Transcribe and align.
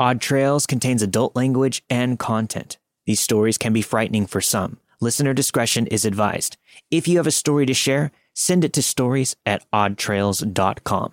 Odd 0.00 0.18
Trails 0.22 0.64
contains 0.66 1.02
adult 1.02 1.36
language 1.36 1.84
and 1.90 2.18
content. 2.18 2.78
These 3.04 3.20
stories 3.20 3.58
can 3.58 3.74
be 3.74 3.82
frightening 3.82 4.24
for 4.24 4.40
some. 4.40 4.78
Listener 4.98 5.34
discretion 5.34 5.86
is 5.88 6.06
advised. 6.06 6.56
If 6.90 7.06
you 7.06 7.18
have 7.18 7.26
a 7.26 7.30
story 7.30 7.66
to 7.66 7.74
share, 7.74 8.10
send 8.32 8.64
it 8.64 8.72
to 8.72 8.82
stories 8.82 9.36
at 9.44 9.62
oddtrails.com. 9.74 11.12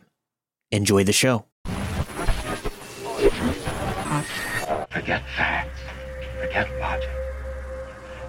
Enjoy 0.71 1.04
the 1.04 1.12
show. 1.12 1.44
Forget 4.90 5.22
facts. 5.36 5.82
Forget 6.40 6.80
logic. 6.80 7.10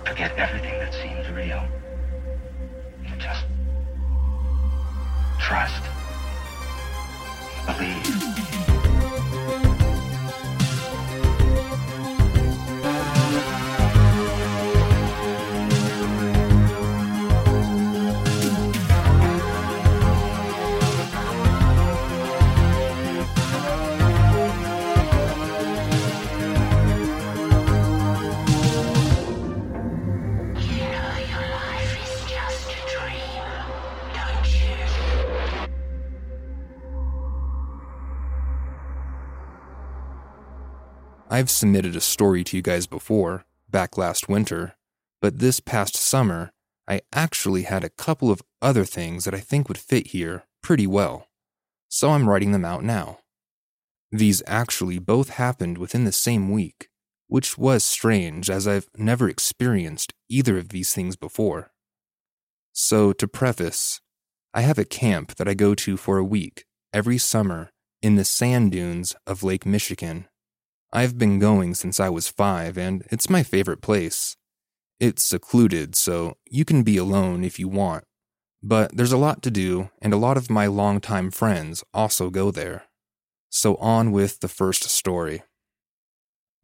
Forget 0.05 0.37
everything 0.37 0.77
that 0.81 0.93
seems 0.93 1.29
real. 1.37 1.63
Just 3.21 3.45
trust. 5.39 5.85
Believe. 7.65 8.38
I've 41.31 41.51
submitted 41.51 41.95
a 41.95 42.01
story 42.01 42.43
to 42.45 42.57
you 42.57 42.63
guys 42.63 42.87
before, 42.87 43.45
back 43.69 43.99
last 43.99 44.31
winter, 44.31 44.77
but 45.21 45.41
this 45.41 45.61
past 45.61 45.95
summer, 45.95 46.53
I 46.89 47.03
actually 47.13 47.65
had 47.65 47.85
a 47.85 47.91
couple 47.91 48.31
of 48.31 48.41
other 48.63 48.87
things 48.87 49.25
that 49.25 49.35
I 49.35 49.41
think 49.41 49.69
would 49.69 49.77
fit 49.77 50.09
here 50.09 50.45
pretty 50.63 50.87
well. 50.87 51.29
So 51.89 52.11
I'm 52.11 52.29
writing 52.29 52.53
them 52.53 52.65
out 52.65 52.83
now. 52.83 53.19
These 54.11 54.43
actually 54.47 54.99
both 54.99 55.31
happened 55.31 55.77
within 55.77 56.05
the 56.05 56.13
same 56.13 56.51
week, 56.51 56.89
which 57.27 57.59
was 57.59 57.85
strange 57.85 58.49
as 58.49 58.67
I've 58.67 58.89
never 58.97 59.29
experienced 59.29 60.15
either 60.31 60.57
of 60.57 60.71
these 60.71 60.95
things 60.95 61.15
before. 61.15 61.73
So, 62.73 63.13
to 63.13 63.29
preface, 63.29 64.01
I 64.55 64.63
have 64.63 64.79
a 64.79 64.85
camp 64.87 65.35
that 65.35 65.49
I 65.49 65.53
go 65.53 65.75
to 65.75 65.99
for 65.99 66.17
a 66.17 66.25
week 66.25 66.65
every 66.93 67.19
summer 67.19 67.71
in 68.01 68.17
the 68.17 68.25
sand 68.25 68.73
dunes 68.73 69.15
of 69.27 69.43
Lake 69.43 69.67
Michigan. 69.67 70.27
I've 70.93 71.19
been 71.19 71.39
going 71.39 71.75
since 71.75 72.01
I 72.01 72.09
was 72.09 72.29
five, 72.29 72.79
and 72.79 73.05
it's 73.11 73.29
my 73.29 73.43
favorite 73.43 73.83
place. 73.83 74.37
It's 74.99 75.23
secluded, 75.23 75.95
so 75.95 76.37
you 76.51 76.65
can 76.65 76.83
be 76.83 76.97
alone 76.97 77.45
if 77.45 77.59
you 77.59 77.69
want. 77.69 78.05
But 78.63 78.97
there's 78.97 79.13
a 79.13 79.19
lot 79.19 79.43
to 79.43 79.51
do, 79.51 79.91
and 80.01 80.15
a 80.15 80.17
lot 80.17 80.39
of 80.39 80.49
my 80.49 80.67
longtime 80.67 81.31
friends 81.31 81.85
also 81.93 82.31
go 82.31 82.51
there. 82.51 82.85
So 83.51 83.77
on 83.77 84.13
with 84.13 84.41
the 84.41 84.49
first 84.49 84.85
story. 84.85 85.43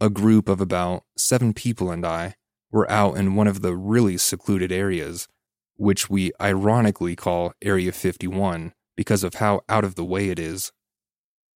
A 0.00 0.08
group 0.08 0.48
of 0.48 0.60
about 0.60 1.04
seven 1.16 1.52
people 1.52 1.90
and 1.90 2.04
I 2.04 2.34
were 2.70 2.90
out 2.90 3.16
in 3.18 3.36
one 3.36 3.46
of 3.46 3.60
the 3.60 3.76
really 3.76 4.16
secluded 4.16 4.72
areas, 4.72 5.28
which 5.76 6.08
we 6.08 6.32
ironically 6.40 7.14
call 7.14 7.52
Area 7.62 7.92
51 7.92 8.72
because 8.96 9.22
of 9.22 9.34
how 9.34 9.60
out 9.68 9.84
of 9.84 9.96
the 9.96 10.04
way 10.04 10.30
it 10.30 10.38
is 10.38 10.72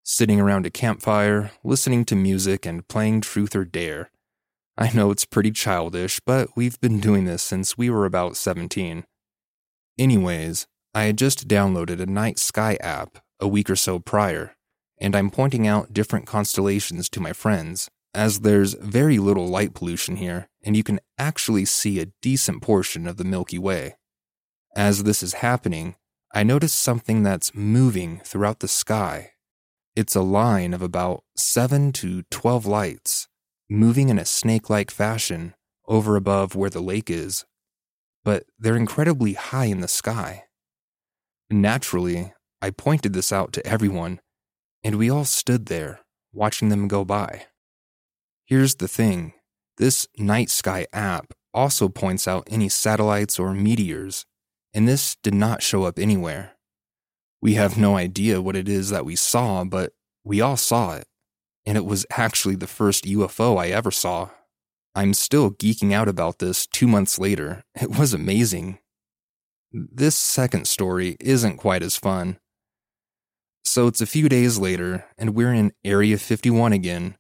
sitting 0.09 0.41
around 0.41 0.65
a 0.65 0.71
campfire, 0.71 1.51
listening 1.65 2.05
to 2.05 2.15
music, 2.15 2.65
and 2.65 2.87
playing 2.87 3.21
Truth 3.21 3.57
or 3.57 3.65
Dare. 3.65 4.09
I 4.79 4.93
know 4.93 5.11
it's 5.11 5.25
pretty 5.25 5.51
childish, 5.51 6.21
but 6.25 6.49
we've 6.55 6.81
been 6.81 7.01
doing 7.01 7.25
this 7.25 7.43
since 7.43 7.77
we 7.77 7.91
were 7.91 8.07
about 8.07 8.37
17. 8.37 9.05
Anyways, 9.99 10.69
I 10.95 11.05
had 11.05 11.19
just 11.19 11.49
downloaded 11.49 12.01
a 12.01 12.07
night 12.07 12.39
sky 12.39 12.79
app 12.81 13.19
a 13.41 13.49
week 13.49 13.69
or 13.69 13.75
so 13.75 13.99
prior, 13.99 14.55
and 15.01 15.17
I'm 15.17 15.29
pointing 15.29 15.67
out 15.67 15.93
different 15.93 16.25
constellations 16.25 17.09
to 17.09 17.21
my 17.21 17.33
friends, 17.33 17.89
as 18.15 18.41
there's 18.41 18.75
very 18.75 19.19
little 19.19 19.49
light 19.49 19.75
pollution 19.75 20.17
here, 20.17 20.47
and 20.63 20.77
you 20.77 20.85
can 20.85 21.01
actually 21.19 21.65
see 21.65 21.99
a 21.99 22.13
decent 22.23 22.63
portion 22.63 23.09
of 23.09 23.17
the 23.17 23.25
Milky 23.25 23.59
Way. 23.59 23.97
As 24.77 25.03
this 25.03 25.21
is 25.21 25.35
happening, 25.35 25.97
I 26.33 26.45
notice 26.45 26.73
something 26.73 27.25
that's 27.25 27.57
moving 27.57 28.21
throughout 28.25 28.61
the 28.61 28.69
sky 28.69 29.33
it's 29.97 30.15
a 30.15 30.21
line 30.21 30.75
of 30.75 30.83
about 30.83 31.25
7 31.37 31.91
to 31.93 32.23
12 32.31 32.67
lights, 32.67 33.29
moving 33.71 34.11
in 34.11 34.19
a 34.19 34.27
snake 34.27 34.69
like 34.69 34.91
fashion 34.91 35.55
over 35.89 36.17
above 36.17 36.55
where 36.55 36.69
the 36.69 36.83
lake 36.83 37.11
is, 37.11 37.47
but 38.23 38.45
they're 38.59 38.77
incredibly 38.77 39.33
high 39.33 39.65
in 39.65 39.81
the 39.81 39.89
sky. 39.89 40.45
Naturally, 41.49 42.35
I 42.61 42.71
pointed 42.71 43.15
this 43.15 43.33
out 43.33 43.55
to 43.55 43.67
everyone, 43.67 44.21
and 44.85 44.97
we 44.97 45.09
all 45.09 45.25
stood 45.25 45.67
there, 45.67 46.01
watching 46.33 46.69
them 46.69 46.89
go 46.89 47.05
by. 47.05 47.47
Here's 48.45 48.77
the 48.77 48.89
thing 48.89 49.33
this 49.79 50.07
night 50.19 50.51
sky 50.51 50.87
app 50.93 51.33
also 51.55 51.89
points 51.89 52.29
out 52.29 52.47
any 52.51 52.69
satellites 52.69 53.39
or 53.39 53.55
meteors, 53.55 54.27
and 54.75 54.87
this 54.87 55.17
did 55.23 55.35
not 55.35 55.63
show 55.63 55.85
up 55.85 55.99
anywhere. 55.99 56.56
We 57.41 57.55
have 57.55 57.79
no 57.79 57.97
idea 57.97 58.43
what 58.43 58.57
it 58.57 58.69
is 58.69 58.91
that 58.91 59.05
we 59.05 59.17
saw, 59.17 59.65
but 59.65 59.93
we 60.25 60.41
all 60.41 60.57
saw 60.57 60.95
it. 60.95 61.07
And 61.65 61.77
it 61.77 61.85
was 61.85 62.07
actually 62.11 62.57
the 62.57 62.67
first 62.67 63.05
UFO 63.05 63.59
I 63.59 63.69
ever 63.69 63.91
saw. 63.91 64.31
I'm 64.95 65.13
still 65.13 65.51
geeking 65.51 65.93
out 65.93 66.09
about 66.09 66.39
this 66.39 66.67
two 66.67 66.87
months 66.87 67.19
later. 67.19 67.65
It 67.81 67.99
was 67.99 68.15
amazing. 68.15 68.79
This 69.73 70.17
second 70.17 70.67
story 70.67 71.17
isn't 71.21 71.59
quite 71.59 71.83
as 71.83 71.97
fun. 71.97 72.39
So 73.65 73.89
it's 73.89 74.01
a 74.01 74.07
few 74.07 74.29
days 74.29 74.59
later, 74.59 75.05
and 75.19 75.35
we're 75.35 75.53
in 75.53 75.73
Area 75.85 76.17
51 76.17 76.73
again, 76.73 77.17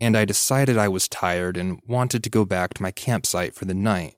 and 0.00 0.16
I 0.16 0.24
decided 0.24 0.76
I 0.76 0.88
was 0.88 1.08
tired 1.08 1.56
and 1.56 1.80
wanted 1.86 2.22
to 2.24 2.30
go 2.30 2.44
back 2.44 2.74
to 2.74 2.82
my 2.82 2.90
campsite 2.90 3.54
for 3.54 3.64
the 3.64 3.74
night. 3.74 4.16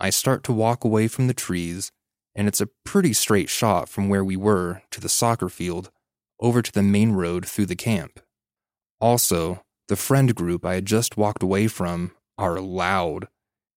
I 0.00 0.10
start 0.10 0.44
to 0.44 0.52
walk 0.52 0.84
away 0.84 1.08
from 1.08 1.26
the 1.26 1.34
trees 1.34 1.90
and 2.38 2.46
it's 2.46 2.60
a 2.60 2.68
pretty 2.84 3.12
straight 3.12 3.48
shot 3.48 3.88
from 3.88 4.08
where 4.08 4.22
we 4.22 4.36
were 4.36 4.80
to 4.92 5.00
the 5.00 5.08
soccer 5.08 5.48
field 5.48 5.90
over 6.38 6.62
to 6.62 6.70
the 6.70 6.84
main 6.84 7.10
road 7.10 7.44
through 7.44 7.66
the 7.66 7.74
camp. 7.74 8.20
Also, 9.00 9.64
the 9.88 9.96
friend 9.96 10.36
group 10.36 10.64
I 10.64 10.74
had 10.74 10.86
just 10.86 11.16
walked 11.16 11.42
away 11.42 11.66
from 11.66 12.12
are 12.38 12.60
loud, 12.60 13.26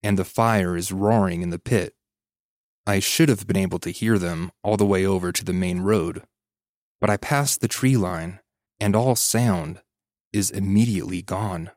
and 0.04 0.16
the 0.16 0.24
fire 0.24 0.78
is 0.78 0.92
roaring 0.92 1.42
in 1.42 1.50
the 1.50 1.58
pit. 1.58 1.96
I 2.86 3.00
should 3.00 3.30
have 3.30 3.48
been 3.48 3.58
able 3.58 3.80
to 3.80 3.90
hear 3.90 4.20
them 4.20 4.52
all 4.64 4.78
the 4.78 4.86
way 4.86 5.08
over 5.08 5.32
to 5.32 5.44
the 5.44 5.54
main 5.54 5.80
road, 5.80 6.22
but 7.00 7.10
I 7.10 7.18
passed 7.18 7.62
the 7.62 7.68
tree 7.68 7.98
line, 7.98 8.42
and 8.80 8.96
all 8.96 9.16
sound 9.16 9.82
is 10.32 10.52
immediately 10.52 11.24
gone. 11.24 11.72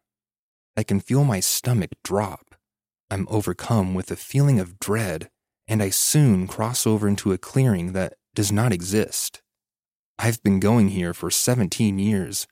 I 0.76 0.82
can 0.82 1.00
feel 1.00 1.24
my 1.24 1.40
stomach 1.40 1.92
drop. 2.04 2.54
I'm 3.10 3.26
overcome 3.30 3.94
with 3.94 4.10
a 4.10 4.16
feeling 4.16 4.60
of 4.60 4.78
dread 4.78 5.30
and 5.66 5.82
I 5.82 5.90
soon 5.90 6.46
cross 6.46 6.86
over 6.86 7.08
into 7.08 7.32
a 7.32 7.38
clearing 7.38 7.92
that 7.92 8.14
does 8.34 8.52
not 8.52 8.72
exist. 8.72 9.42
I've 10.18 10.42
been 10.42 10.60
going 10.60 10.88
here 10.88 11.14
for 11.14 11.30
17 11.30 11.98
years. 11.98 12.46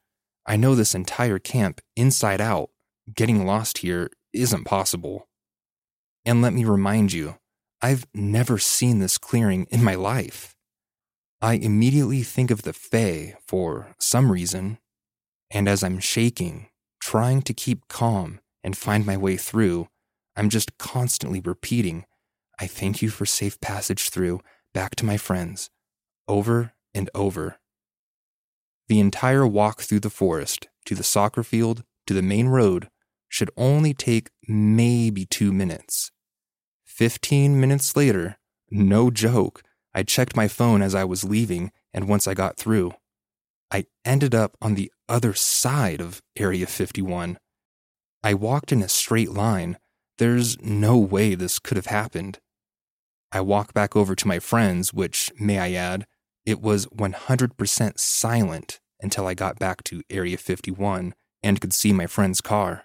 I 0.47 0.57
know 0.57 0.75
this 0.75 0.95
entire 0.95 1.39
camp 1.39 1.81
inside 1.97 2.41
out. 2.41 2.71
Getting 3.15 3.47
lost 3.47 3.79
here 3.79 4.11
isn't 4.33 4.65
possible. 4.65 5.29
And 6.25 6.41
let 6.41 6.53
me 6.53 6.65
remind 6.65 7.13
you, 7.13 7.37
I've 7.81 8.07
never 8.15 8.59
seen 8.59 9.01
this 9.01 9.19
clearing 9.19 9.67
in 9.71 9.83
my 9.83 9.95
life. 9.95 10.55
I 11.41 11.55
immediately 11.55 12.23
think 12.23 12.53
of 12.53 12.63
the 12.63 12.73
Fae 12.73 13.35
for 13.45 13.97
some 13.99 14.31
reason, 14.31 14.79
and 15.51 15.69
as 15.69 15.83
I'm 15.83 15.99
shaking, 15.99 16.69
trying 17.01 17.43
to 17.43 17.53
keep 17.53 17.89
calm 17.89 18.41
and 18.63 18.77
find 18.77 19.05
my 19.05 19.17
way 19.17 19.37
through, 19.37 19.89
I'm 20.37 20.49
just 20.49 20.79
constantly 20.79 21.41
repeating, 21.41 22.05
I 22.63 22.69
thank 22.69 23.03
you 23.03 23.11
for 23.11 23.27
safe 23.27 23.61
passage 23.61 24.11
through, 24.11 24.41
back 24.73 24.95
to 24.95 25.05
my 25.05 25.17
friends, 25.17 25.69
over 26.29 26.75
and 26.95 27.11
over. 27.13 27.59
The 28.87 29.01
entire 29.01 29.45
walk 29.45 29.81
through 29.81 29.99
the 29.99 30.11
forest, 30.11 30.69
to 30.85 30.95
the 30.95 31.03
soccer 31.03 31.43
field, 31.43 31.83
to 32.07 32.15
the 32.15 32.23
main 32.23 32.47
road, 32.47 32.89
should 33.29 33.51
only 33.57 33.95
take 33.95 34.31
maybe 34.47 35.27
two 35.27 35.51
minutes. 35.51 36.13
Fifteen 36.85 37.61
minutes 37.61 37.97
later, 37.97 38.39
no 38.71 39.11
joke, 39.11 39.65
I 39.93 40.05
checked 40.05 40.37
my 40.37 40.47
phone 40.47 40.83
as 40.83 40.95
I 40.95 41.03
was 41.03 41.25
leaving, 41.25 41.73
and 41.93 42.09
once 42.09 42.29
I 42.29 42.35
got 42.35 42.59
through, 42.59 42.93
I 43.73 43.87
ended 44.05 44.37
up 44.37 44.57
on 44.63 44.77
the 44.77 44.93
other 45.09 45.35
side 45.35 46.01
of 46.01 46.23
Area 46.37 46.69
51. 46.69 47.39
I 48.23 48.35
walked 48.35 48.71
in 48.71 48.83
a 48.83 48.89
straight 48.89 49.33
line. 49.33 49.79
There's 50.19 50.63
no 50.63 50.97
way 50.97 51.35
this 51.35 51.59
could 51.59 51.77
have 51.77 51.87
happened. 51.87 52.39
I 53.33 53.41
walk 53.41 53.73
back 53.73 53.97
over 53.97 54.15
to 54.15 54.29
my 54.29 54.39
friends, 54.39 54.93
which, 54.93 55.31
may 55.41 55.59
I 55.59 55.73
add, 55.73 56.07
it 56.45 56.61
was 56.61 56.87
100% 56.87 57.99
silent 57.99 58.81
until 59.01 59.27
I 59.27 59.35
got 59.35 59.59
back 59.59 59.83
to 59.85 60.03
Area 60.11 60.37
51 60.37 61.15
and 61.43 61.61
could 61.61 61.73
see 61.73 61.93
my 61.93 62.07
friend's 62.07 62.43
car. 62.43 62.85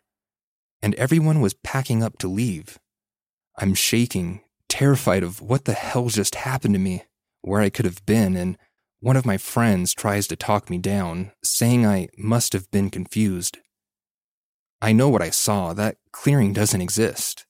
And 0.81 0.95
everyone 0.95 1.41
was 1.41 1.53
packing 1.53 2.01
up 2.01 2.17
to 2.19 2.27
leave. 2.27 2.79
I'm 3.57 3.73
shaking, 3.73 4.41
terrified 4.69 5.23
of 5.23 5.41
what 5.41 5.65
the 5.65 5.73
hell 5.73 6.07
just 6.07 6.35
happened 6.35 6.75
to 6.75 6.79
me, 6.79 7.03
where 7.41 7.61
I 7.61 7.69
could 7.69 7.85
have 7.85 8.05
been, 8.05 8.37
and 8.37 8.57
one 8.99 9.17
of 9.17 9.25
my 9.25 9.37
friends 9.37 9.93
tries 9.93 10.27
to 10.27 10.35
talk 10.35 10.69
me 10.69 10.77
down, 10.77 11.31
saying 11.43 11.85
I 11.85 12.07
must 12.17 12.53
have 12.53 12.71
been 12.71 12.89
confused. 12.89 13.57
I 14.81 14.93
know 14.93 15.09
what 15.09 15.21
I 15.21 15.29
saw. 15.29 15.73
That 15.73 15.97
clearing 16.11 16.53
doesn't 16.53 16.81
exist. 16.81 17.45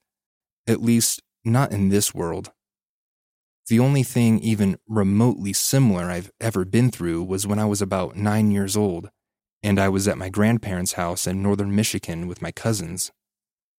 At 0.66 0.82
least, 0.82 1.22
not 1.46 1.72
in 1.72 1.90
this 1.90 2.14
world. 2.14 2.52
The 3.68 3.80
only 3.80 4.04
thing 4.04 4.40
even 4.40 4.78
remotely 4.88 5.52
similar 5.52 6.06
I've 6.06 6.32
ever 6.40 6.64
been 6.64 6.90
through 6.90 7.24
was 7.24 7.46
when 7.46 7.60
I 7.60 7.66
was 7.66 7.82
about 7.82 8.16
nine 8.16 8.50
years 8.50 8.78
old, 8.78 9.10
and 9.62 9.78
I 9.78 9.90
was 9.90 10.08
at 10.08 10.18
my 10.18 10.30
grandparents' 10.30 10.94
house 10.94 11.28
in 11.28 11.42
northern 11.42 11.76
Michigan 11.76 12.28
with 12.28 12.42
my 12.42 12.52
cousins. 12.52 13.12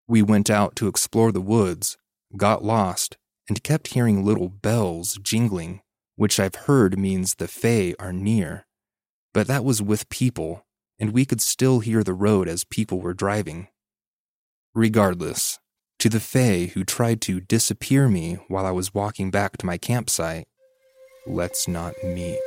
We 0.06 0.20
went 0.20 0.50
out 0.50 0.76
to 0.76 0.88
explore 0.88 1.32
the 1.32 1.40
woods, 1.40 1.96
got 2.36 2.62
lost, 2.62 3.16
and 3.48 3.62
kept 3.62 3.94
hearing 3.94 4.26
little 4.26 4.50
bells 4.50 5.18
jingling, 5.22 5.80
which 6.16 6.38
I've 6.38 6.66
heard 6.66 6.98
means 6.98 7.36
the 7.36 7.48
Fae 7.48 7.94
are 7.98 8.12
near. 8.12 8.66
But 9.32 9.46
that 9.46 9.64
was 9.64 9.80
with 9.80 10.10
people, 10.10 10.66
and 10.98 11.12
we 11.12 11.24
could 11.24 11.40
still 11.40 11.80
hear 11.80 12.04
the 12.04 12.12
road 12.12 12.46
as 12.46 12.64
people 12.64 13.00
were 13.00 13.14
driving. 13.14 13.68
Regardless, 14.74 15.58
to 15.98 16.08
the 16.08 16.20
Fae 16.20 16.70
who 16.74 16.84
tried 16.84 17.20
to 17.22 17.40
disappear 17.40 18.08
me 18.08 18.34
while 18.46 18.64
I 18.64 18.70
was 18.70 18.94
walking 18.94 19.30
back 19.30 19.56
to 19.58 19.66
my 19.66 19.78
campsite, 19.78 20.46
let's 21.26 21.66
not 21.66 21.94
meet. 22.04 22.38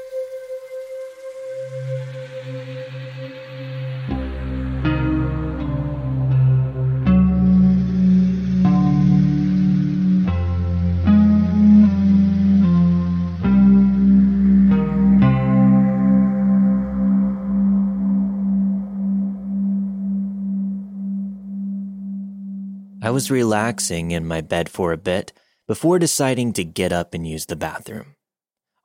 I 23.12 23.14
was 23.14 23.30
relaxing 23.30 24.12
in 24.12 24.26
my 24.26 24.40
bed 24.40 24.70
for 24.70 24.94
a 24.94 24.98
bit 24.98 25.34
before 25.68 26.00
deciding 26.00 26.54
to 26.54 26.64
get 26.64 26.94
up 26.94 27.14
and 27.14 27.28
use 27.28 27.46
the 27.46 27.58
bathroom. 27.58 28.16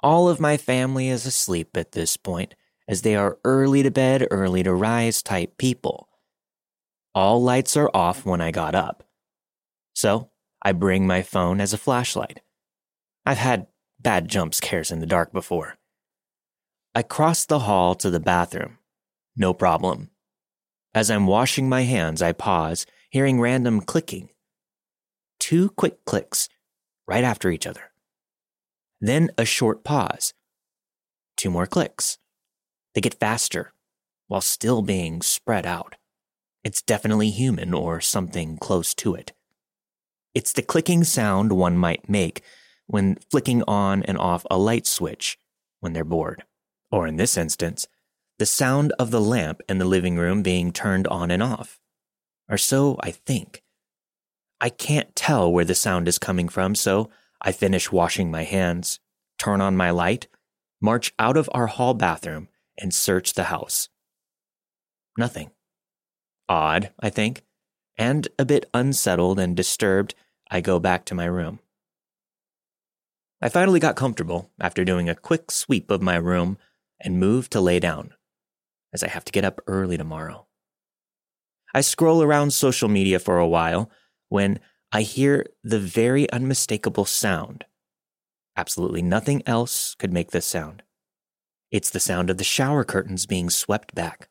All 0.01 0.29
of 0.29 0.41
my 0.41 0.57
family 0.57 1.09
is 1.09 1.27
asleep 1.27 1.77
at 1.77 1.93
this 1.93 2.17
point, 2.17 2.57
as 2.89 3.03
they 3.03 3.15
are 3.15 3.39
early 3.45 3.85
to 3.85 3.91
bed, 3.93 4.27
early 4.33 4.65
to 4.65 4.75
rise 4.75 5.23
type 5.23 5.57
people. 5.59 6.09
All 7.15 7.41
lights 7.41 7.77
are 7.77 7.89
off 7.95 8.27
when 8.27 8.41
I 8.41 8.51
got 8.51 8.75
up. 8.75 9.05
So 9.95 10.31
I 10.61 10.73
bring 10.73 11.07
my 11.07 11.23
phone 11.23 11.61
as 11.61 11.73
a 11.73 11.79
flashlight. 11.79 12.41
I've 13.25 13.39
had 13.39 13.69
bad 14.01 14.27
jump 14.27 14.55
scares 14.55 14.91
in 14.91 14.99
the 14.99 15.07
dark 15.07 15.33
before. 15.33 15.77
I 16.97 17.03
cross 17.03 17.45
the 17.45 17.61
hall 17.61 17.95
to 17.95 18.11
the 18.11 18.19
bathroom. 18.19 18.79
No 19.37 19.55
problem. 19.55 20.11
As 20.93 21.13
I'm 21.13 21.29
washing 21.29 21.69
my 21.69 21.83
hands, 21.83 22.23
I 22.23 22.33
pause 22.33 22.87
hearing 23.11 23.41
random 23.41 23.81
clicking. 23.81 24.29
Two 25.39 25.71
quick 25.71 26.05
clicks 26.05 26.49
right 27.07 27.25
after 27.25 27.51
each 27.51 27.67
other. 27.67 27.93
Then 29.01 29.31
a 29.39 29.45
short 29.45 29.85
pause. 29.85 30.35
Two 31.37 31.51
more 31.51 31.67
clicks. 31.67 32.19
They 32.95 33.01
get 33.01 33.21
faster 33.21 33.73
while 34.27 34.41
still 34.41 34.83
being 34.83 35.23
spread 35.23 35.67
out. 35.67 35.97
It's 36.65 36.83
definitely 36.83 37.31
human 37.31 37.75
or 37.75 38.01
something 38.01 38.59
close 38.59 38.95
to 38.95 39.15
it. 39.15 39.33
It's 40.35 40.53
the 40.53 40.63
clicking 40.63 41.05
sound 41.05 41.53
one 41.53 41.77
might 41.77 42.09
make 42.09 42.43
when 42.87 43.17
flicking 43.31 43.63
on 43.69 44.03
and 44.03 44.19
off 44.19 44.45
a 44.51 44.59
light 44.59 44.87
switch 44.87 45.39
when 45.81 45.93
they're 45.93 46.05
bored. 46.05 46.45
Or 46.91 47.07
in 47.07 47.17
this 47.17 47.37
instance, 47.37 47.87
the 48.39 48.47
sound 48.47 48.93
of 48.99 49.11
the 49.11 49.21
lamp 49.21 49.61
in 49.69 49.79
the 49.79 49.85
living 49.85 50.17
room 50.17 50.43
being 50.43 50.73
turned 50.73 51.07
on 51.07 51.31
and 51.31 51.43
off 51.43 51.79
or 52.49 52.59
so 52.59 52.97
I 53.01 53.11
think. 53.11 53.63
I 54.61 54.71
can't 54.71 55.15
tell 55.15 55.53
where 55.53 55.65
the 55.65 55.75
sound 55.75 56.09
is 56.09 56.19
coming 56.19 56.49
from, 56.49 56.75
so 56.75 57.11
I 57.43 57.53
finish 57.53 57.93
washing 57.93 58.31
my 58.31 58.45
hands, 58.45 59.01
turn 59.39 59.61
on 59.61 59.77
my 59.77 59.91
light, 59.91 60.29
march 60.81 61.13
out 61.19 61.37
of 61.37 61.51
our 61.53 61.67
hall 61.67 61.95
bathroom, 61.95 62.49
and 62.79 62.93
search 62.93 63.35
the 63.35 63.45
house. 63.45 63.89
Nothing. 65.19 65.51
Odd, 66.49 66.91
I 67.01 67.11
think, 67.11 67.45
and 67.99 68.29
a 68.39 68.45
bit 68.45 68.69
unsettled 68.73 69.39
and 69.39 69.57
disturbed, 69.57 70.15
I 70.51 70.61
go 70.61 70.79
back 70.79 71.05
to 71.07 71.15
my 71.15 71.25
room. 71.25 71.61
I 73.43 73.49
finally 73.49 73.81
got 73.81 73.97
comfortable 73.97 74.51
after 74.61 74.85
doing 74.85 75.09
a 75.09 75.15
quick 75.15 75.51
sweep 75.51 75.91
of 75.91 76.03
my 76.03 76.17
room 76.17 76.57
and 77.01 77.21
moved 77.21 77.53
to 77.53 77.61
lay 77.61 77.81
down, 77.81 78.15
as 78.93 79.03
I 79.03 79.09
have 79.09 79.25
to 79.27 79.33
get 79.33 79.45
up 79.45 79.61
early 79.67 79.97
tomorrow. 79.97 80.47
I 81.77 81.83
scroll 81.83 82.23
around 82.23 82.55
social 82.55 82.89
media 82.89 83.19
for 83.19 83.39
a 83.39 83.47
while 83.47 83.91
when 84.31 84.61
I 84.93 85.03
hear 85.03 85.45
the 85.63 85.79
very 85.79 86.27
unmistakable 86.31 87.05
sound. 87.05 87.67
Absolutely 88.57 89.03
nothing 89.03 89.43
else 89.45 89.95
could 89.95 90.11
make 90.11 90.31
this 90.31 90.47
sound. 90.47 90.83
It's 91.71 91.91
the 91.91 92.01
sound 92.01 92.31
of 92.31 92.39
the 92.39 92.45
shower 92.45 92.83
curtains 92.83 93.27
being 93.27 93.51
swept 93.51 93.95
back. 93.95 94.31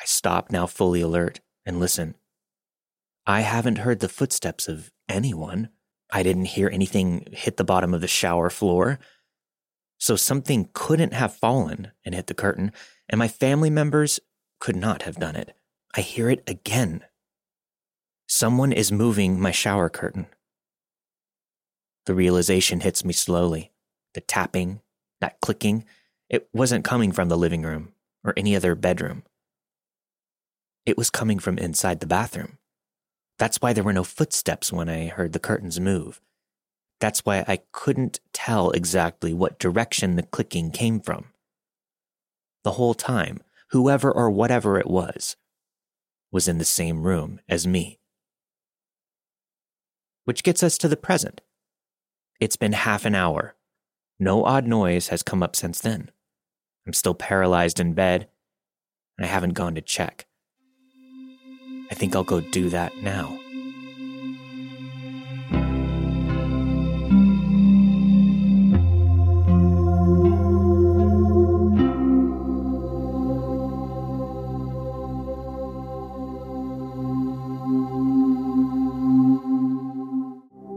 I 0.00 0.04
stop 0.04 0.52
now 0.52 0.68
fully 0.68 1.00
alert 1.00 1.40
and 1.66 1.80
listen. 1.80 2.14
I 3.26 3.40
haven't 3.40 3.78
heard 3.78 3.98
the 3.98 4.08
footsteps 4.08 4.68
of 4.68 4.92
anyone. 5.08 5.70
I 6.08 6.22
didn't 6.22 6.54
hear 6.54 6.70
anything 6.72 7.26
hit 7.32 7.56
the 7.56 7.64
bottom 7.64 7.92
of 7.92 8.00
the 8.00 8.06
shower 8.06 8.48
floor. 8.48 9.00
So 9.98 10.14
something 10.14 10.68
couldn't 10.72 11.14
have 11.14 11.34
fallen 11.34 11.90
and 12.04 12.14
hit 12.14 12.28
the 12.28 12.32
curtain, 12.34 12.70
and 13.08 13.18
my 13.18 13.26
family 13.26 13.70
members 13.70 14.20
could 14.60 14.76
not 14.76 15.02
have 15.02 15.16
done 15.16 15.34
it. 15.34 15.52
I 15.96 16.00
hear 16.00 16.28
it 16.28 16.42
again. 16.48 17.04
Someone 18.26 18.72
is 18.72 18.90
moving 18.90 19.38
my 19.38 19.52
shower 19.52 19.88
curtain. 19.88 20.26
The 22.06 22.14
realization 22.14 22.80
hits 22.80 23.04
me 23.04 23.12
slowly. 23.12 23.70
The 24.14 24.20
tapping, 24.20 24.80
that 25.20 25.40
clicking, 25.40 25.84
it 26.28 26.48
wasn't 26.52 26.84
coming 26.84 27.12
from 27.12 27.28
the 27.28 27.38
living 27.38 27.62
room 27.62 27.92
or 28.24 28.34
any 28.36 28.56
other 28.56 28.74
bedroom. 28.74 29.22
It 30.84 30.98
was 30.98 31.10
coming 31.10 31.38
from 31.38 31.58
inside 31.58 32.00
the 32.00 32.08
bathroom. 32.08 32.58
That's 33.38 33.62
why 33.62 33.72
there 33.72 33.84
were 33.84 33.92
no 33.92 34.04
footsteps 34.04 34.72
when 34.72 34.88
I 34.88 35.06
heard 35.06 35.32
the 35.32 35.38
curtains 35.38 35.78
move. 35.78 36.20
That's 36.98 37.20
why 37.20 37.44
I 37.46 37.60
couldn't 37.70 38.18
tell 38.32 38.70
exactly 38.70 39.32
what 39.32 39.60
direction 39.60 40.16
the 40.16 40.24
clicking 40.24 40.72
came 40.72 41.00
from. 41.00 41.26
The 42.64 42.72
whole 42.72 42.94
time, 42.94 43.42
whoever 43.70 44.10
or 44.10 44.28
whatever 44.30 44.78
it 44.78 44.88
was 44.88 45.36
was 46.34 46.48
in 46.48 46.58
the 46.58 46.64
same 46.64 47.04
room 47.04 47.40
as 47.48 47.64
me. 47.64 48.00
Which 50.24 50.42
gets 50.42 50.64
us 50.64 50.76
to 50.78 50.88
the 50.88 50.96
present. 50.96 51.40
It's 52.40 52.56
been 52.56 52.72
half 52.72 53.04
an 53.04 53.14
hour. 53.14 53.54
No 54.18 54.44
odd 54.44 54.66
noise 54.66 55.08
has 55.08 55.22
come 55.22 55.44
up 55.44 55.54
since 55.54 55.78
then. 55.78 56.10
I'm 56.88 56.92
still 56.92 57.14
paralyzed 57.14 57.78
in 57.78 57.92
bed, 57.92 58.26
and 59.16 59.24
I 59.24 59.28
haven't 59.28 59.52
gone 59.52 59.76
to 59.76 59.80
check. 59.80 60.26
I 61.92 61.94
think 61.94 62.16
I'll 62.16 62.24
go 62.24 62.40
do 62.40 62.68
that 62.68 62.96
now. 62.96 63.38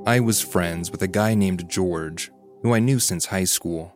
I 0.07 0.21
was 0.21 0.41
friends 0.41 0.89
with 0.89 1.01
a 1.01 1.07
guy 1.09 1.33
named 1.35 1.69
George, 1.69 2.31
who 2.61 2.73
I 2.73 2.79
knew 2.79 2.97
since 2.97 3.25
high 3.25 3.43
school. 3.43 3.93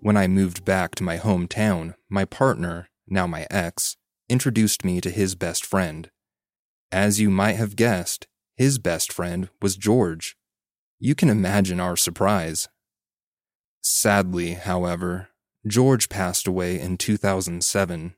When 0.00 0.14
I 0.14 0.26
moved 0.26 0.62
back 0.62 0.94
to 0.96 1.02
my 1.02 1.16
hometown, 1.16 1.94
my 2.10 2.26
partner, 2.26 2.90
now 3.08 3.26
my 3.26 3.46
ex, 3.50 3.96
introduced 4.28 4.84
me 4.84 5.00
to 5.00 5.08
his 5.08 5.34
best 5.34 5.64
friend. 5.64 6.10
As 6.92 7.18
you 7.18 7.30
might 7.30 7.56
have 7.56 7.76
guessed, 7.76 8.26
his 8.58 8.78
best 8.78 9.10
friend 9.10 9.48
was 9.62 9.78
George. 9.78 10.36
You 10.98 11.14
can 11.14 11.30
imagine 11.30 11.80
our 11.80 11.96
surprise. 11.96 12.68
Sadly, 13.80 14.52
however, 14.52 15.30
George 15.66 16.10
passed 16.10 16.46
away 16.46 16.78
in 16.78 16.98
2007. 16.98 18.16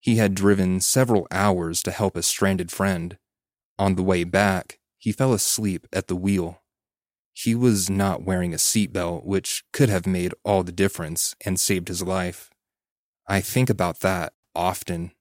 He 0.00 0.16
had 0.16 0.34
driven 0.34 0.80
several 0.80 1.26
hours 1.30 1.82
to 1.82 1.90
help 1.90 2.16
a 2.16 2.22
stranded 2.22 2.70
friend. 2.70 3.18
On 3.78 3.96
the 3.96 4.02
way 4.02 4.24
back, 4.24 4.78
he 5.06 5.12
fell 5.12 5.32
asleep 5.32 5.86
at 5.92 6.08
the 6.08 6.16
wheel. 6.16 6.62
He 7.32 7.54
was 7.54 7.88
not 7.88 8.24
wearing 8.24 8.52
a 8.52 8.56
seatbelt, 8.56 9.24
which 9.24 9.62
could 9.72 9.88
have 9.88 10.04
made 10.04 10.34
all 10.44 10.64
the 10.64 10.72
difference 10.72 11.36
and 11.44 11.60
saved 11.60 11.86
his 11.86 12.02
life. 12.02 12.50
I 13.28 13.40
think 13.40 13.70
about 13.70 14.00
that 14.00 14.32
often. 14.52 15.12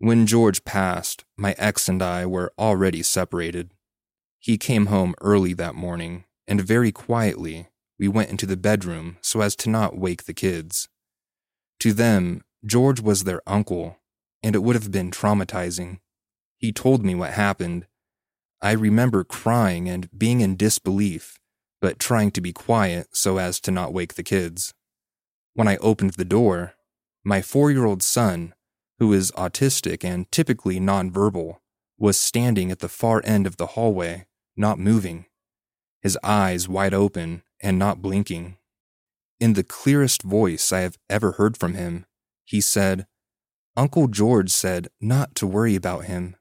When 0.00 0.26
George 0.26 0.64
passed, 0.64 1.24
my 1.36 1.54
ex 1.56 1.88
and 1.88 2.02
I 2.02 2.26
were 2.26 2.52
already 2.58 3.00
separated. 3.04 3.70
He 4.40 4.58
came 4.58 4.86
home 4.86 5.14
early 5.20 5.52
that 5.52 5.76
morning, 5.76 6.24
and 6.48 6.60
very 6.60 6.90
quietly, 6.90 7.68
we 8.00 8.08
went 8.08 8.30
into 8.30 8.44
the 8.44 8.56
bedroom 8.56 9.18
so 9.20 9.40
as 9.40 9.54
to 9.58 9.70
not 9.70 9.96
wake 9.96 10.24
the 10.24 10.34
kids. 10.34 10.88
To 11.78 11.92
them, 11.92 12.42
George 12.64 13.00
was 13.00 13.22
their 13.22 13.42
uncle, 13.46 14.00
and 14.42 14.56
it 14.56 14.64
would 14.64 14.74
have 14.74 14.90
been 14.90 15.12
traumatizing. 15.12 16.00
He 16.58 16.72
told 16.72 17.04
me 17.04 17.14
what 17.14 17.34
happened. 17.34 17.86
I 18.66 18.72
remember 18.72 19.22
crying 19.22 19.88
and 19.88 20.10
being 20.18 20.40
in 20.40 20.56
disbelief, 20.56 21.38
but 21.80 22.00
trying 22.00 22.32
to 22.32 22.40
be 22.40 22.52
quiet 22.52 23.16
so 23.16 23.38
as 23.38 23.60
to 23.60 23.70
not 23.70 23.92
wake 23.92 24.14
the 24.14 24.24
kids. 24.24 24.74
When 25.54 25.68
I 25.68 25.76
opened 25.76 26.14
the 26.14 26.24
door, 26.24 26.74
my 27.22 27.42
four 27.42 27.70
year 27.70 27.84
old 27.84 28.02
son, 28.02 28.54
who 28.98 29.12
is 29.12 29.30
autistic 29.36 30.02
and 30.02 30.28
typically 30.32 30.80
nonverbal, 30.80 31.58
was 31.96 32.18
standing 32.18 32.72
at 32.72 32.80
the 32.80 32.88
far 32.88 33.22
end 33.24 33.46
of 33.46 33.56
the 33.56 33.68
hallway, 33.68 34.26
not 34.56 34.80
moving, 34.80 35.26
his 36.02 36.18
eyes 36.24 36.68
wide 36.68 36.92
open 36.92 37.44
and 37.60 37.78
not 37.78 38.02
blinking. 38.02 38.56
In 39.38 39.52
the 39.52 39.62
clearest 39.62 40.24
voice 40.24 40.72
I 40.72 40.80
have 40.80 40.98
ever 41.08 41.32
heard 41.38 41.56
from 41.56 41.74
him, 41.74 42.04
he 42.44 42.60
said, 42.60 43.06
Uncle 43.76 44.08
George 44.08 44.50
said 44.50 44.88
not 45.00 45.36
to 45.36 45.46
worry 45.46 45.76
about 45.76 46.06
him. 46.06 46.34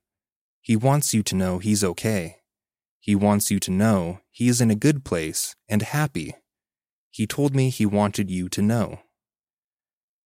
He 0.66 0.76
wants 0.76 1.14
you 1.14 1.22
to 1.22 1.36
know 1.36 1.60
he's 1.60 1.84
okay. 1.84 2.38
He 3.00 3.14
wants 3.14 3.52
you 3.52 3.60
to 3.60 3.70
know 3.70 4.22
he 4.32 4.48
is 4.48 4.62
in 4.62 4.72
a 4.72 4.76
good 4.76 5.06
place 5.06 5.56
and 5.70 5.84
happy. 5.84 6.34
He 7.12 7.28
told 7.28 7.54
me 7.54 7.70
he 7.70 7.86
wanted 7.86 8.32
you 8.32 8.50
to 8.50 8.64
know. 8.64 9.02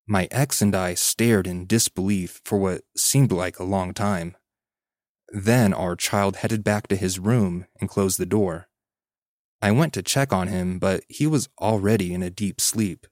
My 0.08 0.30
ex 0.32 0.62
and 0.62 0.74
I 0.74 0.94
stared 0.94 1.46
in 1.46 1.68
disbelief 1.68 2.40
for 2.46 2.58
what 2.58 2.86
seemed 2.96 3.34
like 3.34 3.60
a 3.60 3.66
long 3.66 3.94
time. 3.94 4.38
Then 5.28 5.74
our 5.74 5.98
child 5.98 6.38
headed 6.38 6.64
back 6.64 6.88
to 6.88 6.96
his 6.96 7.20
room 7.20 7.66
and 7.82 7.90
closed 7.90 8.18
the 8.18 8.26
door. 8.26 8.70
I 9.62 9.72
went 9.72 9.92
to 9.96 10.02
check 10.02 10.32
on 10.32 10.48
him, 10.48 10.80
but 10.80 11.04
he 11.10 11.28
was 11.28 11.50
already 11.60 12.14
in 12.14 12.24
a 12.24 12.30
deep 12.30 12.62
sleep. 12.62 13.08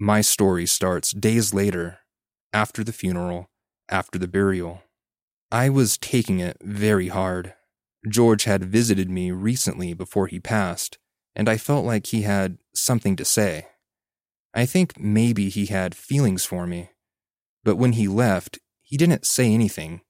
My 0.00 0.22
story 0.22 0.64
starts 0.64 1.12
days 1.12 1.52
later, 1.52 1.98
after 2.54 2.82
the 2.82 2.94
funeral, 2.94 3.50
after 3.90 4.18
the 4.18 4.28
burial. 4.28 4.82
I 5.54 5.68
was 5.68 5.96
taking 5.96 6.40
it 6.40 6.56
very 6.62 7.06
hard. 7.06 7.54
George 8.08 8.42
had 8.42 8.64
visited 8.64 9.08
me 9.08 9.30
recently 9.30 9.94
before 9.94 10.26
he 10.26 10.40
passed, 10.40 10.98
and 11.36 11.48
I 11.48 11.58
felt 11.58 11.86
like 11.86 12.06
he 12.06 12.22
had 12.22 12.58
something 12.74 13.14
to 13.14 13.24
say. 13.24 13.68
I 14.52 14.66
think 14.66 14.98
maybe 14.98 15.50
he 15.50 15.66
had 15.66 15.94
feelings 15.94 16.44
for 16.44 16.66
me. 16.66 16.90
But 17.62 17.76
when 17.76 17.92
he 17.92 18.08
left, 18.08 18.58
he 18.82 18.96
didn't 18.96 19.26
say 19.26 19.54
anything. 19.54 20.00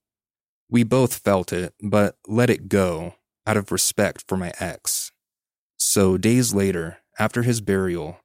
We 0.70 0.82
both 0.82 1.18
felt 1.18 1.52
it, 1.52 1.74
but 1.82 2.16
let 2.26 2.48
it 2.48 2.70
go 2.70 3.16
out 3.46 3.58
of 3.58 3.70
respect 3.70 4.24
for 4.26 4.38
my 4.38 4.54
ex. 4.58 5.12
So, 5.76 6.16
days 6.16 6.54
later, 6.54 7.00
after 7.18 7.42
his 7.42 7.60
burial, 7.60 8.18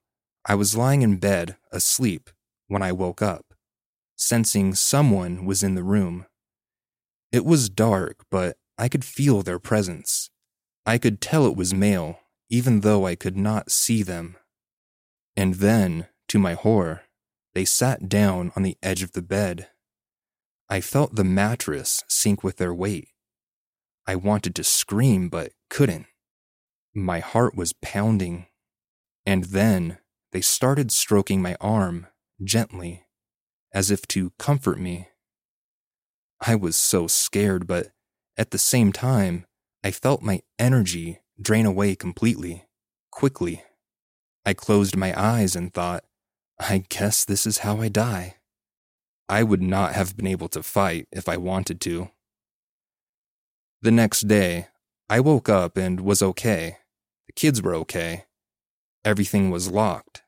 I 0.45 0.55
was 0.55 0.77
lying 0.77 1.01
in 1.01 1.17
bed, 1.17 1.57
asleep, 1.73 2.29
when 2.69 2.81
I 2.81 2.93
woke 2.93 3.21
up, 3.21 3.53
sensing 4.15 4.73
someone 4.73 5.43
was 5.43 5.63
in 5.63 5.75
the 5.75 5.83
room. 5.83 6.25
It 7.31 7.45
was 7.45 7.69
dark, 7.69 8.25
but 8.31 8.57
I 8.77 8.87
could 8.89 9.05
feel 9.05 9.41
their 9.41 9.59
presence. 9.59 10.29
I 10.85 10.97
could 10.97 11.21
tell 11.21 11.45
it 11.45 11.55
was 11.55 11.73
male, 11.73 12.19
even 12.49 12.79
though 12.79 13.05
I 13.05 13.15
could 13.15 13.37
not 13.37 13.71
see 13.71 14.01
them. 14.01 14.37
And 15.35 15.55
then, 15.55 16.07
to 16.29 16.39
my 16.39 16.53
horror, 16.53 17.03
they 17.53 17.65
sat 17.65 18.09
down 18.09 18.51
on 18.55 18.63
the 18.63 18.77
edge 18.81 19.03
of 19.03 19.11
the 19.11 19.21
bed. 19.21 19.67
I 20.69 20.81
felt 20.81 21.15
the 21.15 21.23
mattress 21.23 22.03
sink 22.07 22.43
with 22.43 22.57
their 22.57 22.73
weight. 22.73 23.09
I 24.07 24.15
wanted 24.15 24.55
to 24.55 24.63
scream, 24.63 25.29
but 25.29 25.51
couldn't. 25.69 26.07
My 26.95 27.19
heart 27.19 27.55
was 27.55 27.73
pounding. 27.73 28.47
And 29.25 29.45
then 29.45 29.99
they 30.31 30.41
started 30.41 30.91
stroking 30.91 31.41
my 31.41 31.55
arm 31.61 32.07
gently, 32.43 33.05
as 33.73 33.91
if 33.91 34.07
to 34.07 34.31
comfort 34.39 34.79
me. 34.79 35.08
I 36.41 36.55
was 36.55 36.75
so 36.75 37.07
scared, 37.07 37.67
but 37.67 37.89
at 38.37 38.51
the 38.51 38.57
same 38.57 38.93
time, 38.93 39.45
I 39.83 39.91
felt 39.91 40.21
my 40.21 40.41
energy 40.57 41.19
drain 41.41 41.65
away 41.65 41.95
completely, 41.95 42.65
quickly. 43.11 43.63
I 44.45 44.53
closed 44.53 44.95
my 44.95 45.13
eyes 45.19 45.55
and 45.55 45.73
thought, 45.73 46.03
I 46.59 46.85
guess 46.89 47.23
this 47.23 47.45
is 47.45 47.59
how 47.59 47.81
I 47.81 47.89
die. 47.89 48.37
I 49.27 49.43
would 49.43 49.61
not 49.61 49.93
have 49.93 50.17
been 50.17 50.25
able 50.25 50.47
to 50.49 50.63
fight 50.63 51.07
if 51.11 51.29
I 51.29 51.37
wanted 51.37 51.79
to. 51.81 52.09
The 53.81 53.91
next 53.91 54.27
day, 54.27 54.67
I 55.09 55.19
woke 55.19 55.49
up 55.49 55.77
and 55.77 56.01
was 56.01 56.21
okay. 56.21 56.77
The 57.27 57.33
kids 57.33 57.61
were 57.61 57.75
okay. 57.75 58.25
Everything 59.05 59.51
was 59.51 59.69
locked. 59.69 60.23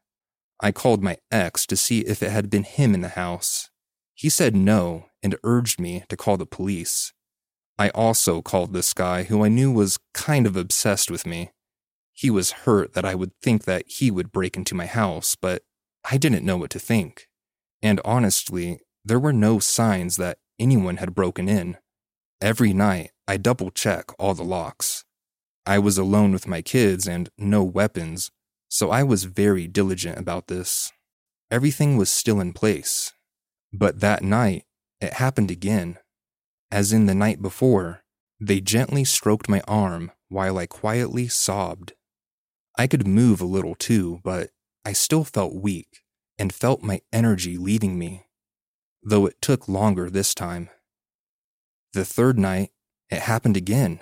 I 0.60 0.72
called 0.72 1.02
my 1.02 1.18
ex 1.32 1.66
to 1.66 1.76
see 1.76 2.02
if 2.02 2.22
it 2.22 2.32
had 2.32 2.50
been 2.50 2.64
him 2.64 2.94
in 2.94 3.02
the 3.02 3.10
house. 3.10 3.71
He 4.22 4.30
said 4.30 4.56
no 4.56 5.08
and 5.24 5.36
urged 5.44 5.80
me 5.80 6.04
to 6.10 6.16
call 6.16 6.38
the 6.38 6.46
police. 6.46 7.12
I 7.80 7.90
also 7.90 8.44
called 8.44 8.72
this 8.72 8.94
guy 8.94 9.24
who 9.24 9.44
I 9.44 9.48
knew 9.48 9.72
was 9.72 9.98
kind 10.14 10.46
of 10.46 10.56
obsessed 10.56 11.10
with 11.10 11.26
me. 11.26 11.50
He 12.14 12.30
was 12.30 12.52
hurt 12.52 12.94
that 12.94 13.04
I 13.04 13.16
would 13.16 13.32
think 13.42 13.64
that 13.64 13.84
he 13.88 14.12
would 14.12 14.32
break 14.32 14.56
into 14.56 14.76
my 14.76 14.86
house, 14.86 15.36
but 15.36 15.64
I 16.08 16.18
didn't 16.18 16.46
know 16.46 16.56
what 16.56 16.70
to 16.70 16.78
think. 16.78 17.30
And 17.82 18.00
honestly, 18.06 18.82
there 19.04 19.20
were 19.20 19.34
no 19.34 19.58
signs 19.58 20.18
that 20.18 20.38
anyone 20.60 20.98
had 20.98 21.16
broken 21.16 21.50
in. 21.50 21.78
Every 22.40 22.74
night, 22.74 23.10
I 23.28 23.38
double 23.38 23.72
check 23.72 24.12
all 24.20 24.36
the 24.36 24.44
locks. 24.44 25.04
I 25.66 25.80
was 25.80 25.98
alone 25.98 26.32
with 26.32 26.48
my 26.48 26.62
kids 26.62 27.08
and 27.08 27.32
no 27.40 27.64
weapons, 27.64 28.30
so 28.70 28.92
I 28.92 29.02
was 29.02 29.24
very 29.24 29.68
diligent 29.68 30.20
about 30.20 30.46
this. 30.46 30.92
Everything 31.50 31.98
was 31.98 32.12
still 32.12 32.40
in 32.40 32.54
place. 32.54 33.14
But 33.74 34.00
that 34.02 34.24
night, 34.24 34.66
it 35.00 35.14
happened 35.14 35.52
again. 35.52 35.98
As 36.72 36.94
in 36.94 37.06
the 37.06 37.16
night 37.16 37.42
before, 37.42 38.04
they 38.40 38.60
gently 38.60 39.04
stroked 39.04 39.50
my 39.50 39.62
arm 39.68 40.12
while 40.30 40.58
I 40.58 40.66
quietly 40.66 41.28
sobbed. 41.28 41.94
I 42.78 42.88
could 42.88 43.08
move 43.08 43.42
a 43.42 43.46
little 43.46 43.76
too, 43.76 44.20
but 44.24 44.50
I 44.84 44.94
still 44.94 45.24
felt 45.24 45.54
weak 45.54 46.02
and 46.40 46.54
felt 46.54 46.82
my 46.82 47.02
energy 47.14 47.58
leaving 47.58 48.00
me, 48.00 48.26
though 49.04 49.26
it 49.26 49.42
took 49.42 49.68
longer 49.68 50.10
this 50.10 50.34
time. 50.34 50.70
The 51.94 52.06
third 52.06 52.40
night, 52.40 52.72
it 53.10 53.20
happened 53.20 53.58
again. 53.58 54.00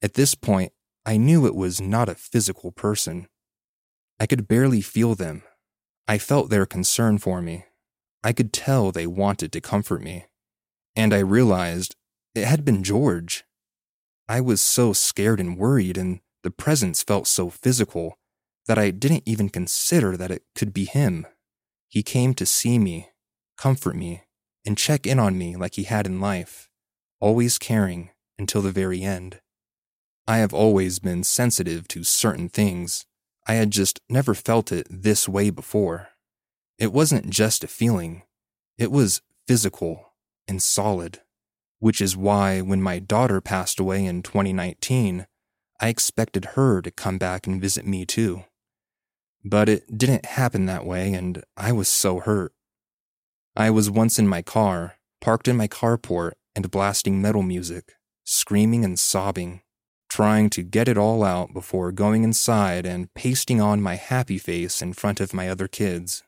At 0.00 0.14
this 0.14 0.34
point, 0.34 0.72
I 1.04 1.16
knew 1.16 1.46
it 1.46 1.54
was 1.54 1.80
not 1.80 2.08
a 2.08 2.14
physical 2.14 2.72
person. 2.72 3.28
I 4.18 4.26
could 4.26 4.48
barely 4.48 4.80
feel 4.80 5.14
them. 5.14 5.42
I 6.06 6.18
felt 6.18 6.50
their 6.50 6.66
concern 6.66 7.18
for 7.18 7.42
me. 7.42 7.64
I 8.22 8.32
could 8.32 8.52
tell 8.52 8.92
they 8.92 9.06
wanted 9.06 9.52
to 9.52 9.60
comfort 9.60 10.02
me. 10.02 10.26
And 10.94 11.14
I 11.14 11.20
realized 11.20 11.96
it 12.34 12.44
had 12.44 12.64
been 12.64 12.82
George. 12.82 13.44
I 14.28 14.40
was 14.40 14.60
so 14.60 14.92
scared 14.92 15.40
and 15.40 15.56
worried, 15.56 15.96
and 15.96 16.20
the 16.42 16.50
presence 16.50 17.02
felt 17.02 17.26
so 17.26 17.50
physical 17.50 18.18
that 18.66 18.78
I 18.78 18.90
didn't 18.90 19.24
even 19.26 19.48
consider 19.48 20.16
that 20.16 20.30
it 20.30 20.44
could 20.54 20.72
be 20.72 20.84
him. 20.84 21.26
He 21.88 22.02
came 22.02 22.34
to 22.34 22.46
see 22.46 22.78
me, 22.78 23.08
comfort 23.56 23.96
me, 23.96 24.22
and 24.64 24.78
check 24.78 25.06
in 25.06 25.18
on 25.18 25.36
me 25.36 25.56
like 25.56 25.74
he 25.74 25.84
had 25.84 26.06
in 26.06 26.20
life, 26.20 26.68
always 27.18 27.58
caring 27.58 28.10
until 28.38 28.62
the 28.62 28.70
very 28.70 29.02
end. 29.02 29.40
I 30.28 30.38
have 30.38 30.54
always 30.54 31.00
been 31.00 31.24
sensitive 31.24 31.88
to 31.88 32.04
certain 32.04 32.48
things. 32.48 33.06
I 33.48 33.54
had 33.54 33.72
just 33.72 34.00
never 34.08 34.34
felt 34.34 34.70
it 34.70 34.86
this 34.88 35.28
way 35.28 35.50
before. 35.50 36.09
It 36.80 36.94
wasn't 36.94 37.28
just 37.28 37.62
a 37.62 37.68
feeling, 37.68 38.22
it 38.78 38.90
was 38.90 39.20
physical 39.46 40.14
and 40.48 40.62
solid, 40.62 41.20
which 41.78 42.00
is 42.00 42.16
why 42.16 42.62
when 42.62 42.80
my 42.80 42.98
daughter 42.98 43.42
passed 43.42 43.78
away 43.78 44.06
in 44.06 44.22
2019, 44.22 45.26
I 45.78 45.88
expected 45.88 46.56
her 46.56 46.80
to 46.80 46.90
come 46.90 47.18
back 47.18 47.46
and 47.46 47.60
visit 47.60 47.86
me 47.86 48.06
too. 48.06 48.44
But 49.44 49.68
it 49.68 49.98
didn't 49.98 50.24
happen 50.24 50.64
that 50.66 50.86
way, 50.86 51.12
and 51.12 51.44
I 51.54 51.72
was 51.72 51.86
so 51.86 52.20
hurt. 52.20 52.54
I 53.54 53.68
was 53.68 53.90
once 53.90 54.18
in 54.18 54.26
my 54.26 54.40
car, 54.40 54.94
parked 55.20 55.48
in 55.48 55.58
my 55.58 55.68
carport, 55.68 56.32
and 56.56 56.70
blasting 56.70 57.20
metal 57.20 57.42
music, 57.42 57.92
screaming 58.24 58.86
and 58.86 58.98
sobbing, 58.98 59.60
trying 60.08 60.48
to 60.48 60.62
get 60.62 60.88
it 60.88 60.96
all 60.96 61.24
out 61.24 61.52
before 61.52 61.92
going 61.92 62.24
inside 62.24 62.86
and 62.86 63.12
pasting 63.12 63.60
on 63.60 63.82
my 63.82 63.96
happy 63.96 64.38
face 64.38 64.80
in 64.80 64.94
front 64.94 65.20
of 65.20 65.34
my 65.34 65.46
other 65.46 65.68
kids. 65.68 66.22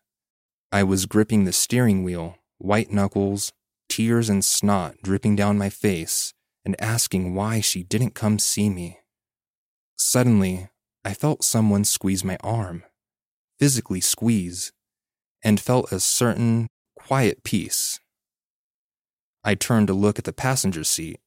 I 0.73 0.83
was 0.83 1.07
gripping 1.07 1.45
the 1.45 1.53
steering 1.53 2.03
wheel, 2.03 2.39
white 2.59 2.91
knuckles, 2.91 3.53
tears 3.89 4.29
and 4.29 4.45
snot 4.45 4.97
dripping 5.03 5.37
down 5.37 5.59
my 5.59 5.69
face, 5.69 6.33
and 6.65 6.81
asking 6.81 7.35
why 7.35 7.61
she 7.61 7.83
didn't 7.83 8.15
come 8.15 8.39
see 8.39 8.71
me. 8.71 8.99
Suddenly, 9.97 10.71
I 11.05 11.15
felt 11.15 11.45
someone 11.45 11.85
squeeze 11.85 12.25
my 12.25 12.39
arm 12.43 12.85
physically 13.63 14.01
squeeze, 14.01 14.73
and 15.45 15.61
felt 15.61 15.93
a 15.93 16.01
certain 16.01 16.67
quiet 16.97 17.45
peace. 17.45 18.01
I 19.45 19.55
turned 19.55 19.87
to 19.87 19.95
look 19.95 20.19
at 20.19 20.25
the 20.25 20.33
passenger 20.33 20.83
seat. 20.83 21.21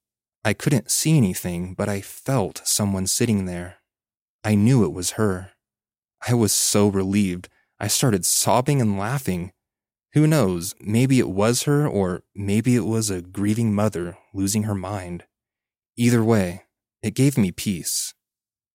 I 0.44 0.52
couldn't 0.52 0.92
see 0.92 1.16
anything, 1.16 1.76
but 1.76 1.88
I 1.88 2.02
felt 2.02 2.62
someone 2.66 3.08
sitting 3.08 3.46
there. 3.46 3.78
I 4.44 4.54
knew 4.56 4.84
it 4.84 4.92
was 4.92 5.12
her. 5.12 5.52
I 6.28 6.34
was 6.34 6.52
so 6.52 6.90
relieved. 6.90 7.48
I 7.80 7.88
started 7.88 8.26
sobbing 8.26 8.82
and 8.82 8.98
laughing. 8.98 9.52
Who 10.14 10.28
knows, 10.28 10.74
maybe 10.80 11.20
it 11.20 11.30
was 11.30 11.64
her, 11.64 11.88
or 11.88 12.24
maybe 12.34 12.76
it 12.76 12.86
was 12.86 13.10
a 13.10 13.22
grieving 13.22 13.76
mother 13.76 14.18
losing 14.34 14.64
her 14.64 14.76
mind. 14.76 15.26
Either 15.98 16.24
way, 16.24 16.64
it 17.02 17.16
gave 17.16 17.38
me 17.38 17.52
peace. 17.52 18.14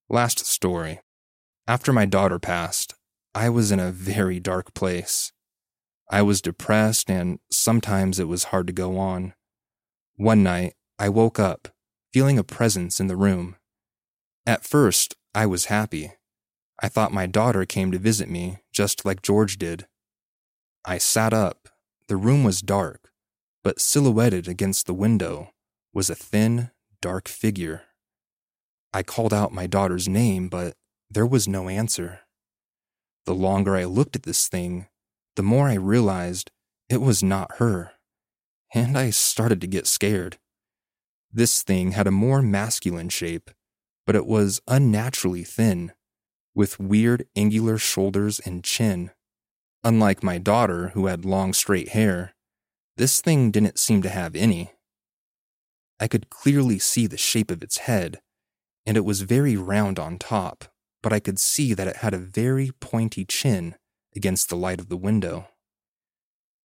Last 0.08 0.44
story. 0.44 1.00
After 1.66 1.92
my 1.92 2.04
daughter 2.04 2.38
passed, 2.38 2.94
I 3.34 3.48
was 3.48 3.72
in 3.72 3.80
a 3.80 3.92
very 3.92 4.38
dark 4.40 4.74
place. 4.74 5.32
I 6.10 6.22
was 6.22 6.42
depressed, 6.42 7.08
and 7.08 7.38
sometimes 7.50 8.18
it 8.18 8.28
was 8.28 8.44
hard 8.44 8.66
to 8.66 8.72
go 8.72 8.98
on. 8.98 9.34
One 10.16 10.42
night, 10.42 10.74
I 10.98 11.08
woke 11.08 11.38
up, 11.38 11.68
feeling 12.12 12.38
a 12.38 12.44
presence 12.44 13.00
in 13.00 13.06
the 13.06 13.16
room. 13.16 13.56
At 14.44 14.64
first, 14.64 15.14
I 15.34 15.46
was 15.46 15.66
happy. 15.66 16.12
I 16.82 16.88
thought 16.88 17.12
my 17.12 17.26
daughter 17.26 17.66
came 17.66 17.92
to 17.92 17.98
visit 17.98 18.30
me, 18.30 18.58
just 18.72 19.04
like 19.04 19.22
George 19.22 19.58
did. 19.58 19.86
I 20.84 20.98
sat 20.98 21.34
up. 21.34 21.68
The 22.08 22.16
room 22.16 22.42
was 22.42 22.62
dark, 22.62 23.10
but 23.62 23.80
silhouetted 23.80 24.48
against 24.48 24.86
the 24.86 24.94
window 24.94 25.50
was 25.92 26.08
a 26.08 26.14
thin, 26.14 26.70
dark 27.02 27.28
figure. 27.28 27.82
I 28.92 29.02
called 29.02 29.34
out 29.34 29.52
my 29.52 29.66
daughter's 29.66 30.08
name, 30.08 30.48
but 30.48 30.74
there 31.10 31.26
was 31.26 31.46
no 31.46 31.68
answer. 31.68 32.20
The 33.26 33.34
longer 33.34 33.76
I 33.76 33.84
looked 33.84 34.16
at 34.16 34.22
this 34.22 34.48
thing, 34.48 34.86
the 35.36 35.42
more 35.42 35.68
I 35.68 35.74
realized 35.74 36.50
it 36.88 37.00
was 37.00 37.22
not 37.22 37.56
her, 37.58 37.92
and 38.74 38.96
I 38.96 39.10
started 39.10 39.60
to 39.60 39.66
get 39.66 39.86
scared. 39.86 40.38
This 41.32 41.62
thing 41.62 41.92
had 41.92 42.06
a 42.06 42.12
more 42.12 42.42
masculine 42.42 43.10
shape, 43.10 43.50
but 44.06 44.16
it 44.16 44.26
was 44.26 44.60
unnaturally 44.66 45.44
thin, 45.44 45.92
with 46.60 46.78
weird 46.78 47.26
angular 47.34 47.78
shoulders 47.78 48.38
and 48.38 48.62
chin. 48.62 49.10
Unlike 49.82 50.22
my 50.22 50.36
daughter, 50.36 50.88
who 50.88 51.06
had 51.06 51.24
long 51.24 51.54
straight 51.54 51.88
hair, 51.88 52.34
this 52.98 53.22
thing 53.22 53.50
didn't 53.50 53.78
seem 53.78 54.02
to 54.02 54.10
have 54.10 54.36
any. 54.36 54.70
I 55.98 56.06
could 56.06 56.28
clearly 56.28 56.78
see 56.78 57.06
the 57.06 57.16
shape 57.16 57.50
of 57.50 57.62
its 57.62 57.78
head, 57.78 58.20
and 58.84 58.98
it 58.98 59.06
was 59.06 59.22
very 59.22 59.56
round 59.56 59.98
on 59.98 60.18
top, 60.18 60.66
but 61.02 61.14
I 61.14 61.18
could 61.18 61.38
see 61.38 61.72
that 61.72 61.88
it 61.88 61.96
had 62.04 62.12
a 62.12 62.18
very 62.18 62.72
pointy 62.78 63.24
chin 63.24 63.76
against 64.14 64.50
the 64.50 64.56
light 64.56 64.80
of 64.80 64.90
the 64.90 64.98
window. 64.98 65.48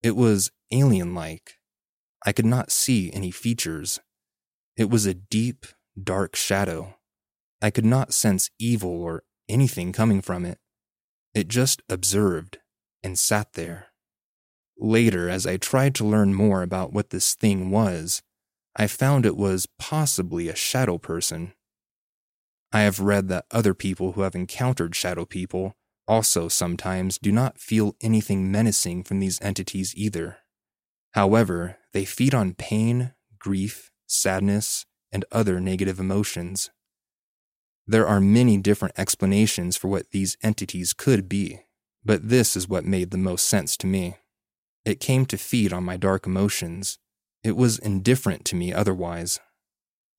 It 0.03 0.17
was 0.17 0.51
alien 0.71 1.15
like. 1.15 1.57
I 2.25 2.33
could 2.33 2.45
not 2.45 2.69
see 2.69 3.13
any 3.13 3.31
features. 3.31 4.01
It 4.75 4.89
was 4.89 5.05
a 5.05 5.13
deep, 5.13 5.65
dark 5.97 6.35
shadow. 6.35 6.97
I 7.61 7.71
could 7.71 7.85
not 7.85 8.13
sense 8.13 8.49
evil 8.59 9.01
or 9.01 9.23
anything 9.49 9.91
coming 9.91 10.21
from 10.21 10.45
it. 10.45 10.59
It 11.33 11.47
just 11.47 11.81
observed 11.89 12.59
and 13.03 13.19
sat 13.19 13.53
there. 13.53 13.87
Later, 14.77 15.29
as 15.29 15.45
I 15.45 15.57
tried 15.57 15.95
to 15.95 16.05
learn 16.05 16.33
more 16.33 16.61
about 16.61 16.93
what 16.93 17.09
this 17.09 17.33
thing 17.33 17.69
was, 17.71 18.21
I 18.75 18.87
found 18.87 19.25
it 19.25 19.37
was 19.37 19.67
possibly 19.79 20.49
a 20.49 20.55
shadow 20.55 20.97
person. 20.97 21.53
I 22.73 22.81
have 22.81 22.99
read 22.99 23.29
that 23.29 23.45
other 23.51 23.73
people 23.73 24.13
who 24.13 24.21
have 24.21 24.35
encountered 24.35 24.95
shadow 24.95 25.23
people 25.23 25.75
also 26.07 26.49
sometimes 26.49 27.17
do 27.17 27.31
not 27.31 27.57
feel 27.57 27.95
anything 28.01 28.51
menacing 28.51 29.03
from 29.03 29.19
these 29.19 29.41
entities 29.41 29.93
either. 29.95 30.39
However, 31.13 31.77
they 31.93 32.03
feed 32.03 32.35
on 32.35 32.53
pain, 32.53 33.13
grief, 33.39 33.91
sadness, 34.07 34.85
and 35.11 35.23
other 35.31 35.61
negative 35.61 35.99
emotions. 35.99 36.69
There 37.87 38.07
are 38.07 38.19
many 38.19 38.57
different 38.57 38.97
explanations 38.97 39.77
for 39.77 39.87
what 39.87 40.11
these 40.11 40.37
entities 40.41 40.93
could 40.93 41.29
be, 41.29 41.61
but 42.03 42.29
this 42.29 42.55
is 42.55 42.67
what 42.67 42.85
made 42.85 43.11
the 43.11 43.17
most 43.17 43.47
sense 43.47 43.77
to 43.77 43.87
me. 43.87 44.17
It 44.85 44.99
came 44.99 45.25
to 45.27 45.37
feed 45.37 45.71
on 45.71 45.83
my 45.83 45.97
dark 45.97 46.25
emotions. 46.25 46.97
It 47.43 47.55
was 47.55 47.77
indifferent 47.77 48.43
to 48.45 48.55
me 48.55 48.73
otherwise. 48.73 49.39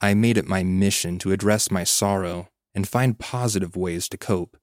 I 0.00 0.14
made 0.14 0.36
it 0.38 0.46
my 0.46 0.62
mission 0.62 1.18
to 1.20 1.32
address 1.32 1.70
my 1.70 1.82
sorrow 1.82 2.48
and 2.74 2.86
find 2.86 3.18
positive 3.18 3.76
ways 3.76 4.08
to 4.10 4.18
cope, 4.18 4.56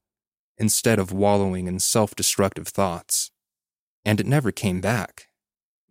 instead 0.58 1.00
of 1.00 1.12
wallowing 1.12 1.68
in 1.68 1.80
self 1.80 2.16
destructive 2.16 2.68
thoughts. 2.68 3.32
And 4.06 4.20
it 4.20 4.28
never 4.28 4.52
came 4.52 4.82
back. 4.82 5.28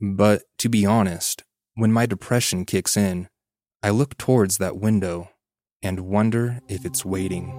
But 0.00 0.42
to 0.58 0.68
be 0.68 0.86
honest, 0.86 1.44
when 1.74 1.92
my 1.92 2.06
depression 2.06 2.64
kicks 2.64 2.96
in, 2.96 3.28
I 3.82 3.90
look 3.90 4.16
towards 4.16 4.58
that 4.58 4.76
window 4.76 5.30
and 5.82 6.00
wonder 6.00 6.60
if 6.68 6.84
it's 6.84 7.04
waiting. 7.04 7.52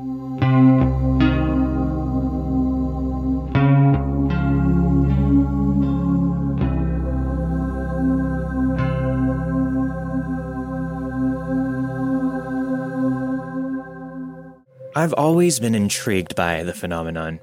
I've 14.95 15.13
always 15.13 15.59
been 15.59 15.73
intrigued 15.73 16.35
by 16.35 16.61
the 16.61 16.73
phenomenon. 16.73 17.39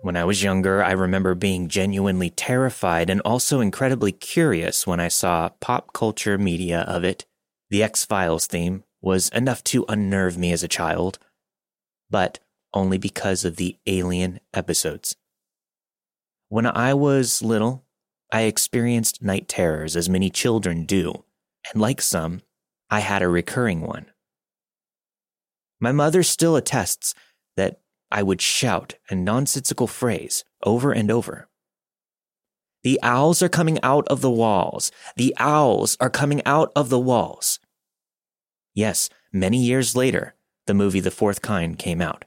When 0.00 0.16
I 0.16 0.24
was 0.24 0.42
younger, 0.42 0.82
I 0.82 0.92
remember 0.92 1.34
being 1.34 1.68
genuinely 1.68 2.30
terrified 2.30 3.10
and 3.10 3.20
also 3.22 3.60
incredibly 3.60 4.10
curious 4.10 4.86
when 4.86 4.98
I 4.98 5.08
saw 5.08 5.50
pop 5.60 5.92
culture 5.92 6.38
media 6.38 6.80
of 6.80 7.04
it. 7.04 7.26
The 7.68 7.82
X 7.82 8.06
Files 8.06 8.46
theme 8.46 8.84
was 9.00 9.28
enough 9.30 9.62
to 9.64 9.84
unnerve 9.88 10.36
me 10.36 10.52
as 10.52 10.62
a 10.62 10.68
child, 10.68 11.18
but 12.10 12.40
only 12.74 12.98
because 12.98 13.44
of 13.44 13.56
the 13.56 13.76
alien 13.86 14.40
episodes. 14.52 15.16
When 16.48 16.66
I 16.66 16.94
was 16.94 17.42
little, 17.42 17.84
I 18.32 18.42
experienced 18.42 19.22
night 19.22 19.48
terrors 19.48 19.96
as 19.96 20.08
many 20.08 20.30
children 20.30 20.84
do, 20.84 21.24
and 21.72 21.80
like 21.80 22.00
some, 22.00 22.42
I 22.90 23.00
had 23.00 23.22
a 23.22 23.28
recurring 23.28 23.82
one. 23.82 24.06
My 25.80 25.92
mother 25.92 26.22
still 26.22 26.56
attests 26.56 27.14
that 27.56 27.80
I 28.10 28.22
would 28.22 28.40
shout 28.40 28.94
a 29.10 29.14
nonsensical 29.14 29.86
phrase 29.86 30.44
over 30.64 30.92
and 30.92 31.10
over. 31.10 31.48
The 32.82 32.98
owls 33.02 33.42
are 33.42 33.48
coming 33.48 33.78
out 33.82 34.06
of 34.08 34.20
the 34.20 34.30
walls. 34.30 34.90
The 35.16 35.34
owls 35.38 35.96
are 36.00 36.10
coming 36.10 36.42
out 36.46 36.72
of 36.74 36.88
the 36.88 36.98
walls. 36.98 37.58
Yes, 38.78 39.10
many 39.32 39.60
years 39.60 39.96
later, 39.96 40.36
the 40.68 40.72
movie 40.72 41.00
The 41.00 41.10
Fourth 41.10 41.42
Kind 41.42 41.80
came 41.80 42.00
out. 42.00 42.24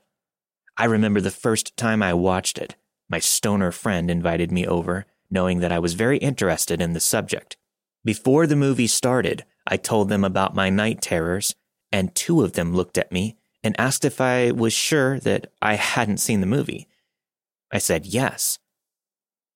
I 0.76 0.84
remember 0.84 1.22
the 1.22 1.32
first 1.32 1.78
time 1.78 2.04
I 2.04 2.14
watched 2.14 2.58
it. 2.58 2.76
My 3.08 3.20
stoner 3.20 3.72
friend 3.72 4.12
invited 4.12 4.52
me 4.52 4.68
over, 4.68 5.06
knowing 5.30 5.62
that 5.62 5.72
I 5.72 5.80
was 5.80 5.94
very 5.94 6.18
interested 6.18 6.82
in 6.82 6.92
the 6.92 7.00
subject. 7.00 7.56
Before 8.04 8.46
the 8.46 8.58
movie 8.58 8.88
started, 8.88 9.46
I 9.66 9.78
told 9.78 10.10
them 10.10 10.26
about 10.26 10.54
my 10.54 10.70
night 10.70 11.02
terrors, 11.02 11.56
and 11.90 12.14
two 12.14 12.44
of 12.44 12.52
them 12.52 12.76
looked 12.76 12.98
at 12.98 13.14
me 13.14 13.38
and 13.64 13.74
asked 13.80 14.04
if 14.04 14.20
I 14.20 14.52
was 14.52 14.74
sure 14.74 15.22
that 15.22 15.54
I 15.62 15.76
hadn't 15.76 16.18
seen 16.18 16.42
the 16.42 16.48
movie. 16.48 16.90
I 17.72 17.78
said 17.78 18.06
yes. 18.06 18.60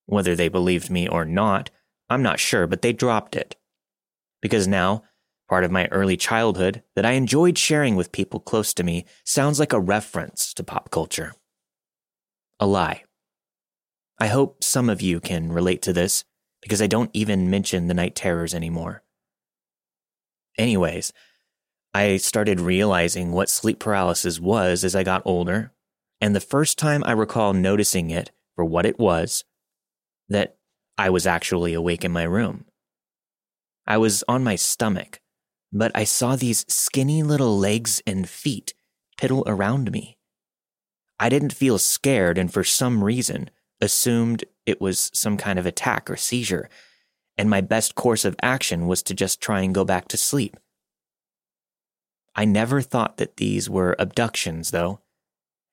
Whether 0.06 0.34
they 0.34 0.48
believed 0.48 0.90
me 0.90 1.10
or 1.10 1.26
not, 1.26 1.72
I'm 2.10 2.24
not 2.24 2.40
sure, 2.40 2.68
but 2.68 2.82
they 2.82 2.94
dropped 2.94 3.36
it. 3.36 3.58
Because 4.42 4.66
now, 4.66 5.04
part 5.48 5.64
of 5.64 5.72
my 5.72 5.88
early 5.88 6.18
childhood 6.18 6.84
that 6.96 7.06
I 7.06 7.12
enjoyed 7.12 7.58
sharing 7.58 7.96
with 7.96 8.12
people 8.12 8.40
close 8.40 8.74
to 8.74 8.84
me 8.84 9.06
sounds 9.24 9.60
like 9.60 9.74
a 9.74 9.80
reference 9.80 10.54
to 10.56 10.64
pop 10.64 10.90
culture. 10.92 11.34
A 12.60 12.66
lie. 12.66 13.04
I 14.20 14.28
hope 14.28 14.64
some 14.64 14.90
of 14.90 15.02
you 15.02 15.20
can 15.20 15.52
relate 15.52 15.82
to 15.84 15.94
this 15.94 16.24
because 16.62 16.82
I 16.82 16.88
don't 16.88 17.12
even 17.14 17.50
mention 17.50 17.88
the 17.88 17.94
night 17.94 18.16
terrors 18.16 18.54
anymore. 18.54 19.04
Anyways, 20.58 21.12
I 21.94 22.18
started 22.18 22.60
realizing 22.60 23.32
what 23.32 23.50
sleep 23.50 23.80
paralysis 23.80 24.40
was 24.40 24.84
as 24.84 24.96
I 24.96 25.04
got 25.04 25.22
older, 25.26 25.74
and 26.22 26.36
the 26.36 26.40
first 26.40 26.78
time 26.78 27.04
I 27.06 27.12
recall 27.12 27.54
noticing 27.54 28.10
it 28.10 28.32
for 28.56 28.66
what 28.66 28.86
it 28.86 28.98
was, 28.98 29.44
that 30.30 30.58
I 30.98 31.10
was 31.10 31.28
actually 31.28 31.74
awake 31.74 32.04
in 32.04 32.12
my 32.12 32.24
room. 32.24 32.66
I 33.86 33.98
was 33.98 34.24
on 34.28 34.44
my 34.44 34.56
stomach, 34.56 35.20
but 35.72 35.92
I 35.96 36.04
saw 36.04 36.36
these 36.36 36.66
skinny 36.68 37.24
little 37.24 37.58
legs 37.58 38.02
and 38.06 38.28
feet 38.28 38.74
piddle 39.18 39.44
around 39.46 39.92
me. 39.92 40.18
I 41.20 41.30
didn't 41.30 41.54
feel 41.54 41.78
scared 41.80 42.38
and 42.38 42.52
for 42.52 42.64
some 42.64 43.04
reason 43.04 43.50
assumed 43.82 44.44
it 44.66 44.82
was 44.82 45.12
some 45.14 45.38
kind 45.38 45.60
of 45.60 45.66
attack 45.66 46.10
or 46.10 46.18
seizure, 46.18 46.70
and 47.38 47.50
my 47.50 47.62
best 47.62 47.96
course 47.96 48.26
of 48.26 48.36
action 48.42 48.88
was 48.88 49.04
to 49.04 49.14
just 49.14 49.42
try 49.42 49.62
and 49.62 49.76
go 49.76 49.86
back 49.86 50.08
to 50.10 50.18
sleep. 50.18 50.58
I 52.36 52.46
never 52.46 52.82
thought 52.82 53.18
that 53.18 53.38
these 53.38 53.70
were 53.70 53.96
abductions, 53.98 54.72
though. 54.72 55.00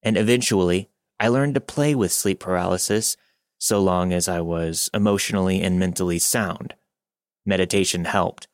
And 0.03 0.17
eventually, 0.17 0.91
I 1.19 1.29
learned 1.29 1.55
to 1.55 1.61
play 1.61 1.95
with 1.95 2.13
sleep 2.13 2.41
paralysis 2.41 3.17
so 3.59 3.81
long 3.81 4.13
as 4.13 4.29
I 4.29 4.41
was 4.41 4.91
emotionally 4.93 5.63
and 5.63 5.79
mentally 5.79 6.19
sound. 6.19 6.75
Meditation 7.47 8.05
helped, 8.05 8.49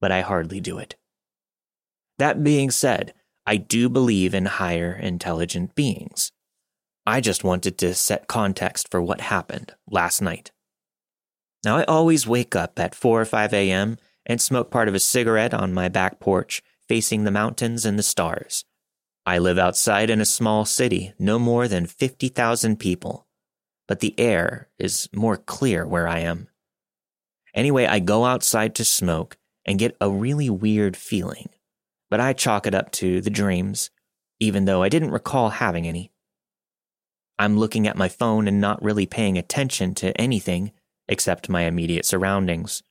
but 0.00 0.10
I 0.10 0.20
hardly 0.22 0.60
do 0.60 0.78
it. 0.78 0.96
That 2.18 2.42
being 2.42 2.70
said, 2.70 3.14
I 3.46 3.56
do 3.56 3.88
believe 3.88 4.34
in 4.34 4.46
higher 4.46 4.92
intelligent 4.92 5.74
beings. 5.74 6.32
I 7.06 7.20
just 7.20 7.42
wanted 7.42 7.78
to 7.78 7.94
set 7.94 8.28
context 8.28 8.90
for 8.90 9.00
what 9.00 9.22
happened 9.22 9.74
last 9.90 10.20
night. 10.20 10.52
Now, 11.64 11.76
I 11.76 11.84
always 11.84 12.26
wake 12.26 12.54
up 12.54 12.78
at 12.78 12.94
4 12.94 13.22
or 13.22 13.24
5 13.24 13.52
a.m. 13.52 13.98
and 14.26 14.40
smoke 14.40 14.70
part 14.70 14.88
of 14.88 14.94
a 14.94 15.00
cigarette 15.00 15.52
on 15.52 15.74
my 15.74 15.88
back 15.88 16.20
porch, 16.20 16.62
facing 16.88 17.24
the 17.24 17.30
mountains 17.30 17.84
and 17.84 17.98
the 17.98 18.02
stars. 18.02 18.64
I 19.26 19.38
live 19.38 19.58
outside 19.58 20.10
in 20.10 20.20
a 20.20 20.26
small 20.26 20.64
city, 20.64 21.12
no 21.18 21.38
more 21.38 21.68
than 21.68 21.86
50,000 21.86 22.78
people, 22.78 23.26
but 23.86 24.00
the 24.00 24.18
air 24.18 24.68
is 24.78 25.08
more 25.14 25.36
clear 25.36 25.86
where 25.86 26.08
I 26.08 26.20
am. 26.20 26.48
Anyway, 27.54 27.86
I 27.86 27.98
go 27.98 28.24
outside 28.24 28.74
to 28.76 28.84
smoke 28.84 29.36
and 29.70 29.78
get 29.78 29.96
a 30.00 30.10
really 30.10 30.50
weird 30.50 30.96
feeling, 30.96 31.48
but 32.10 32.18
I 32.18 32.32
chalk 32.32 32.66
it 32.66 32.74
up 32.74 32.90
to 32.90 33.20
the 33.20 33.30
dreams, 33.30 33.90
even 34.40 34.64
though 34.64 34.82
I 34.82 34.88
didn't 34.88 35.12
recall 35.12 35.50
having 35.50 35.86
any. 35.86 36.10
I'm 37.38 37.56
looking 37.56 37.86
at 37.86 37.96
my 37.96 38.08
phone 38.08 38.48
and 38.48 38.60
not 38.60 38.82
really 38.82 39.06
paying 39.06 39.38
attention 39.38 39.94
to 39.94 40.20
anything 40.20 40.72
except 41.06 41.48
my 41.48 41.62
immediate 41.62 42.04
surroundings. 42.04 42.82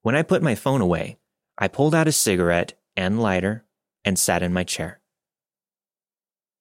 When 0.00 0.16
I 0.16 0.22
put 0.22 0.42
my 0.42 0.54
phone 0.54 0.80
away, 0.80 1.18
I 1.58 1.68
pulled 1.68 1.94
out 1.94 2.08
a 2.08 2.12
cigarette 2.12 2.72
and 2.96 3.20
lighter 3.20 3.66
and 4.02 4.18
sat 4.18 4.42
in 4.42 4.54
my 4.54 4.64
chair. 4.64 5.02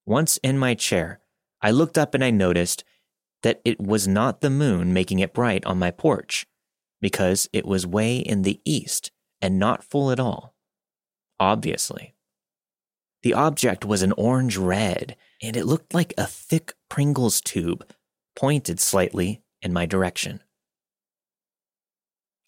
Once 0.05 0.35
in 0.43 0.57
my 0.57 0.73
chair, 0.73 1.21
I 1.61 1.71
looked 1.71 1.97
up 1.97 2.13
and 2.13 2.25
I 2.25 2.29
noticed 2.29 2.83
that 3.43 3.61
it 3.63 3.79
was 3.79 4.05
not 4.05 4.41
the 4.41 4.49
moon 4.49 4.91
making 4.91 5.19
it 5.19 5.33
bright 5.33 5.63
on 5.63 5.79
my 5.79 5.91
porch, 5.91 6.45
because 6.99 7.47
it 7.53 7.65
was 7.65 7.87
way 7.87 8.17
in 8.17 8.41
the 8.41 8.59
east 8.65 9.13
and 9.41 9.59
not 9.59 9.83
full 9.83 10.11
at 10.11 10.19
all. 10.19 10.55
Obviously. 11.39 12.15
The 13.23 13.33
object 13.33 13.83
was 13.83 14.01
an 14.01 14.13
orange 14.13 14.57
red, 14.57 15.15
and 15.41 15.57
it 15.57 15.65
looked 15.65 15.93
like 15.93 16.13
a 16.17 16.25
thick 16.25 16.73
Pringles 16.89 17.41
tube, 17.41 17.85
pointed 18.35 18.79
slightly 18.79 19.41
in 19.61 19.73
my 19.73 19.85
direction. 19.85 20.41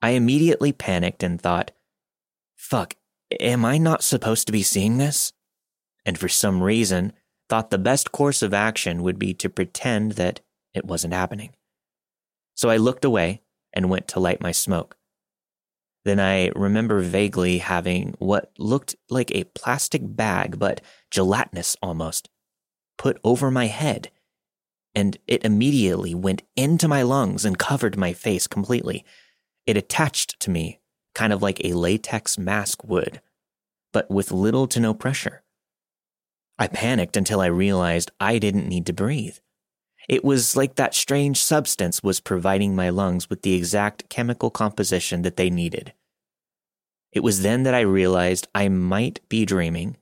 I 0.01 0.11
immediately 0.11 0.71
panicked 0.71 1.23
and 1.23 1.39
thought, 1.39 1.71
fuck, 2.55 2.95
am 3.39 3.65
I 3.65 3.77
not 3.77 4.03
supposed 4.03 4.47
to 4.47 4.53
be 4.53 4.63
seeing 4.63 4.97
this? 4.97 5.33
And 6.05 6.17
for 6.17 6.29
some 6.29 6.63
reason, 6.63 7.13
thought 7.49 7.69
the 7.69 7.77
best 7.77 8.11
course 8.11 8.41
of 8.41 8.53
action 8.53 9.03
would 9.03 9.19
be 9.19 9.33
to 9.35 9.49
pretend 9.49 10.13
that 10.13 10.39
it 10.73 10.85
wasn't 10.85 11.13
happening. 11.13 11.53
So 12.55 12.69
I 12.69 12.77
looked 12.77 13.05
away 13.05 13.41
and 13.73 13.89
went 13.89 14.07
to 14.09 14.19
light 14.19 14.41
my 14.41 14.51
smoke. 14.51 14.97
Then 16.03 16.19
I 16.19 16.49
remember 16.55 17.01
vaguely 17.01 17.59
having 17.59 18.15
what 18.17 18.51
looked 18.57 18.95
like 19.09 19.31
a 19.31 19.43
plastic 19.43 20.01
bag, 20.03 20.57
but 20.57 20.81
gelatinous 21.11 21.77
almost, 21.81 22.29
put 22.97 23.19
over 23.23 23.51
my 23.51 23.67
head, 23.67 24.09
and 24.95 25.17
it 25.27 25.45
immediately 25.45 26.15
went 26.15 26.41
into 26.55 26.87
my 26.87 27.03
lungs 27.03 27.45
and 27.45 27.57
covered 27.57 27.97
my 27.97 28.13
face 28.13 28.47
completely. 28.47 29.05
It 29.67 29.77
attached 29.77 30.39
to 30.41 30.49
me, 30.49 30.79
kind 31.13 31.31
of 31.31 31.41
like 31.41 31.63
a 31.63 31.73
latex 31.73 32.37
mask 32.37 32.83
would, 32.83 33.21
but 33.93 34.09
with 34.09 34.31
little 34.31 34.67
to 34.67 34.79
no 34.79 34.93
pressure. 34.93 35.43
I 36.57 36.67
panicked 36.67 37.15
until 37.15 37.41
I 37.41 37.47
realized 37.47 38.11
I 38.19 38.37
didn't 38.37 38.67
need 38.67 38.85
to 38.87 38.93
breathe. 38.93 39.37
It 40.11 40.25
was 40.25 40.57
like 40.57 40.75
that 40.75 40.93
strange 40.93 41.41
substance 41.41 42.03
was 42.03 42.19
providing 42.19 42.75
my 42.75 42.89
lungs 42.89 43.29
with 43.29 43.43
the 43.43 43.53
exact 43.53 44.09
chemical 44.09 44.49
composition 44.49 45.21
that 45.21 45.37
they 45.37 45.49
needed. 45.49 45.93
It 47.13 47.21
was 47.21 47.43
then 47.43 47.63
that 47.63 47.73
I 47.73 47.79
realized 47.79 48.49
I 48.53 48.67
might 48.67 49.21
be 49.29 49.45
dreaming, 49.45 49.95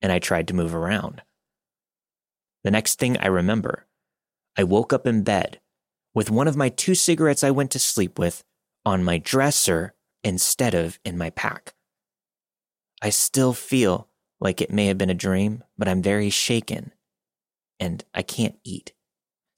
and 0.00 0.12
I 0.12 0.20
tried 0.20 0.46
to 0.46 0.54
move 0.54 0.72
around. 0.72 1.22
The 2.62 2.70
next 2.70 3.00
thing 3.00 3.16
I 3.18 3.26
remember, 3.26 3.88
I 4.56 4.62
woke 4.62 4.92
up 4.92 5.08
in 5.08 5.24
bed 5.24 5.58
with 6.14 6.30
one 6.30 6.46
of 6.46 6.56
my 6.56 6.68
two 6.68 6.94
cigarettes 6.94 7.42
I 7.42 7.50
went 7.50 7.72
to 7.72 7.80
sleep 7.80 8.20
with 8.20 8.44
on 8.86 9.02
my 9.02 9.18
dresser 9.18 9.94
instead 10.22 10.72
of 10.72 11.00
in 11.04 11.18
my 11.18 11.30
pack. 11.30 11.74
I 13.02 13.10
still 13.10 13.54
feel 13.54 14.08
like 14.38 14.60
it 14.60 14.70
may 14.70 14.86
have 14.86 14.98
been 14.98 15.10
a 15.10 15.14
dream, 15.14 15.64
but 15.76 15.88
I'm 15.88 16.00
very 16.00 16.30
shaken 16.30 16.92
and 17.80 18.04
I 18.14 18.22
can't 18.22 18.54
eat. 18.62 18.92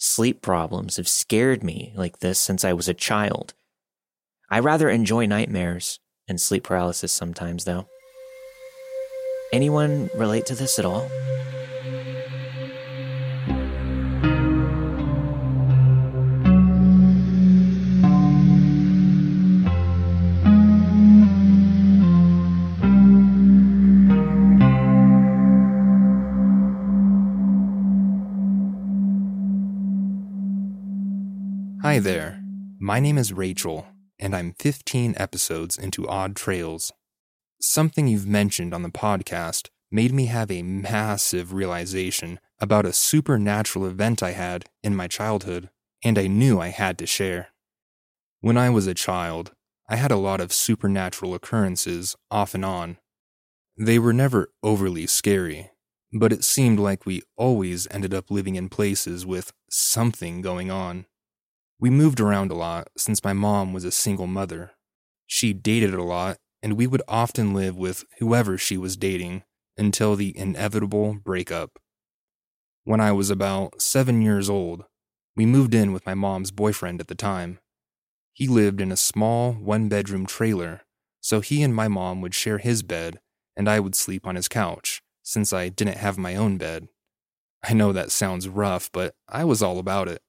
Sleep 0.07 0.43
problems 0.43 0.99
have 0.99 1.09
scared 1.09 1.65
me 1.65 1.95
like 1.97 2.19
this 2.19 2.39
since 2.39 2.63
I 2.63 2.75
was 2.75 2.89
a 2.89 2.95
child. 2.95 3.55
I 4.51 4.59
rather 4.59 4.91
enjoy 4.91 5.25
nightmares 5.25 5.99
and 6.29 6.39
sleep 6.39 6.65
paralysis 6.65 7.11
sometimes, 7.11 7.65
though. 7.65 7.89
Anyone 9.51 10.11
relate 10.15 10.45
to 10.45 10.55
this 10.55 10.79
at 10.79 10.85
all? 10.85 11.09
Hi 31.95 32.01
there. 32.01 32.41
My 32.81 32.99
name 32.99 33.17
is 33.17 33.33
Rachael, 33.33 33.87
and 34.19 34.35
I'm 34.35 34.57
15 34.59 35.15
episodes 35.17 35.79
into 35.79 36.09
Odd 36.09 36.35
Trails. 36.35 36.91
Something 37.61 38.09
you've 38.09 38.27
mentioned 38.27 38.75
on 38.75 38.83
the 38.83 38.89
podcast 38.89 39.69
made 39.93 40.13
me 40.13 40.27
have 40.27 40.51
a 40.51 40.65
massive 40.65 41.53
realization 41.53 42.41
about 42.59 42.85
a 42.85 42.93
supernatural 42.93 43.87
event 43.87 44.25
I 44.25 44.33
had 44.33 44.65
in 44.83 44.97
my 44.97 45.07
childhood, 45.07 45.71
and 46.03 46.19
I 46.19 46.27
knew 46.27 46.61
I 46.61 46.71
had 46.71 46.99
to 46.99 47.07
share. 47.07 47.51
When 48.41 48.59
I 48.59 48.71
was 48.71 48.89
a 48.89 48.95
child, 48.95 49.53
I 49.89 49.95
had 49.95 50.11
a 50.11 50.17
lot 50.17 50.41
of 50.41 50.53
supernatural 50.53 51.33
occurrences 51.33 52.17
off 52.29 52.57
and 52.57 52.65
on. 52.65 52.97
They 53.79 54.01
were 54.01 54.13
never 54.13 54.51
overly 54.65 55.07
scary, 55.07 55.71
but 56.13 56.33
it 56.33 56.43
seemed 56.43 56.81
like 56.81 57.07
we 57.07 57.23
always 57.37 57.87
ended 57.93 58.13
up 58.13 58.33
living 58.33 58.57
in 58.57 58.69
places 58.69 59.25
with 59.25 59.53
something 59.71 60.41
going 60.41 60.73
on. 60.73 61.07
We 61.85 61.91
moved 61.91 62.19
around 62.19 62.51
a 62.51 62.55
lot 62.55 62.89
since 62.97 63.23
my 63.23 63.35
mom 63.35 63.75
was 63.75 63.85
a 63.85 63.93
single 63.93 64.27
mother. 64.27 64.71
She 65.27 65.53
dated 65.53 65.93
a 65.93 66.03
lot, 66.03 66.39
and 66.63 66.79
we 66.79 66.87
would 66.87 67.03
often 67.07 67.53
live 67.53 67.77
with 67.77 68.07
whoever 68.21 68.57
she 68.57 68.79
was 68.79 68.97
dating 68.97 69.43
until 69.77 70.17
the 70.17 70.35
inevitable 70.35 71.19
breakup. 71.23 71.79
When 72.85 73.03
I 73.03 73.13
was 73.13 73.29
about 73.29 73.83
seven 73.83 74.23
years 74.23 74.49
old, 74.49 74.87
we 75.37 75.45
moved 75.45 75.75
in 75.75 75.93
with 75.93 76.07
my 76.07 76.15
mom's 76.15 76.51
boyfriend 76.51 77.03
at 77.03 77.09
the 77.09 77.15
time. 77.15 77.59
He 78.33 78.49
lived 78.49 78.81
in 78.81 78.91
a 78.91 78.97
small 78.97 79.53
one 79.53 79.91
bedroom 79.91 80.25
trailer, 80.25 80.87
so 81.21 81.43
he 81.43 81.63
and 81.63 81.75
my 81.75 81.89
mom 81.89 82.23
would 82.23 82.35
share 82.35 82.57
his 82.57 82.83
bed, 82.83 83.21
and 83.59 83.69
I 83.69 83.79
would 83.79 83.95
sleep 83.95 84.27
on 84.27 84.37
his 84.37 84.49
couch, 84.49 85.03
since 85.23 85.53
I 85.53 85.69
didn't 85.69 85.99
have 85.99 86.17
my 86.17 86.35
own 86.35 86.57
bed. 86.57 86.89
I 87.63 87.75
know 87.75 87.93
that 87.93 88.11
sounds 88.11 88.49
rough, 88.49 88.91
but 88.91 89.15
I 89.29 89.45
was 89.45 89.63
all 89.63 89.79
about 89.79 90.09
it. 90.09 90.23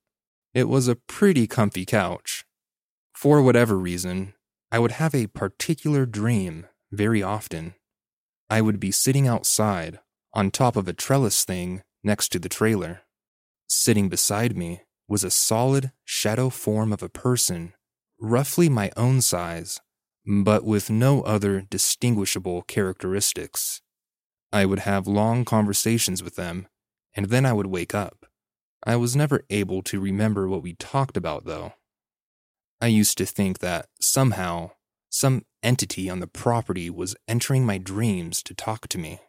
It 0.56 0.70
was 0.70 0.88
a 0.88 0.96
pretty 0.96 1.48
comfy 1.48 1.86
couch. 1.86 2.46
For 3.14 3.42
whatever 3.42 3.78
reason, 3.78 4.36
I 4.72 4.80
would 4.80 4.94
have 4.94 5.14
a 5.14 5.28
particular 5.28 6.06
dream 6.06 6.68
very 6.94 7.22
often. 7.22 7.76
I 8.50 8.62
would 8.62 8.80
be 8.80 8.90
sitting 8.90 9.28
outside 9.28 10.00
on 10.34 10.52
top 10.52 10.78
of 10.78 10.88
a 10.88 10.94
trellis 10.94 11.44
thing 11.44 11.84
next 12.06 12.30
to 12.30 12.40
the 12.40 12.48
trailer. 12.48 13.02
Sitting 13.68 14.08
beside 14.08 14.56
me 14.56 14.84
was 15.10 15.26
a 15.26 15.30
solid 15.30 15.92
shadow 16.06 16.50
form 16.50 16.94
of 16.94 17.04
a 17.04 17.10
person, 17.10 17.74
roughly 18.18 18.70
my 18.70 18.92
own 18.96 19.20
size, 19.20 19.82
but 20.26 20.64
with 20.64 20.90
no 20.90 21.22
other 21.24 21.68
distinguishable 21.70 22.62
characteristics. 22.62 23.82
I 24.54 24.66
would 24.66 24.80
have 24.80 25.06
long 25.06 25.44
conversations 25.44 26.24
with 26.24 26.38
them, 26.38 26.70
and 27.14 27.26
then 27.26 27.46
I 27.46 27.52
would 27.52 27.68
wake 27.68 27.94
up. 27.94 28.26
I 28.86 28.96
was 28.98 29.16
never 29.16 29.44
able 29.50 29.82
to 29.84 30.00
remember 30.00 30.48
what 30.48 30.62
we 30.62 30.74
talked 30.74 31.18
about, 31.18 31.46
though. 31.46 31.74
I 32.80 32.88
used 32.88 33.18
to 33.18 33.26
think 33.26 33.60
that 33.60 33.88
somehow, 34.00 34.72
some 35.10 35.44
entity 35.64 36.10
on 36.10 36.20
the 36.20 36.28
property 36.28 36.90
was 36.90 37.16
entering 37.28 37.66
my 37.66 37.80
dreams 37.80 38.44
to 38.44 38.54
talk 38.54 38.88
to 38.90 39.00
me. 39.00 39.20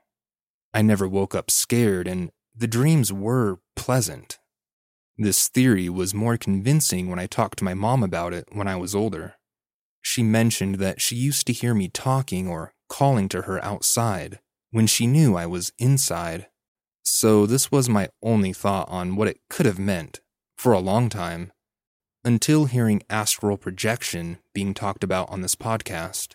I 0.74 0.82
never 0.82 1.08
woke 1.08 1.34
up 1.34 1.50
scared, 1.50 2.06
and 2.06 2.30
the 2.54 2.66
dreams 2.66 3.12
were 3.12 3.60
pleasant. 3.74 4.38
This 5.16 5.48
theory 5.48 5.88
was 5.88 6.12
more 6.12 6.36
convincing 6.36 7.08
when 7.08 7.18
I 7.18 7.26
talked 7.26 7.58
to 7.58 7.64
my 7.64 7.72
mom 7.72 8.02
about 8.02 8.34
it 8.34 8.48
when 8.52 8.68
I 8.68 8.76
was 8.76 8.94
older. 8.94 9.36
She 10.02 10.22
mentioned 10.22 10.74
that 10.76 11.00
she 11.00 11.16
used 11.16 11.46
to 11.46 11.54
hear 11.54 11.72
me 11.72 11.88
talking 11.88 12.46
or 12.46 12.74
calling 12.90 13.28
to 13.30 13.42
her 13.42 13.62
outside 13.64 14.40
when 14.70 14.86
she 14.86 15.06
knew 15.06 15.34
I 15.34 15.46
was 15.46 15.72
inside 15.78 16.48
so 17.08 17.46
this 17.46 17.70
was 17.70 17.88
my 17.88 18.08
only 18.20 18.52
thought 18.52 18.88
on 18.90 19.14
what 19.14 19.28
it 19.28 19.40
could 19.48 19.64
have 19.64 19.78
meant 19.78 20.20
for 20.56 20.72
a 20.72 20.80
long 20.80 21.08
time, 21.08 21.52
until 22.24 22.64
hearing 22.64 23.00
astral 23.08 23.56
projection 23.56 24.38
being 24.52 24.74
talked 24.74 25.04
about 25.04 25.30
on 25.30 25.40
this 25.40 25.54
podcast. 25.54 26.34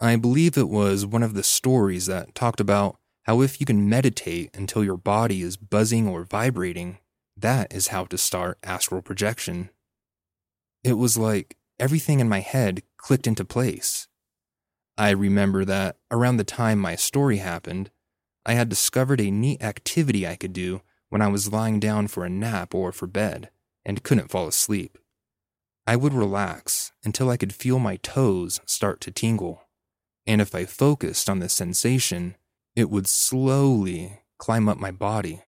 I 0.00 0.16
believe 0.16 0.58
it 0.58 0.68
was 0.68 1.06
one 1.06 1.22
of 1.22 1.34
the 1.34 1.44
stories 1.44 2.06
that 2.06 2.34
talked 2.34 2.58
about 2.58 2.98
how 3.22 3.40
if 3.42 3.60
you 3.60 3.66
can 3.66 3.88
meditate 3.88 4.50
until 4.54 4.82
your 4.82 4.96
body 4.96 5.42
is 5.42 5.56
buzzing 5.56 6.08
or 6.08 6.24
vibrating, 6.24 6.98
that 7.36 7.72
is 7.72 7.88
how 7.88 8.04
to 8.06 8.18
start 8.18 8.58
astral 8.64 9.02
projection. 9.02 9.70
It 10.82 10.94
was 10.94 11.16
like 11.16 11.56
everything 11.78 12.18
in 12.18 12.28
my 12.28 12.40
head 12.40 12.82
clicked 12.96 13.28
into 13.28 13.44
place. 13.44 14.08
I 14.98 15.10
remember 15.10 15.64
that 15.64 15.98
around 16.10 16.38
the 16.38 16.44
time 16.44 16.80
my 16.80 16.96
story 16.96 17.36
happened, 17.36 17.92
I 18.44 18.54
had 18.54 18.68
discovered 18.68 19.20
a 19.20 19.30
neat 19.30 19.62
activity 19.62 20.26
I 20.26 20.36
could 20.36 20.52
do 20.52 20.82
when 21.10 21.22
I 21.22 21.28
was 21.28 21.52
lying 21.52 21.78
down 21.78 22.08
for 22.08 22.24
a 22.24 22.30
nap 22.30 22.74
or 22.74 22.90
for 22.90 23.06
bed 23.06 23.50
and 23.84 24.02
couldn't 24.02 24.30
fall 24.30 24.48
asleep. 24.48 24.98
I 25.86 25.96
would 25.96 26.14
relax 26.14 26.92
until 27.04 27.30
I 27.30 27.36
could 27.36 27.54
feel 27.54 27.78
my 27.78 27.96
toes 27.96 28.60
start 28.66 29.00
to 29.02 29.10
tingle, 29.10 29.68
and 30.26 30.40
if 30.40 30.54
I 30.54 30.64
focused 30.64 31.28
on 31.28 31.38
the 31.38 31.48
sensation, 31.48 32.36
it 32.74 32.88
would 32.90 33.08
slowly 33.08 34.20
climb 34.38 34.68
up 34.68 34.78
my 34.78 34.90
body. 34.90 35.42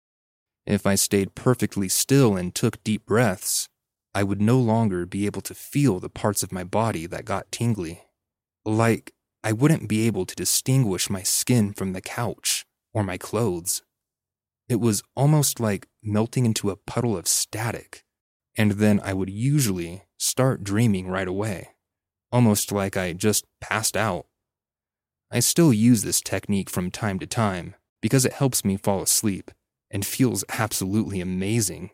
If 0.67 0.87
I 0.87 0.95
stayed 0.95 1.35
perfectly 1.35 1.89
still 1.89 2.37
and 2.37 2.55
took 2.55 2.83
deep 2.85 3.07
breaths, 3.07 3.69
I 4.15 4.23
would 4.23 4.41
no 4.41 4.59
longer 4.59 5.07
be 5.07 5.27
able 5.27 5.43
to 5.43 5.55
feel 5.55 5.99
the 5.99 6.11
parts 6.11 6.43
of 6.43 6.53
my 6.53 6.65
body 6.65 7.07
that 7.07 7.25
got 7.25 7.51
tingly. 7.51 8.03
Like 8.65 9.13
I 9.43 9.53
wouldn't 9.53 9.89
be 9.89 10.07
able 10.07 10.27
to 10.27 10.35
distinguish 10.35 11.11
my 11.11 11.23
skin 11.23 11.73
from 11.73 11.93
the 11.93 12.01
couch 12.01 12.67
or 12.93 13.03
my 13.03 13.19
clothes. 13.19 13.83
It 14.69 14.81
was 14.81 15.03
almost 15.17 15.61
like 15.61 15.89
melting 16.03 16.47
into 16.47 16.71
a 16.71 16.77
puddle 16.77 17.17
of 17.17 17.29
static, 17.29 18.05
and 18.57 18.73
then 18.73 19.01
I 19.05 19.13
would 19.13 19.31
usually 19.31 20.05
start 20.19 20.65
dreaming 20.65 21.09
right 21.09 21.29
away, 21.29 21.71
almost 22.31 22.73
like 22.73 22.97
I 22.97 23.13
just 23.13 23.45
passed 23.61 23.97
out. 23.97 24.27
I 25.31 25.41
still 25.41 25.73
use 25.73 26.03
this 26.03 26.21
technique 26.21 26.71
from 26.71 26.91
time 26.91 27.19
to 27.19 27.27
time 27.27 27.75
because 28.01 28.25
it 28.25 28.35
helps 28.35 28.65
me 28.65 28.77
fall 28.77 29.03
asleep 29.03 29.51
and 29.91 30.07
feels 30.07 30.45
absolutely 30.51 31.21
amazing. 31.21 31.91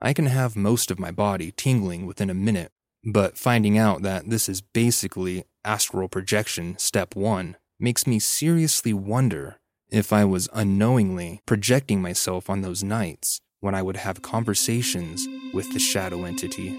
I 0.00 0.12
can 0.12 0.26
have 0.26 0.56
most 0.56 0.90
of 0.90 0.98
my 0.98 1.10
body 1.10 1.52
tingling 1.52 2.06
within 2.06 2.30
a 2.30 2.34
minute, 2.34 2.72
but 3.04 3.36
finding 3.36 3.76
out 3.76 4.02
that 4.02 4.30
this 4.30 4.48
is 4.48 4.62
basically 4.62 5.44
astral 5.64 6.08
projection 6.08 6.76
step 6.78 7.14
one 7.14 7.56
makes 7.78 8.06
me 8.06 8.18
seriously 8.18 8.92
wonder 8.94 9.59
if 9.90 10.12
I 10.12 10.24
was 10.24 10.48
unknowingly 10.52 11.40
projecting 11.46 12.00
myself 12.00 12.48
on 12.48 12.60
those 12.60 12.82
nights 12.82 13.40
when 13.60 13.74
I 13.74 13.82
would 13.82 13.96
have 13.96 14.22
conversations 14.22 15.26
with 15.52 15.72
the 15.72 15.78
shadow 15.78 16.24
entity. 16.24 16.76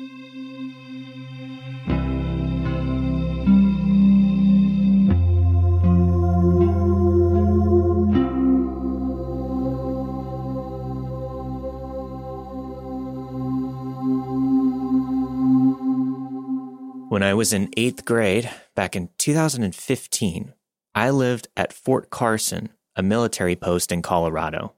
When 17.12 17.24
I 17.24 17.34
was 17.34 17.52
in 17.52 17.70
eighth 17.76 18.06
grade, 18.06 18.50
back 18.74 18.96
in 18.96 19.10
2015, 19.18 20.54
I 20.96 21.10
lived 21.10 21.50
at 21.58 21.74
Fort 21.74 22.10
Carson, 22.10 22.70
a 22.96 23.04
military 23.04 23.56
post 23.56 23.92
in 23.92 24.02
Colorado. 24.02 24.74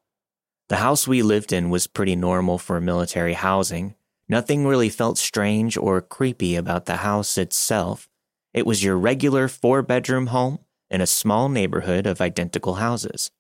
The 0.70 0.78
house 0.78 1.08
we 1.08 1.22
lived 1.22 1.52
in 1.52 1.70
was 1.70 1.88
pretty 1.88 2.16
normal 2.16 2.58
for 2.58 2.80
military 2.80 3.34
housing. 3.34 3.96
Nothing 4.30 4.66
really 4.66 4.90
felt 4.90 5.18
strange 5.18 5.78
or 5.78 6.02
creepy 6.02 6.56
about 6.56 6.86
the 6.86 6.98
house 6.98 7.38
itself. 7.38 8.10
It 8.54 8.66
was 8.66 8.84
your 8.84 8.98
regular 8.98 9.48
four 9.48 9.82
bedroom 9.82 10.28
home 10.28 10.60
in 10.90 11.02
a 11.02 11.08
small 11.08 11.50
neighborhood 11.50 12.06
of 12.06 12.22
identical 12.22 12.76
houses. 12.76 13.32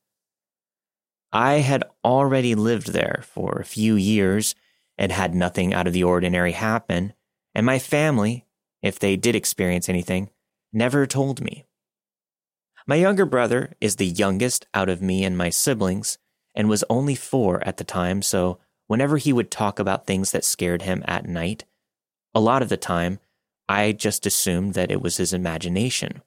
I 1.31 1.55
had 1.55 1.83
already 2.03 2.55
lived 2.55 2.93
there 2.93 3.23
for 3.25 3.59
a 3.59 3.65
few 3.65 3.95
years 3.95 4.55
and 4.97 5.11
had 5.11 5.33
nothing 5.33 5.73
out 5.73 5.87
of 5.87 5.93
the 5.93 6.03
ordinary 6.03 6.51
happen, 6.51 7.13
and 7.55 7.65
my 7.65 7.79
family 7.79 8.45
if 8.83 8.99
they 8.99 9.15
did 9.15 9.33
experience 9.33 9.89
anything, 9.89 10.29
never 10.71 11.07
told 11.07 11.41
me. 11.41 11.65
My 12.85 12.95
younger 12.95 13.25
brother 13.25 13.73
is 13.79 13.95
the 13.95 14.05
youngest 14.05 14.65
out 14.73 14.89
of 14.89 15.01
me 15.01 15.23
and 15.23 15.37
my 15.37 15.49
siblings 15.49 16.17
and 16.53 16.69
was 16.69 16.83
only 16.89 17.15
four 17.15 17.65
at 17.65 17.77
the 17.77 17.83
time, 17.83 18.21
so 18.21 18.59
whenever 18.87 19.17
he 19.17 19.33
would 19.33 19.49
talk 19.49 19.79
about 19.79 20.05
things 20.05 20.31
that 20.31 20.45
scared 20.45 20.81
him 20.81 21.03
at 21.07 21.25
night, 21.25 21.65
a 22.33 22.39
lot 22.39 22.61
of 22.61 22.69
the 22.69 22.77
time, 22.77 23.19
I 23.69 23.91
just 23.91 24.25
assumed 24.25 24.73
that 24.73 24.91
it 24.91 25.01
was 25.01 25.17
his 25.17 25.33
imagination. 25.33 26.21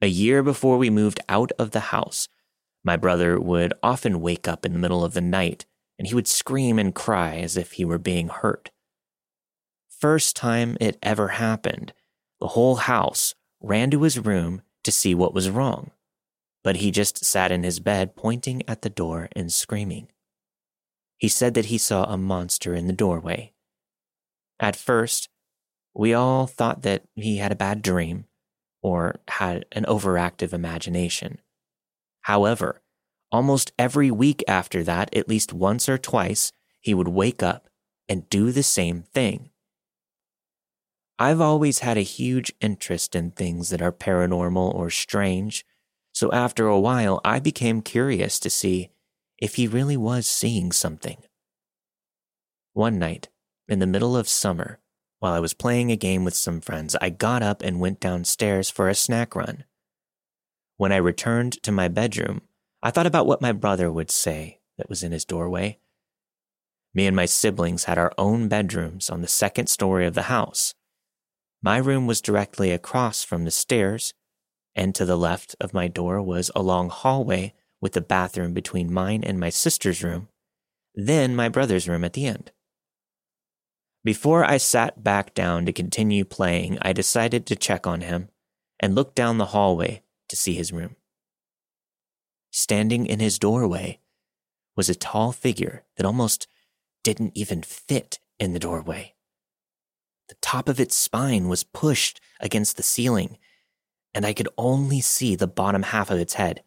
A 0.00 0.06
year 0.06 0.42
before 0.42 0.78
we 0.78 0.90
moved 0.90 1.20
out 1.28 1.52
of 1.58 1.70
the 1.70 1.80
house, 1.80 2.28
my 2.84 2.96
brother 2.96 3.40
would 3.40 3.72
often 3.82 4.20
wake 4.20 4.46
up 4.46 4.66
in 4.66 4.72
the 4.72 4.78
middle 4.78 5.04
of 5.04 5.14
the 5.14 5.20
night 5.20 5.64
and 5.98 6.08
he 6.08 6.14
would 6.14 6.28
scream 6.28 6.78
and 6.78 6.94
cry 6.94 7.36
as 7.36 7.56
if 7.56 7.72
he 7.72 7.84
were 7.84 7.98
being 7.98 8.28
hurt 8.28 8.70
first 10.02 10.34
time 10.34 10.76
it 10.80 10.98
ever 11.00 11.28
happened, 11.28 11.92
the 12.40 12.48
whole 12.48 12.74
house 12.74 13.36
ran 13.60 13.88
to 13.88 14.02
his 14.02 14.18
room 14.18 14.60
to 14.84 14.92
see 14.92 15.14
what 15.14 15.34
was 15.34 15.50
wrong. 15.50 15.90
But 16.64 16.76
he 16.76 16.90
just 16.90 17.24
sat 17.24 17.50
in 17.50 17.62
his 17.62 17.80
bed, 17.80 18.16
pointing 18.16 18.62
at 18.68 18.82
the 18.82 18.90
door 18.90 19.28
and 19.34 19.52
screaming. 19.52 20.08
He 21.18 21.28
said 21.28 21.54
that 21.54 21.66
he 21.66 21.78
saw 21.78 22.04
a 22.04 22.16
monster 22.16 22.74
in 22.74 22.86
the 22.86 22.92
doorway. 22.92 23.52
At 24.60 24.76
first, 24.76 25.28
we 25.94 26.14
all 26.14 26.46
thought 26.46 26.82
that 26.82 27.04
he 27.14 27.38
had 27.38 27.52
a 27.52 27.56
bad 27.56 27.82
dream 27.82 28.26
or 28.82 29.20
had 29.28 29.64
an 29.72 29.84
overactive 29.84 30.52
imagination. 30.52 31.38
However, 32.22 32.82
almost 33.30 33.72
every 33.78 34.10
week 34.10 34.42
after 34.48 34.82
that, 34.82 35.14
at 35.14 35.28
least 35.28 35.52
once 35.52 35.88
or 35.88 35.98
twice, 35.98 36.52
he 36.80 36.94
would 36.94 37.08
wake 37.08 37.42
up 37.42 37.68
and 38.08 38.28
do 38.28 38.50
the 38.50 38.62
same 38.62 39.02
thing. 39.02 39.50
I've 41.22 41.40
always 41.40 41.78
had 41.78 41.96
a 41.96 42.00
huge 42.00 42.52
interest 42.60 43.14
in 43.14 43.30
things 43.30 43.70
that 43.70 43.80
are 43.80 43.92
paranormal 43.92 44.74
or 44.74 44.90
strange, 44.90 45.64
so 46.12 46.32
after 46.32 46.66
a 46.66 46.80
while 46.80 47.20
I 47.24 47.38
became 47.38 47.80
curious 47.80 48.40
to 48.40 48.50
see 48.50 48.90
if 49.38 49.54
he 49.54 49.68
really 49.68 49.96
was 49.96 50.26
seeing 50.26 50.72
something. 50.72 51.18
One 52.72 52.98
night, 52.98 53.28
in 53.68 53.78
the 53.78 53.86
middle 53.86 54.16
of 54.16 54.28
summer, 54.28 54.80
while 55.20 55.32
I 55.32 55.38
was 55.38 55.54
playing 55.54 55.92
a 55.92 55.96
game 55.96 56.24
with 56.24 56.34
some 56.34 56.60
friends, 56.60 56.96
I 57.00 57.10
got 57.10 57.40
up 57.40 57.62
and 57.62 57.78
went 57.78 58.00
downstairs 58.00 58.68
for 58.68 58.88
a 58.88 58.94
snack 58.96 59.36
run. 59.36 59.62
When 60.76 60.90
I 60.90 60.96
returned 60.96 61.62
to 61.62 61.70
my 61.70 61.86
bedroom, 61.86 62.40
I 62.82 62.90
thought 62.90 63.06
about 63.06 63.28
what 63.28 63.40
my 63.40 63.52
brother 63.52 63.92
would 63.92 64.10
say 64.10 64.58
that 64.76 64.88
was 64.88 65.04
in 65.04 65.12
his 65.12 65.24
doorway. 65.24 65.78
Me 66.92 67.06
and 67.06 67.14
my 67.14 67.26
siblings 67.26 67.84
had 67.84 67.96
our 67.96 68.12
own 68.18 68.48
bedrooms 68.48 69.08
on 69.08 69.22
the 69.22 69.28
second 69.28 69.68
story 69.68 70.04
of 70.04 70.14
the 70.14 70.22
house. 70.22 70.74
My 71.62 71.76
room 71.76 72.08
was 72.08 72.20
directly 72.20 72.72
across 72.72 73.22
from 73.22 73.44
the 73.44 73.52
stairs, 73.52 74.14
and 74.74 74.94
to 74.96 75.04
the 75.04 75.16
left 75.16 75.54
of 75.60 75.72
my 75.72 75.86
door 75.86 76.20
was 76.20 76.50
a 76.56 76.62
long 76.62 76.90
hallway 76.90 77.54
with 77.80 77.92
the 77.92 78.00
bathroom 78.00 78.52
between 78.52 78.92
mine 78.92 79.22
and 79.22 79.38
my 79.38 79.48
sister's 79.48 80.02
room, 80.02 80.28
then 80.94 81.36
my 81.36 81.48
brother's 81.48 81.88
room 81.88 82.04
at 82.04 82.14
the 82.14 82.26
end. 82.26 82.50
Before 84.04 84.44
I 84.44 84.56
sat 84.56 85.04
back 85.04 85.34
down 85.34 85.64
to 85.66 85.72
continue 85.72 86.24
playing, 86.24 86.78
I 86.82 86.92
decided 86.92 87.46
to 87.46 87.56
check 87.56 87.86
on 87.86 88.00
him 88.00 88.30
and 88.80 88.96
looked 88.96 89.14
down 89.14 89.38
the 89.38 89.46
hallway 89.46 90.02
to 90.28 90.36
see 90.36 90.54
his 90.54 90.72
room. 90.72 90.96
Standing 92.50 93.06
in 93.06 93.20
his 93.20 93.38
doorway 93.38 94.00
was 94.74 94.88
a 94.88 94.94
tall 94.96 95.30
figure 95.30 95.84
that 95.96 96.06
almost 96.06 96.48
didn't 97.04 97.36
even 97.36 97.62
fit 97.62 98.18
in 98.40 98.52
the 98.52 98.58
doorway. 98.58 99.14
The 100.32 100.38
top 100.40 100.70
of 100.70 100.80
its 100.80 100.96
spine 100.96 101.46
was 101.48 101.62
pushed 101.62 102.18
against 102.40 102.78
the 102.78 102.82
ceiling, 102.82 103.36
and 104.14 104.24
I 104.24 104.32
could 104.32 104.48
only 104.56 105.02
see 105.02 105.36
the 105.36 105.46
bottom 105.46 105.82
half 105.82 106.10
of 106.10 106.18
its 106.18 106.32
head. 106.32 106.62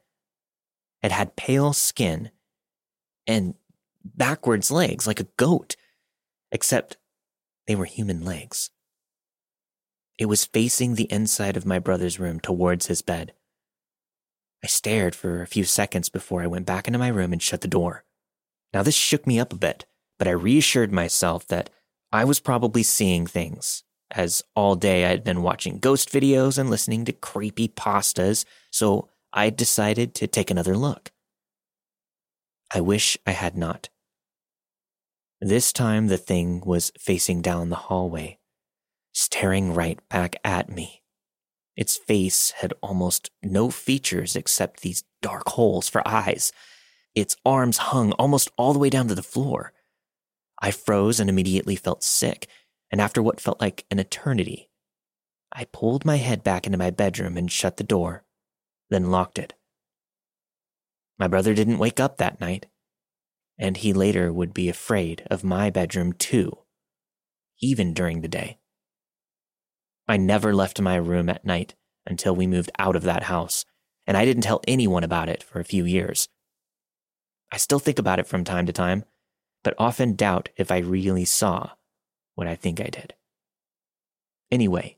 It 1.01 1.11
had 1.11 1.35
pale 1.35 1.73
skin 1.73 2.29
and 3.25 3.55
backwards 4.03 4.69
legs 4.69 5.07
like 5.07 5.19
a 5.19 5.29
goat, 5.37 5.75
except 6.51 6.97
they 7.65 7.75
were 7.75 7.85
human 7.85 8.23
legs. 8.23 8.69
It 10.19 10.27
was 10.27 10.45
facing 10.45 10.93
the 10.93 11.11
inside 11.11 11.57
of 11.57 11.65
my 11.65 11.79
brother's 11.79 12.19
room 12.19 12.39
towards 12.39 12.85
his 12.85 13.01
bed. 13.01 13.33
I 14.63 14.67
stared 14.67 15.15
for 15.15 15.41
a 15.41 15.47
few 15.47 15.63
seconds 15.63 16.09
before 16.09 16.43
I 16.43 16.47
went 16.47 16.67
back 16.67 16.85
into 16.85 16.99
my 16.99 17.07
room 17.07 17.33
and 17.33 17.41
shut 17.41 17.61
the 17.61 17.67
door. 17.67 18.03
Now, 18.75 18.83
this 18.83 18.93
shook 18.93 19.25
me 19.25 19.39
up 19.39 19.51
a 19.51 19.57
bit, 19.57 19.87
but 20.19 20.27
I 20.27 20.31
reassured 20.31 20.91
myself 20.91 21.47
that 21.47 21.71
I 22.15 22.23
was 22.23 22.39
probably 22.39 22.81
seeing 22.81 23.27
things, 23.27 23.83
as 24.09 24.41
all 24.55 24.75
day 24.77 25.03
I 25.03 25.09
had 25.09 25.25
been 25.25 25.41
watching 25.41 25.79
ghost 25.79 26.09
videos 26.09 26.57
and 26.57 26.69
listening 26.69 27.03
to 27.05 27.11
creepy 27.11 27.67
pastas, 27.67 28.45
so 28.71 29.09
I 29.33 29.49
decided 29.49 30.15
to 30.15 30.27
take 30.27 30.49
another 30.49 30.77
look. 30.77 31.11
I 32.73 32.79
wish 32.79 33.17
I 33.27 33.31
had 33.31 33.57
not. 33.57 33.89
This 35.41 35.73
time 35.73 36.07
the 36.07 36.17
thing 36.17 36.61
was 36.65 36.93
facing 36.97 37.41
down 37.41 37.67
the 37.69 37.75
hallway, 37.75 38.39
staring 39.11 39.73
right 39.73 39.99
back 40.07 40.37
at 40.41 40.69
me. 40.69 41.03
Its 41.75 41.97
face 41.97 42.51
had 42.61 42.73
almost 42.81 43.29
no 43.43 43.69
features 43.69 44.37
except 44.37 44.79
these 44.79 45.03
dark 45.21 45.49
holes 45.49 45.89
for 45.89 46.07
eyes. 46.07 46.53
Its 47.13 47.35
arms 47.45 47.77
hung 47.77 48.13
almost 48.13 48.49
all 48.57 48.71
the 48.71 48.79
way 48.79 48.89
down 48.89 49.09
to 49.09 49.15
the 49.15 49.21
floor. 49.21 49.73
I 50.59 50.71
froze 50.71 51.19
and 51.19 51.29
immediately 51.29 51.75
felt 51.75 52.03
sick, 52.03 52.47
and 52.91 53.01
after 53.01 53.21
what 53.21 53.41
felt 53.41 53.59
like 53.59 53.85
an 53.91 53.99
eternity, 53.99 54.69
I 55.51 55.65
pulled 55.65 56.05
my 56.05 56.17
head 56.17 56.43
back 56.43 56.65
into 56.65 56.77
my 56.77 56.91
bedroom 56.91 57.37
and 57.37 57.51
shut 57.51 57.77
the 57.77 57.83
door, 57.83 58.23
then 58.89 59.11
locked 59.11 59.39
it. 59.39 59.53
My 61.17 61.27
brother 61.27 61.53
didn't 61.53 61.79
wake 61.79 61.99
up 61.99 62.17
that 62.17 62.41
night, 62.41 62.67
and 63.57 63.77
he 63.77 63.93
later 63.93 64.33
would 64.33 64.53
be 64.53 64.67
afraid 64.67 65.25
of 65.31 65.43
my 65.43 65.69
bedroom 65.69 66.13
too, 66.13 66.59
even 67.61 67.93
during 67.93 68.21
the 68.21 68.27
day. 68.27 68.59
I 70.07 70.17
never 70.17 70.53
left 70.53 70.81
my 70.81 70.95
room 70.95 71.29
at 71.29 71.45
night 71.45 71.73
until 72.05 72.35
we 72.35 72.47
moved 72.47 72.71
out 72.77 72.95
of 72.95 73.03
that 73.03 73.23
house, 73.23 73.65
and 74.05 74.15
I 74.15 74.25
didn't 74.25 74.43
tell 74.43 74.61
anyone 74.67 75.03
about 75.03 75.29
it 75.29 75.41
for 75.41 75.59
a 75.59 75.65
few 75.65 75.85
years. 75.85 76.27
I 77.51 77.57
still 77.57 77.79
think 77.79 77.97
about 77.97 78.19
it 78.19 78.27
from 78.27 78.43
time 78.43 78.65
to 78.65 78.73
time, 78.73 79.05
but 79.65 79.73
often 79.79 80.13
doubt 80.13 80.49
if 80.57 80.71
I 80.71 80.77
really 80.77 81.25
saw 81.25 81.71
what 82.35 82.45
I 82.45 82.53
think 82.53 82.79
I 82.79 82.83
did. 82.83 83.15
Anyway, 84.51 84.97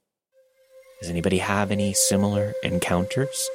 does 1.00 1.10
anybody 1.10 1.38
have 1.38 1.72
any 1.72 1.94
similar 1.94 2.54
encounters? 2.64 3.50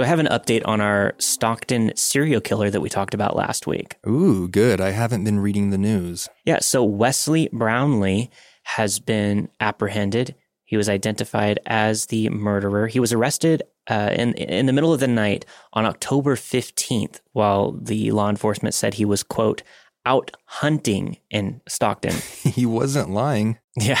So 0.00 0.04
I 0.04 0.08
have 0.08 0.18
an 0.18 0.28
update 0.28 0.62
on 0.64 0.80
our 0.80 1.14
Stockton 1.18 1.92
serial 1.94 2.40
killer 2.40 2.70
that 2.70 2.80
we 2.80 2.88
talked 2.88 3.12
about 3.12 3.36
last 3.36 3.66
week. 3.66 3.96
Ooh, 4.08 4.48
good. 4.48 4.80
I 4.80 4.92
haven't 4.92 5.24
been 5.24 5.40
reading 5.40 5.68
the 5.68 5.76
news. 5.76 6.26
Yeah, 6.46 6.60
so 6.60 6.82
Wesley 6.82 7.50
Brownlee 7.52 8.30
has 8.62 8.98
been 8.98 9.50
apprehended. 9.60 10.34
He 10.64 10.78
was 10.78 10.88
identified 10.88 11.60
as 11.66 12.06
the 12.06 12.30
murderer. 12.30 12.86
He 12.86 12.98
was 12.98 13.12
arrested 13.12 13.62
uh, 13.90 14.14
in 14.14 14.32
in 14.32 14.64
the 14.64 14.72
middle 14.72 14.94
of 14.94 15.00
the 15.00 15.06
night 15.06 15.44
on 15.74 15.84
October 15.84 16.34
15th 16.34 17.20
while 17.32 17.72
the 17.72 18.10
law 18.10 18.30
enforcement 18.30 18.74
said 18.74 18.94
he 18.94 19.04
was 19.04 19.22
quote 19.22 19.62
out 20.06 20.30
hunting 20.46 21.18
in 21.28 21.60
Stockton. 21.68 22.14
he 22.54 22.64
wasn't 22.64 23.10
lying. 23.10 23.58
Yeah. 23.76 24.00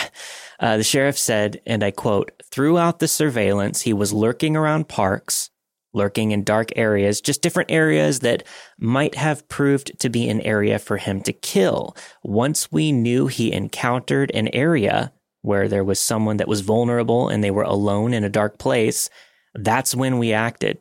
Uh, 0.58 0.78
the 0.78 0.82
sheriff 0.82 1.18
said, 1.18 1.60
and 1.66 1.84
I 1.84 1.90
quote, 1.90 2.42
throughout 2.50 3.00
the 3.00 3.08
surveillance, 3.08 3.82
he 3.82 3.92
was 3.92 4.14
lurking 4.14 4.56
around 4.56 4.88
parks, 4.88 5.50
lurking 5.92 6.30
in 6.30 6.44
dark 6.44 6.70
areas, 6.76 7.20
just 7.20 7.42
different 7.42 7.70
areas 7.70 8.20
that 8.20 8.44
might 8.78 9.14
have 9.14 9.48
proved 9.48 9.98
to 10.00 10.08
be 10.08 10.28
an 10.28 10.40
area 10.42 10.78
for 10.78 10.96
him 10.96 11.20
to 11.22 11.32
kill. 11.32 11.96
Once 12.22 12.70
we 12.70 12.92
knew 12.92 13.26
he 13.26 13.52
encountered 13.52 14.30
an 14.32 14.48
area 14.48 15.12
where 15.42 15.68
there 15.68 15.84
was 15.84 15.98
someone 15.98 16.36
that 16.36 16.48
was 16.48 16.60
vulnerable 16.60 17.28
and 17.28 17.42
they 17.42 17.50
were 17.50 17.62
alone 17.62 18.12
in 18.12 18.24
a 18.24 18.28
dark 18.28 18.58
place, 18.58 19.08
that's 19.54 19.94
when 19.94 20.18
we 20.18 20.32
acted. 20.32 20.78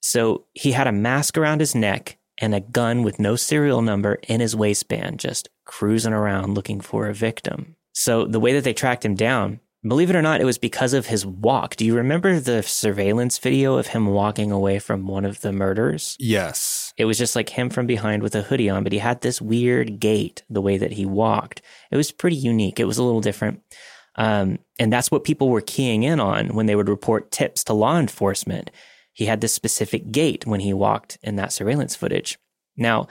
So 0.00 0.46
he 0.54 0.72
had 0.72 0.86
a 0.86 0.92
mask 0.92 1.36
around 1.36 1.60
his 1.60 1.74
neck 1.74 2.18
and 2.40 2.54
a 2.54 2.60
gun 2.60 3.02
with 3.02 3.18
no 3.18 3.36
serial 3.36 3.82
number 3.82 4.14
in 4.28 4.40
his 4.40 4.54
waistband, 4.54 5.18
just 5.18 5.48
cruising 5.66 6.12
around 6.12 6.54
looking 6.54 6.80
for 6.80 7.08
a 7.08 7.14
victim. 7.14 7.76
So 7.92 8.26
the 8.26 8.40
way 8.40 8.52
that 8.52 8.62
they 8.62 8.72
tracked 8.72 9.04
him 9.04 9.16
down, 9.16 9.60
believe 9.86 10.10
it 10.10 10.16
or 10.16 10.22
not, 10.22 10.40
it 10.40 10.44
was 10.44 10.58
because 10.58 10.92
of 10.92 11.06
his 11.06 11.24
walk. 11.24 11.76
Do 11.76 11.84
you 11.84 11.96
remember 11.96 12.40
the 12.40 12.62
surveillance 12.62 13.38
video 13.38 13.76
of 13.76 13.88
him 13.88 14.06
walking 14.06 14.50
away 14.50 14.78
from 14.78 15.06
one 15.06 15.24
of 15.24 15.40
the 15.40 15.52
murders? 15.52 16.16
Yes. 16.18 16.92
It 16.96 17.04
was 17.04 17.18
just 17.18 17.36
like 17.36 17.50
him 17.50 17.70
from 17.70 17.86
behind 17.86 18.22
with 18.22 18.34
a 18.34 18.42
hoodie 18.42 18.68
on, 18.68 18.82
but 18.82 18.92
he 18.92 18.98
had 18.98 19.20
this 19.20 19.40
weird 19.40 20.00
gait, 20.00 20.42
the 20.50 20.60
way 20.60 20.78
that 20.78 20.92
he 20.92 21.06
walked. 21.06 21.62
It 21.90 21.96
was 21.96 22.10
pretty 22.10 22.36
unique. 22.36 22.80
It 22.80 22.86
was 22.86 22.98
a 22.98 23.04
little 23.04 23.20
different. 23.20 23.62
Um, 24.16 24.58
and 24.80 24.92
that's 24.92 25.12
what 25.12 25.22
people 25.22 25.48
were 25.48 25.60
keying 25.60 26.02
in 26.02 26.18
on 26.18 26.48
when 26.48 26.66
they 26.66 26.74
would 26.74 26.88
report 26.88 27.30
tips 27.30 27.62
to 27.64 27.72
law 27.72 27.98
enforcement. 27.98 28.70
He 29.12 29.26
had 29.26 29.40
this 29.40 29.52
specific 29.52 30.10
gait 30.10 30.44
when 30.44 30.60
he 30.60 30.72
walked 30.72 31.18
in 31.22 31.36
that 31.36 31.52
surveillance 31.52 31.94
footage. 31.94 32.36
Now, 32.76 33.06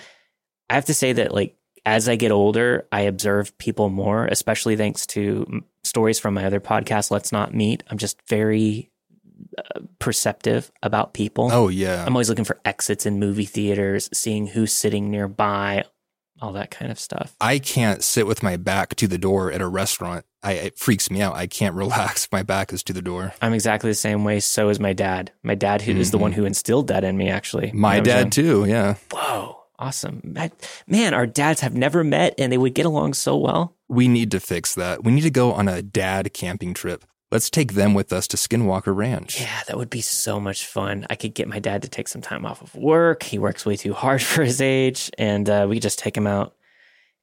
I 0.69 0.75
have 0.75 0.85
to 0.85 0.93
say 0.93 1.13
that, 1.13 1.33
like, 1.33 1.55
as 1.85 2.09
I 2.09 2.17
get 2.17 2.31
older, 2.31 2.85
I 2.91 3.01
observe 3.01 3.57
people 3.57 3.87
more, 3.87 4.25
especially 4.25 4.75
thanks 4.75 5.05
to 5.07 5.63
stories 5.87 6.19
from 6.19 6.33
my 6.33 6.45
other 6.45 6.59
podcast, 6.59 7.09
Let's 7.11 7.31
Not 7.31 7.53
Meet. 7.53 7.83
I'm 7.87 7.97
just 7.97 8.21
very 8.27 8.91
uh, 9.57 9.79
perceptive 9.99 10.71
about 10.83 11.13
people. 11.13 11.49
Oh, 11.51 11.67
yeah. 11.69 12.03
I'm 12.05 12.15
always 12.15 12.29
looking 12.29 12.45
for 12.45 12.59
exits 12.65 13.05
in 13.05 13.19
movie 13.19 13.45
theaters, 13.45 14.09
seeing 14.13 14.47
who's 14.47 14.71
sitting 14.73 15.09
nearby, 15.11 15.85
all 16.41 16.53
that 16.53 16.69
kind 16.71 16.91
of 16.91 16.99
stuff. 16.99 17.35
I 17.41 17.59
can't 17.59 18.03
sit 18.03 18.27
with 18.27 18.43
my 18.43 18.57
back 18.57 18.95
to 18.95 19.07
the 19.07 19.17
door 19.17 19.51
at 19.51 19.61
a 19.61 19.67
restaurant. 19.67 20.25
I, 20.43 20.53
it 20.53 20.77
freaks 20.77 21.09
me 21.09 21.21
out. 21.21 21.35
I 21.35 21.47
can't 21.47 21.75
relax 21.83 22.27
my 22.31 22.43
back 22.43 22.71
is 22.73 22.83
to 22.83 22.93
the 22.93 23.01
door. 23.01 23.33
I'm 23.41 23.53
exactly 23.53 23.89
the 23.89 23.95
same 23.95 24.23
way. 24.23 24.39
So 24.39 24.69
is 24.69 24.79
my 24.79 24.93
dad. 24.93 25.31
My 25.43 25.55
dad, 25.55 25.81
who 25.81 25.93
is 25.93 26.11
the 26.11 26.17
one 26.17 26.31
who 26.33 26.45
instilled 26.45 26.87
that 26.87 27.03
in 27.03 27.17
me, 27.17 27.29
actually. 27.29 27.71
My 27.73 27.99
dad, 27.99 28.31
too. 28.31 28.65
Yeah. 28.65 28.95
Whoa, 29.11 29.57
awesome. 29.79 30.33
I- 30.37 30.51
Man, 30.87 31.13
our 31.13 31.25
dads 31.25 31.61
have 31.61 31.73
never 31.75 32.03
met 32.03 32.35
and 32.37 32.51
they 32.51 32.57
would 32.57 32.73
get 32.75 32.85
along 32.85 33.13
so 33.15 33.37
well. 33.37 33.75
We 33.89 34.07
need 34.07 34.31
to 34.31 34.39
fix 34.39 34.75
that. 34.75 35.03
We 35.03 35.11
need 35.11 35.21
to 35.21 35.29
go 35.31 35.53
on 35.53 35.67
a 35.67 35.81
dad 35.81 36.33
camping 36.33 36.73
trip. 36.73 37.05
Let's 37.31 37.49
take 37.49 37.73
them 37.73 37.93
with 37.93 38.13
us 38.13 38.27
to 38.27 38.37
Skinwalker 38.37 38.95
Ranch. 38.95 39.41
Yeah, 39.41 39.61
that 39.67 39.77
would 39.77 39.89
be 39.89 40.01
so 40.01 40.39
much 40.39 40.65
fun. 40.65 41.05
I 41.09 41.15
could 41.15 41.33
get 41.33 41.49
my 41.49 41.59
dad 41.59 41.81
to 41.81 41.89
take 41.89 42.07
some 42.07 42.21
time 42.21 42.45
off 42.45 42.61
of 42.61 42.73
work. 42.75 43.23
He 43.23 43.37
works 43.37 43.65
way 43.65 43.75
too 43.75 43.93
hard 43.93 44.21
for 44.23 44.43
his 44.43 44.61
age, 44.61 45.11
and 45.17 45.49
uh, 45.49 45.65
we 45.69 45.75
could 45.75 45.83
just 45.83 45.99
take 45.99 46.15
him 46.15 46.27
out 46.27 46.53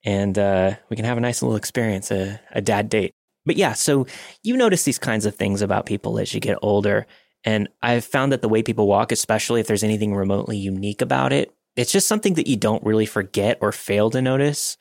and 0.05 0.39
uh, 0.39 0.75
we 0.91 0.97
can 0.97 1.05
have 1.07 1.17
a 1.17 1.21
nice 1.21 1.43
little 1.43 1.57
experience, 1.57 2.11
a, 2.11 2.41
a 2.53 2.61
dad 2.61 2.89
date. 2.89 3.13
But 3.47 3.57
yeah, 3.57 3.73
so 3.73 4.07
you 4.43 4.57
notice 4.57 4.85
these 4.85 4.99
kinds 4.99 5.27
of 5.27 5.35
things 5.35 5.63
about 5.63 5.87
people 5.87 6.19
as 6.19 6.35
you 6.35 6.41
get 6.41 6.59
older. 6.63 7.07
And 7.45 7.69
I've 7.83 8.05
found 8.05 8.33
that 8.33 8.43
the 8.43 8.49
way 8.49 8.63
people 8.63 8.87
walk, 8.87 9.13
especially 9.13 9.61
if 9.61 9.67
there's 9.67 9.85
anything 9.85 10.15
remotely 10.15 10.57
unique 10.57 11.03
about 11.03 11.33
it, 11.33 11.55
it's 11.77 11.93
just 11.93 12.09
something 12.09 12.35
that 12.35 12.47
you 12.47 12.57
don't 12.57 12.85
really 12.85 13.07
forget 13.07 13.59
or 13.61 13.73
fail 13.73 14.11
to 14.11 14.23
notice. 14.23 14.77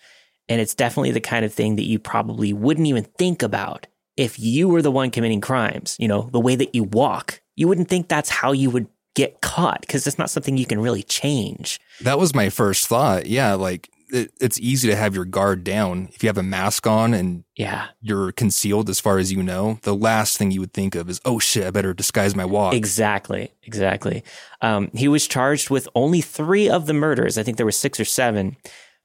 And 0.49 0.59
it's 0.61 0.75
definitely 0.75 1.11
the 1.11 1.21
kind 1.21 1.45
of 1.45 1.53
thing 1.53 1.75
that 1.77 1.85
you 1.85 1.99
probably 1.99 2.51
wouldn't 2.53 2.87
even 2.87 3.05
think 3.17 3.41
about 3.43 3.87
if 4.17 4.37
you 4.39 4.67
were 4.67 4.81
the 4.81 4.91
one 4.91 5.09
committing 5.11 5.41
crimes. 5.41 5.95
You 5.99 6.07
know, 6.07 6.29
the 6.31 6.39
way 6.39 6.55
that 6.55 6.75
you 6.75 6.83
walk, 6.83 7.41
you 7.55 7.67
wouldn't 7.67 7.87
think 7.89 8.07
that's 8.09 8.29
how 8.29 8.51
you 8.51 8.69
would 8.69 8.87
get 9.15 9.41
caught 9.41 9.81
because 9.81 10.05
it's 10.07 10.17
not 10.17 10.29
something 10.29 10.57
you 10.57 10.65
can 10.65 10.81
really 10.81 11.03
change. 11.03 11.79
That 12.01 12.19
was 12.19 12.33
my 12.35 12.49
first 12.49 12.87
thought. 12.87 13.27
Yeah. 13.27 13.53
Like, 13.53 13.89
it, 14.09 14.31
it's 14.41 14.59
easy 14.59 14.87
to 14.89 14.95
have 14.95 15.15
your 15.15 15.25
guard 15.25 15.63
down. 15.63 16.09
If 16.13 16.21
you 16.23 16.29
have 16.29 16.37
a 16.37 16.43
mask 16.43 16.85
on 16.85 17.13
and 17.13 17.43
Yeah. 17.55 17.87
you're 18.01 18.31
concealed 18.31 18.89
as 18.89 18.99
far 18.99 19.17
as 19.17 19.31
you 19.31 19.41
know, 19.41 19.79
the 19.83 19.95
last 19.95 20.37
thing 20.37 20.51
you 20.51 20.59
would 20.59 20.73
think 20.73 20.93
of 20.93 21.09
is, 21.09 21.19
oh 21.25 21.39
shit, 21.39 21.65
I 21.65 21.71
better 21.71 21.93
disguise 21.93 22.35
my 22.35 22.45
walk. 22.45 22.73
Exactly, 22.73 23.51
exactly. 23.63 24.23
Um, 24.61 24.91
he 24.93 25.07
was 25.07 25.27
charged 25.27 25.69
with 25.71 25.87
only 25.95 26.21
three 26.21 26.69
of 26.69 26.85
the 26.85 26.93
murders. 26.93 27.37
I 27.37 27.43
think 27.43 27.57
there 27.57 27.65
were 27.65 27.71
six 27.71 27.99
or 27.99 28.05
seven, 28.05 28.57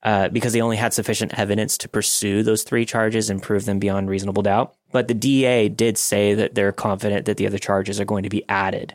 uh, 0.03 0.29
because 0.29 0.53
they 0.53 0.61
only 0.61 0.77
had 0.77 0.95
sufficient 0.95 1.39
evidence 1.39 1.77
to 1.79 1.89
pursue 1.89 2.43
those 2.43 2.63
three 2.63 2.85
charges 2.85 3.31
and 3.31 3.43
prove 3.43 3.65
them 3.65 3.79
beyond 3.79 4.09
reasonable 4.09 4.43
doubt. 4.43 4.75
But 4.93 5.09
the 5.09 5.15
DA 5.15 5.69
did 5.69 5.99
say 5.99 6.35
that 6.35 6.55
they're 6.55 6.73
confident 6.73 7.27
that 7.27 7.37
the 7.37 7.47
other 7.47 7.59
charges 7.59 8.01
are 8.01 8.05
going 8.05 8.23
to 8.23 8.29
be 8.29 8.49
added. 8.49 8.95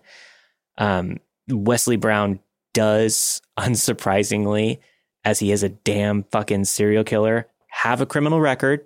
Um, 0.78 1.20
Wesley 1.50 1.98
Brown 1.98 2.40
does, 2.74 3.42
unsurprisingly, 3.60 4.80
as 5.26 5.40
he 5.40 5.52
is 5.52 5.64
a 5.64 5.70
damn 5.70 6.24
fucking 6.24 6.66
serial 6.66 7.04
killer, 7.04 7.48
have 7.70 8.02
a 8.02 8.06
criminal 8.06 8.40
record, 8.40 8.86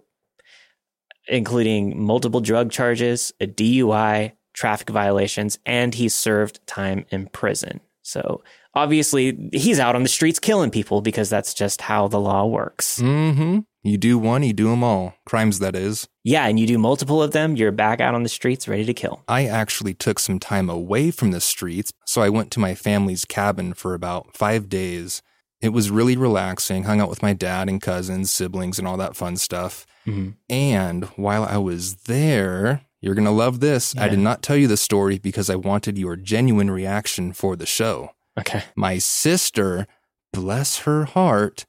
including 1.27 2.01
multiple 2.01 2.41
drug 2.41 2.71
charges, 2.71 3.33
a 3.39 3.47
DUI, 3.47 4.33
traffic 4.53 4.89
violations, 4.89 5.59
and 5.65 5.93
he 5.93 6.09
served 6.09 6.65
time 6.65 7.05
in 7.09 7.27
prison. 7.27 7.79
So 8.01 8.43
obviously, 8.77 9.49
he's 9.51 9.79
out 9.79 9.95
on 9.95 10.03
the 10.03 10.09
streets 10.09 10.39
killing 10.39 10.71
people 10.71 11.01
because 11.01 11.29
that's 11.29 11.53
just 11.53 11.81
how 11.81 12.07
the 12.07 12.19
law 12.19 12.45
works. 12.45 12.99
Mm-hmm. 13.01 13.59
You 13.83 13.97
do 13.97 14.17
one, 14.17 14.43
you 14.43 14.53
do 14.53 14.69
them 14.69 14.83
all. 14.83 15.15
Crimes, 15.25 15.59
that 15.59 15.75
is. 15.75 16.07
Yeah, 16.23 16.45
and 16.47 16.59
you 16.59 16.67
do 16.67 16.77
multiple 16.77 17.23
of 17.23 17.31
them, 17.31 17.55
you're 17.55 17.71
back 17.71 18.01
out 18.01 18.15
on 18.15 18.23
the 18.23 18.29
streets 18.29 18.67
ready 18.67 18.83
to 18.85 18.93
kill. 18.93 19.23
I 19.27 19.45
actually 19.45 19.93
took 19.93 20.19
some 20.19 20.39
time 20.39 20.69
away 20.69 21.11
from 21.11 21.31
the 21.31 21.39
streets, 21.39 21.91
so 22.05 22.21
I 22.21 22.29
went 22.29 22.51
to 22.51 22.59
my 22.59 22.75
family's 22.75 23.23
cabin 23.23 23.73
for 23.73 23.93
about 23.93 24.35
five 24.35 24.67
days. 24.67 25.21
It 25.61 25.69
was 25.69 25.89
really 25.89 26.17
relaxing, 26.17 26.83
hung 26.83 26.99
out 26.99 27.09
with 27.09 27.23
my 27.23 27.33
dad 27.33 27.69
and 27.69 27.81
cousins, 27.81 28.31
siblings, 28.31 28.77
and 28.77 28.87
all 28.87 28.97
that 28.97 29.15
fun 29.15 29.37
stuff. 29.37 29.85
Mm-hmm. 30.05 30.31
And 30.49 31.05
while 31.15 31.45
I 31.45 31.57
was 31.57 31.95
there, 32.03 32.81
you're 32.99 33.15
going 33.15 33.25
to 33.25 33.31
love 33.31 33.59
this. 33.59 33.95
I 33.97 34.09
did 34.09 34.19
not 34.19 34.41
tell 34.41 34.57
you 34.57 34.67
the 34.67 34.77
story 34.77 35.17
because 35.17 35.49
I 35.49 35.55
wanted 35.55 35.97
your 35.97 36.15
genuine 36.15 36.69
reaction 36.69 37.31
for 37.31 37.55
the 37.55 37.65
show. 37.65 38.11
Okay. 38.37 38.63
My 38.75 38.97
sister, 38.99 39.87
bless 40.33 40.79
her 40.79 41.05
heart, 41.05 41.65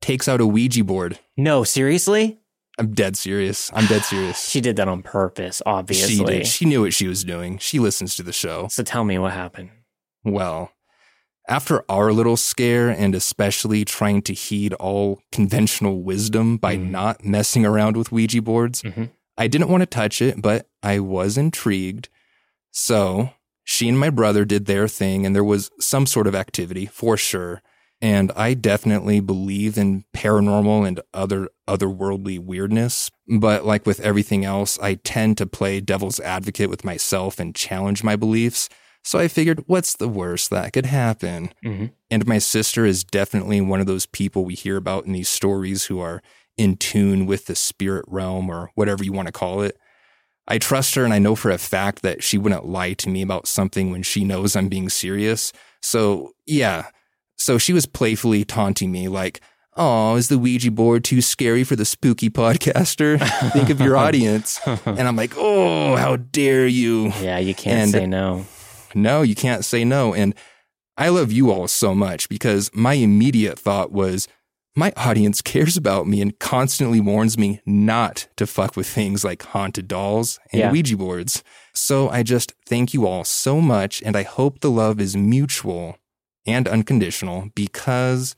takes 0.00 0.28
out 0.28 0.40
a 0.40 0.46
Ouija 0.46 0.84
board. 0.84 1.18
No, 1.36 1.64
seriously? 1.64 2.38
I'm 2.78 2.92
dead 2.94 3.16
serious. 3.16 3.70
I'm 3.74 3.86
dead 3.86 4.02
serious. 4.04 4.48
She 4.50 4.60
did 4.60 4.76
that 4.76 4.88
on 4.88 5.02
purpose, 5.02 5.60
obviously. 5.66 6.14
She 6.16 6.24
did. 6.24 6.46
She 6.46 6.64
knew 6.64 6.82
what 6.82 6.94
she 6.94 7.06
was 7.06 7.24
doing. 7.24 7.58
She 7.58 7.78
listens 7.78 8.16
to 8.16 8.22
the 8.22 8.32
show. 8.32 8.68
So 8.70 8.82
tell 8.82 9.04
me 9.04 9.18
what 9.18 9.32
happened. 9.32 9.70
Well, 10.24 10.72
after 11.48 11.84
our 11.90 12.12
little 12.12 12.36
scare, 12.36 12.88
and 12.88 13.14
especially 13.14 13.84
trying 13.84 14.22
to 14.22 14.34
heed 14.34 14.72
all 14.74 15.20
conventional 15.32 16.02
wisdom 16.02 16.56
by 16.58 16.76
Mhm. 16.76 16.90
not 16.90 17.24
messing 17.24 17.66
around 17.66 17.96
with 17.96 18.12
Ouija 18.12 18.40
boards, 18.40 18.82
Mhm. 18.82 19.10
I 19.36 19.46
didn't 19.46 19.68
want 19.68 19.80
to 19.82 19.86
touch 19.86 20.20
it, 20.22 20.40
but 20.40 20.68
I 20.82 21.00
was 21.00 21.36
intrigued. 21.38 22.08
So 22.70 23.30
she 23.70 23.88
and 23.88 23.96
my 23.96 24.10
brother 24.10 24.44
did 24.44 24.66
their 24.66 24.88
thing, 24.88 25.24
and 25.24 25.32
there 25.32 25.44
was 25.44 25.70
some 25.78 26.04
sort 26.04 26.26
of 26.26 26.34
activity 26.34 26.86
for 26.86 27.16
sure. 27.16 27.62
And 28.00 28.32
I 28.34 28.54
definitely 28.54 29.20
believe 29.20 29.78
in 29.78 30.04
paranormal 30.12 30.88
and 30.88 31.00
other 31.14 31.50
otherworldly 31.68 32.40
weirdness. 32.40 33.12
But 33.28 33.64
like 33.64 33.86
with 33.86 34.00
everything 34.00 34.44
else, 34.44 34.76
I 34.80 34.94
tend 34.94 35.38
to 35.38 35.46
play 35.46 35.78
devil's 35.78 36.18
advocate 36.18 36.68
with 36.68 36.84
myself 36.84 37.38
and 37.38 37.54
challenge 37.54 38.02
my 38.02 38.16
beliefs. 38.16 38.68
So 39.04 39.20
I 39.20 39.28
figured, 39.28 39.62
what's 39.68 39.94
the 39.94 40.08
worst 40.08 40.50
that 40.50 40.72
could 40.72 40.86
happen? 40.86 41.52
Mm-hmm. 41.64 41.86
And 42.10 42.26
my 42.26 42.38
sister 42.38 42.84
is 42.84 43.04
definitely 43.04 43.60
one 43.60 43.78
of 43.78 43.86
those 43.86 44.06
people 44.06 44.44
we 44.44 44.54
hear 44.54 44.76
about 44.78 45.06
in 45.06 45.12
these 45.12 45.28
stories 45.28 45.84
who 45.84 46.00
are 46.00 46.22
in 46.56 46.76
tune 46.76 47.24
with 47.24 47.46
the 47.46 47.54
spirit 47.54 48.04
realm 48.08 48.50
or 48.50 48.72
whatever 48.74 49.04
you 49.04 49.12
want 49.12 49.26
to 49.26 49.32
call 49.32 49.62
it. 49.62 49.78
I 50.50 50.58
trust 50.58 50.94
her 50.96 51.04
and 51.04 51.14
I 51.14 51.18
know 51.18 51.34
for 51.36 51.50
a 51.50 51.58
fact 51.58 52.02
that 52.02 52.22
she 52.22 52.36
wouldn't 52.36 52.66
lie 52.66 52.92
to 52.94 53.08
me 53.08 53.22
about 53.22 53.46
something 53.46 53.90
when 53.90 54.02
she 54.02 54.24
knows 54.24 54.54
I'm 54.56 54.68
being 54.68 54.88
serious. 54.90 55.52
So, 55.80 56.32
yeah. 56.46 56.86
So 57.36 57.56
she 57.56 57.72
was 57.72 57.86
playfully 57.86 58.44
taunting 58.44 58.90
me 58.92 59.08
like, 59.08 59.40
Oh, 59.76 60.16
is 60.16 60.28
the 60.28 60.36
Ouija 60.36 60.70
board 60.72 61.04
too 61.04 61.22
scary 61.22 61.62
for 61.64 61.76
the 61.76 61.84
spooky 61.84 62.28
podcaster? 62.28 63.18
Think 63.52 63.70
of 63.70 63.80
your 63.80 63.96
audience. 63.96 64.58
And 64.84 65.00
I'm 65.08 65.16
like, 65.16 65.32
Oh, 65.36 65.96
how 65.96 66.16
dare 66.16 66.66
you? 66.66 67.12
Yeah, 67.22 67.38
you 67.38 67.54
can't 67.54 67.82
And- 67.82 67.90
say 67.92 68.06
no. 68.06 68.44
No, 68.94 69.22
you 69.22 69.36
can't 69.36 69.64
say 69.64 69.84
no. 69.84 70.12
And 70.12 70.34
I 70.96 71.08
love 71.10 71.30
you 71.30 71.52
all 71.52 71.68
so 71.68 71.94
much 71.94 72.28
because 72.28 72.70
my 72.74 72.94
immediate 72.94 73.56
thought 73.58 73.92
was 73.92 74.26
my 74.76 74.92
audience 74.96 75.42
cares 75.42 75.76
about 75.76 76.06
me 76.06 76.20
and 76.22 76.38
constantly 76.38 77.00
warns 77.00 77.36
me 77.36 77.60
not 77.66 78.28
to 78.36 78.46
fuck 78.46 78.76
with 78.76 78.86
things 78.86 79.24
like 79.24 79.42
haunted 79.42 79.88
dolls 79.88 80.38
and 80.52 80.60
Yeah. 80.60 80.70
Ouija 80.72 80.96
boards. 80.96 81.42
So 81.74 82.08
I 82.08 82.22
just 82.22 82.54
thank 82.66 82.94
you 82.94 83.06
all 83.06 83.24
so 83.24 83.60
much. 83.60 84.02
And 84.02 84.16
I 84.16 84.22
hope 84.22 84.60
the 84.60 84.70
love 84.70 85.00
is 85.00 85.16
mutual 85.16 85.96
and 86.46 86.68
unconditional 86.68 87.50
because 87.54 88.36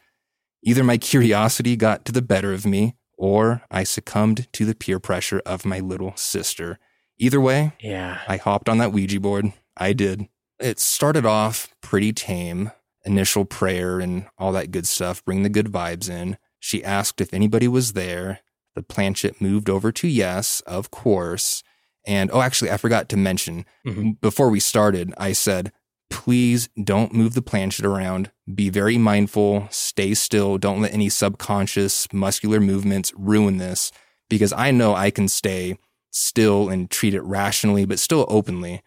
either 0.63 0.83
my 0.83 0.97
curiosity 0.97 1.77
got 1.77 2.05
to 2.07 2.13
the 2.13 2.23
better 2.23 2.53
of 2.53 2.65
me 2.67 2.95
or 3.19 3.63
I 3.71 3.85
succumbed 3.85 4.53
to 4.55 4.65
the 4.65 4.75
peer 4.75 4.99
pressure 4.99 5.43
of 5.47 5.65
my 5.65 5.81
little 5.81 6.15
sister. 6.17 6.79
Either 7.19 7.41
way, 7.41 7.73
Yeah. 7.81 8.21
I 8.27 8.39
hopped 8.39 8.69
on 8.69 8.79
that 8.79 8.93
Ouija 8.93 9.21
board. 9.21 9.53
I 9.77 9.93
did. 9.93 10.29
It 10.59 10.81
started 10.81 11.27
off 11.27 11.69
pretty 11.83 12.13
tame. 12.13 12.71
Initial 13.05 13.45
prayer 13.45 13.99
and 14.01 14.27
all 14.39 14.53
that 14.53 14.71
good 14.71 14.87
stuff, 14.87 15.25
bring 15.25 15.43
the 15.43 15.49
good 15.49 15.67
vibes 15.67 16.09
in. 16.09 16.39
She 16.61 16.85
asked 16.85 17.21
if 17.21 17.33
anybody 17.35 17.67
was 17.69 17.93
there. 17.95 18.41
The 18.75 18.83
planchette 18.83 19.41
moved 19.41 19.69
over 19.69 19.91
to 19.93 20.09
yes, 20.09 20.61
of 20.67 20.91
course. 20.91 21.63
And 22.07 22.31
oh, 22.33 22.41
actually, 22.41 22.71
I 22.71 22.77
forgot 22.77 23.09
to 23.11 23.17
mention 23.17 23.65
Mhm. 23.87 24.21
before 24.21 24.49
we 24.49 24.61
started, 24.61 25.13
I 25.19 25.33
said, 25.33 25.73
please 26.11 26.69
don't 26.83 27.13
move 27.15 27.35
the 27.35 27.43
planchette 27.43 27.87
around. 27.87 28.31
Be 28.55 28.69
very 28.71 28.99
mindful. 28.99 29.67
Stay 29.71 30.15
still. 30.15 30.59
Don't 30.59 30.81
let 30.81 30.93
any 30.95 31.09
subconscious 31.09 32.07
muscular 32.13 32.61
movements 32.61 33.13
ruin 33.17 33.57
this 33.59 33.91
because 34.29 34.53
I 34.53 34.71
know 34.71 34.95
I 34.95 35.11
can 35.11 35.27
stay 35.29 35.79
still 36.11 36.69
and 36.69 36.91
treat 36.91 37.15
it 37.15 37.23
rationally, 37.23 37.85
but 37.87 37.99
still 37.99 38.27
openly. 38.29 38.83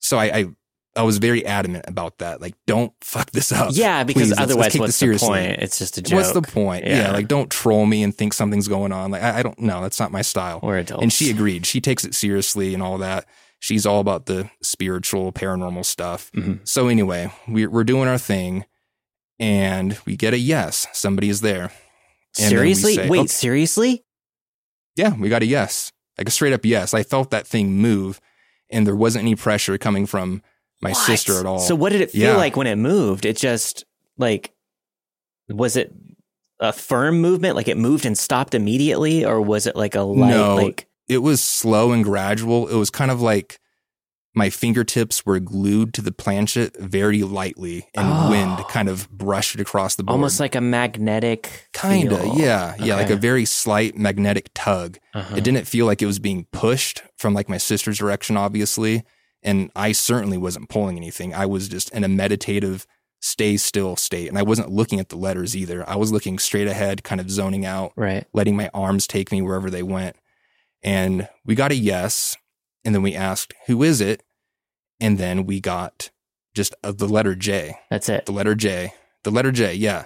So 0.00 0.18
I, 0.18 0.24
I, 0.38 0.44
I 0.96 1.02
was 1.02 1.18
very 1.18 1.46
adamant 1.46 1.84
about 1.86 2.18
that. 2.18 2.40
Like, 2.40 2.54
don't 2.66 2.92
fuck 3.00 3.30
this 3.30 3.52
up. 3.52 3.70
Yeah, 3.72 4.02
because 4.02 4.22
Please, 4.22 4.30
let's- 4.30 4.40
let's 4.40 4.50
otherwise, 4.50 4.72
take 4.72 4.80
what's 4.80 4.92
the 4.94 4.98
seriously. 4.98 5.28
point? 5.28 5.62
It's 5.62 5.78
just 5.78 5.98
a 5.98 6.02
joke. 6.02 6.16
What's 6.16 6.32
the 6.32 6.42
point? 6.42 6.84
Yeah. 6.84 6.96
Yeah. 7.02 7.12
like 7.12 7.28
don't 7.28 7.48
troll 7.50 7.86
me 7.86 8.02
and 8.02 8.14
think 8.14 8.32
something's 8.34 8.66
going 8.68 8.90
on. 8.92 9.10
Like 9.12 9.22
I, 9.22 9.38
I 9.38 9.42
don't 9.42 9.58
know. 9.60 9.82
That's 9.82 10.00
not 10.00 10.10
my 10.10 10.22
style. 10.22 10.58
We're 10.62 10.78
adults. 10.78 11.02
And 11.02 11.12
she 11.12 11.30
agreed. 11.30 11.64
She 11.66 11.80
takes 11.80 12.04
it 12.04 12.14
seriously 12.14 12.74
and 12.74 12.82
all 12.82 12.98
that. 12.98 13.26
She's 13.60 13.84
all 13.86 14.00
about 14.00 14.26
the 14.26 14.50
spiritual, 14.62 15.32
paranormal 15.32 15.84
stuff. 15.84 16.32
Mhm. 16.32 16.66
So 16.66 16.88
anyway, 16.88 17.30
we're 17.46 17.70
we're 17.70 17.84
doing 17.84 18.08
our 18.08 18.18
thing, 18.18 18.64
and 19.38 19.98
we 20.06 20.16
get 20.16 20.34
a 20.34 20.38
yes. 20.38 20.86
Somebody 20.92 21.28
is 21.28 21.40
there. 21.40 21.70
And 22.38 22.48
Seriously? 22.48 22.94
say, 22.94 23.08
Wait, 23.08 23.18
"Okay." 23.20 23.26
seriously? 23.26 24.04
Yeah, 24.96 25.14
we 25.16 25.28
got 25.28 25.42
a 25.42 25.46
yes, 25.46 25.92
like 26.18 26.28
a 26.28 26.30
straight 26.30 26.52
up 26.52 26.64
yes. 26.64 26.94
I 26.94 27.02
felt 27.02 27.30
that 27.30 27.46
thing 27.46 27.72
move, 27.74 28.20
and 28.70 28.86
there 28.86 28.96
wasn't 28.96 29.22
any 29.24 29.34
pressure 29.34 29.78
coming 29.78 30.06
from 30.06 30.42
my 30.82 30.90
What? 30.90 30.96
sister 31.06 31.38
at 31.40 31.46
all. 31.46 31.58
So 31.58 31.74
what 31.74 31.92
did 31.92 32.00
it 32.00 32.10
feel 32.10 32.32
Yeah. 32.32 32.36
like 32.36 32.56
when 32.56 32.66
it 32.66 32.76
moved? 32.76 33.24
It 33.26 33.36
just 33.36 33.84
like 34.18 34.52
was 35.48 35.76
it 35.76 35.92
a 36.60 36.72
firm 36.72 37.20
movement? 37.20 37.56
Like 37.56 37.68
it 37.68 37.76
moved 37.76 38.06
and 38.06 38.16
stopped 38.16 38.54
immediately, 38.54 39.24
or 39.24 39.40
was 39.40 39.66
it 39.66 39.76
like 39.76 39.94
a 39.94 40.02
light? 40.02 40.30
No. 40.30 40.56
Like 40.56 40.86
it 41.08 41.18
was 41.18 41.42
slow 41.42 41.92
and 41.92 42.04
gradual. 42.04 42.68
It 42.68 42.76
was 42.76 42.90
kind 42.90 43.10
of 43.10 43.20
like 43.20 43.58
my 44.32 44.48
fingertips 44.48 45.26
were 45.26 45.40
glued 45.40 45.92
to 45.92 46.00
the 46.00 46.12
planchette 46.12 46.76
very 46.78 47.22
lightly, 47.24 47.88
and 47.96 48.06
Oh. 48.08 48.30
wind 48.30 48.64
kind 48.68 48.88
of 48.88 49.10
brushed 49.10 49.56
it 49.56 49.60
across 49.60 49.96
the 49.96 50.04
board. 50.04 50.12
almost 50.12 50.38
like 50.38 50.54
a 50.54 50.60
magnetic. 50.60 51.68
Kinda, 51.72 52.16
feel. 52.16 52.38
yeah, 52.38 52.74
yeah, 52.78 52.94
like 52.94 53.10
a 53.10 53.16
very 53.16 53.44
slight 53.44 53.98
magnetic 53.98 54.50
tug. 54.54 54.98
Uh-huh. 55.14 55.34
It 55.36 55.42
didn't 55.42 55.66
feel 55.66 55.84
like 55.84 56.00
it 56.00 56.06
was 56.06 56.20
being 56.20 56.46
pushed 56.52 57.02
from 57.16 57.34
like 57.34 57.48
my 57.48 57.58
sister's 57.58 57.98
direction, 57.98 58.36
obviously. 58.36 59.02
And 59.42 59.70
I 59.74 59.92
certainly 59.92 60.36
wasn't 60.38 60.68
pulling 60.68 60.96
anything. 60.96 61.34
I 61.34 61.46
was 61.46 61.68
just 61.68 61.90
in 61.90 62.04
a 62.04 62.08
meditative, 62.08 62.86
stay 63.20 63.56
still 63.56 63.96
state. 63.96 64.28
And 64.28 64.36
I 64.38 64.42
wasn't 64.42 64.70
looking 64.70 65.00
at 65.00 65.08
the 65.08 65.16
letters 65.16 65.56
either. 65.56 65.88
I 65.88 65.96
was 65.96 66.12
looking 66.12 66.38
straight 66.38 66.68
ahead, 66.68 67.02
kind 67.04 67.20
of 67.20 67.30
zoning 67.30 67.64
out, 67.64 67.92
Right. 67.96 68.26
letting 68.32 68.56
my 68.56 68.70
arms 68.74 69.06
take 69.06 69.32
me 69.32 69.40
wherever 69.42 69.70
they 69.70 69.82
went. 69.82 70.16
And 70.82 71.28
we 71.44 71.54
got 71.54 71.72
a 71.72 71.74
yes. 71.74 72.36
And 72.84 72.94
then 72.94 73.02
we 73.02 73.14
asked, 73.14 73.52
who 73.66 73.82
is 73.82 74.00
it? 74.00 74.22
And 75.00 75.16
then 75.18 75.46
we 75.46 75.60
got 75.60 76.10
just 76.54 76.74
uh, 76.82 76.92
the 76.92 77.08
letter 77.08 77.34
J 77.34 77.78
That's 77.90 78.08
it. 78.08 78.26
the 78.26 78.32
letter 78.32 78.54
J, 78.54 78.92
the 79.24 79.30
letter 79.30 79.52
J, 79.52 79.74
yeah. 79.74 80.04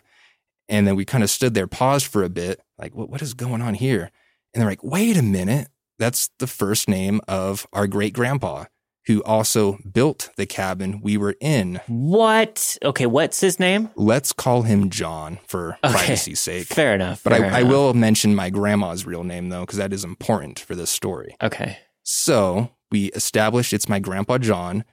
And 0.68 0.86
then 0.86 0.94
we 0.96 1.04
kind 1.04 1.24
of 1.24 1.30
stood 1.30 1.54
there, 1.54 1.66
paused 1.66 2.06
for 2.06 2.22
a 2.22 2.28
bit, 2.28 2.60
like, 2.78 2.94
what, 2.94 3.10
what 3.10 3.22
is 3.22 3.34
going 3.34 3.60
on 3.62 3.74
here? 3.74 4.10
And 4.52 4.60
they're 4.60 4.70
like, 4.70 4.84
wait 4.84 5.16
a 5.16 5.22
minute. 5.22 5.68
That's 5.98 6.30
the 6.38 6.46
first 6.46 6.88
name 6.88 7.20
of 7.28 7.66
our 7.72 7.86
great 7.86 8.12
grandpa, 8.14 8.64
who 9.06 9.22
also 9.24 9.78
built 9.92 10.30
the 10.36 10.46
cabin 10.46 11.00
we 11.02 11.16
were 11.16 11.36
in. 11.40 11.80
What? 11.88 12.78
Okay, 12.82 13.06
what's 13.06 13.40
his 13.40 13.60
name? 13.60 13.90
Let's 13.96 14.32
call 14.32 14.62
him 14.62 14.88
John 14.90 15.38
for 15.46 15.76
Okay. 15.84 15.92
privacy's 15.94 16.40
sake. 16.40 16.66
Fair 16.66 16.94
enough. 16.94 17.22
But 17.22 17.34
I, 17.34 17.38
fair 17.38 17.52
I 17.52 17.58
enough. 17.60 17.70
will 17.70 17.94
mention 17.94 18.34
my 18.34 18.50
grandma's 18.50 19.04
real 19.06 19.24
name, 19.24 19.50
though, 19.50 19.60
because 19.60 19.78
that 19.78 19.92
is 19.92 20.04
important 20.04 20.58
for 20.58 20.74
this 20.74 20.90
story. 20.90 21.36
Okay. 21.42 21.78
So 22.02 22.70
we 22.90 23.06
established 23.12 23.72
it's 23.72 23.88
my 23.88 23.98
grandpa 23.98 24.38
John. 24.38 24.84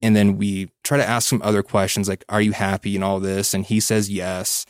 And 0.00 0.14
then 0.14 0.36
we 0.36 0.70
try 0.84 0.96
to 0.96 1.08
ask 1.08 1.28
some 1.28 1.42
other 1.42 1.64
questions 1.64 2.08
like, 2.08 2.24
are 2.28 2.40
you 2.40 2.52
happy 2.52 2.94
and 2.94 3.02
all 3.02 3.18
this? 3.18 3.52
And 3.54 3.64
he 3.64 3.80
says 3.80 4.08
yes. 4.08 4.64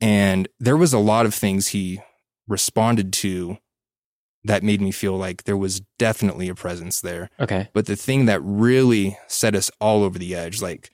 And 0.00 0.48
there 0.58 0.76
was 0.76 0.92
a 0.92 0.98
lot 0.98 1.26
of 1.26 1.34
things 1.34 1.68
he 1.68 2.00
responded 2.48 3.12
to 3.12 3.58
that 4.44 4.62
made 4.62 4.80
me 4.80 4.90
feel 4.90 5.16
like 5.16 5.44
there 5.44 5.56
was 5.56 5.80
definitely 5.98 6.48
a 6.48 6.54
presence 6.54 7.00
there. 7.00 7.30
Okay. 7.40 7.68
But 7.72 7.86
the 7.86 7.96
thing 7.96 8.26
that 8.26 8.40
really 8.42 9.18
set 9.26 9.54
us 9.54 9.70
all 9.80 10.04
over 10.04 10.18
the 10.18 10.34
edge, 10.34 10.60
like 10.60 10.90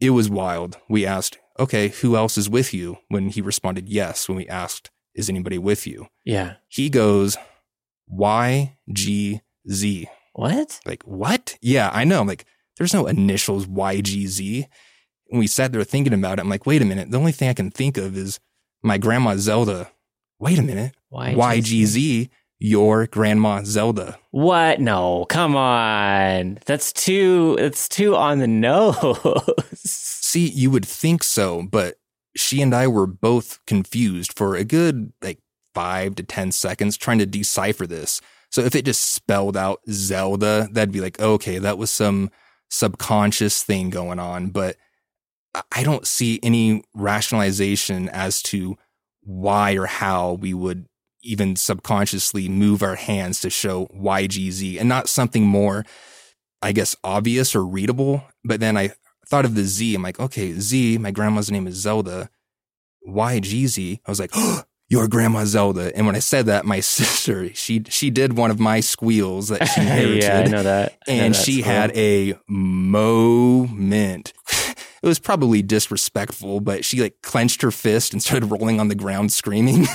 it 0.00 0.10
was 0.10 0.30
wild. 0.30 0.78
We 0.88 1.04
asked, 1.04 1.38
okay, 1.58 1.88
who 1.88 2.16
else 2.16 2.38
is 2.38 2.48
with 2.48 2.72
you? 2.72 2.98
When 3.08 3.30
he 3.30 3.40
responded 3.40 3.88
yes, 3.88 4.28
when 4.28 4.36
we 4.36 4.48
asked, 4.48 4.90
is 5.14 5.28
anybody 5.28 5.58
with 5.58 5.86
you? 5.86 6.06
Yeah. 6.24 6.54
He 6.68 6.88
goes, 6.88 7.36
Y 8.06 8.76
G 8.92 9.40
Z. 9.68 10.08
What? 10.34 10.78
Like, 10.86 11.02
what? 11.02 11.56
Yeah, 11.60 11.90
I 11.92 12.04
know. 12.04 12.20
I'm 12.20 12.28
like, 12.28 12.44
there's 12.76 12.94
no 12.94 13.08
initials 13.08 13.66
YGZ. 13.66 14.66
And 15.30 15.40
we 15.40 15.48
sat 15.48 15.72
there 15.72 15.82
thinking 15.82 16.14
about 16.14 16.38
it. 16.38 16.42
I'm 16.42 16.48
like, 16.48 16.64
wait 16.64 16.80
a 16.80 16.84
minute. 16.84 17.10
The 17.10 17.18
only 17.18 17.32
thing 17.32 17.48
I 17.48 17.54
can 17.54 17.72
think 17.72 17.98
of 17.98 18.16
is 18.16 18.38
my 18.80 18.98
grandma 18.98 19.34
Zelda. 19.36 19.90
Wait 20.38 20.60
a 20.60 20.62
minute. 20.62 20.94
Why? 21.08 21.34
YGZ, 21.34 22.28
your 22.58 23.06
grandma 23.06 23.62
Zelda. 23.64 24.18
What? 24.30 24.80
No, 24.80 25.26
come 25.28 25.56
on. 25.56 26.58
That's 26.66 26.92
too. 26.92 27.56
It's 27.58 27.88
too 27.88 28.16
on 28.16 28.38
the 28.38 28.46
nose. 28.48 29.58
See, 29.74 30.48
you 30.48 30.70
would 30.70 30.86
think 30.86 31.22
so, 31.22 31.62
but 31.62 31.96
she 32.36 32.60
and 32.60 32.74
I 32.74 32.86
were 32.86 33.06
both 33.06 33.64
confused 33.66 34.36
for 34.36 34.54
a 34.56 34.64
good 34.64 35.12
like 35.22 35.38
five 35.74 36.14
to 36.16 36.22
10 36.22 36.52
seconds 36.52 36.96
trying 36.96 37.18
to 37.18 37.26
decipher 37.26 37.86
this. 37.86 38.20
So 38.50 38.62
if 38.62 38.74
it 38.74 38.84
just 38.84 39.12
spelled 39.12 39.56
out 39.56 39.80
Zelda, 39.90 40.68
that'd 40.72 40.92
be 40.92 41.00
like, 41.00 41.20
okay, 41.20 41.58
that 41.58 41.78
was 41.78 41.90
some 41.90 42.30
subconscious 42.70 43.62
thing 43.62 43.90
going 43.90 44.18
on. 44.18 44.48
But 44.48 44.76
I 45.72 45.82
don't 45.82 46.06
see 46.06 46.40
any 46.42 46.82
rationalization 46.94 48.08
as 48.08 48.42
to 48.44 48.76
why 49.22 49.72
or 49.72 49.86
how 49.86 50.32
we 50.34 50.54
would 50.54 50.86
even 51.22 51.56
subconsciously 51.56 52.48
move 52.48 52.82
our 52.82 52.94
hands 52.96 53.40
to 53.40 53.50
show 53.50 53.86
YGZ 53.86 54.78
and 54.78 54.88
not 54.88 55.08
something 55.08 55.44
more, 55.44 55.84
I 56.62 56.72
guess, 56.72 56.96
obvious 57.02 57.54
or 57.54 57.64
readable. 57.64 58.24
But 58.44 58.60
then 58.60 58.76
I 58.76 58.92
thought 59.26 59.44
of 59.44 59.54
the 59.54 59.64
Z. 59.64 59.94
I'm 59.94 60.02
like, 60.02 60.20
okay, 60.20 60.52
Z, 60.52 60.98
my 60.98 61.10
grandma's 61.10 61.50
name 61.50 61.66
is 61.66 61.76
Zelda. 61.76 62.30
YGZ. 63.06 64.00
I 64.06 64.10
was 64.10 64.20
like, 64.20 64.30
oh, 64.34 64.62
your 64.88 65.06
grandma 65.06 65.44
Zelda. 65.44 65.94
And 65.94 66.06
when 66.06 66.16
I 66.16 66.20
said 66.20 66.46
that, 66.46 66.64
my 66.64 66.80
sister, 66.80 67.52
she 67.54 67.82
she 67.88 68.10
did 68.10 68.36
one 68.36 68.50
of 68.50 68.58
my 68.58 68.80
squeals 68.80 69.48
that 69.48 69.66
she 69.66 69.80
inherited. 69.80 70.22
yeah, 70.22 70.38
I 70.40 70.44
know 70.44 70.62
that. 70.62 70.98
I 71.06 71.16
know 71.16 71.22
and 71.24 71.34
that 71.34 71.44
she 71.44 71.62
had 71.62 71.96
a 71.96 72.34
moment. 72.48 74.32
It 75.00 75.06
was 75.06 75.20
probably 75.20 75.62
disrespectful, 75.62 76.58
but 76.58 76.84
she 76.84 77.00
like 77.00 77.22
clenched 77.22 77.62
her 77.62 77.70
fist 77.70 78.12
and 78.12 78.20
started 78.20 78.46
rolling 78.46 78.80
on 78.80 78.88
the 78.88 78.96
ground 78.96 79.30
screaming. 79.30 79.86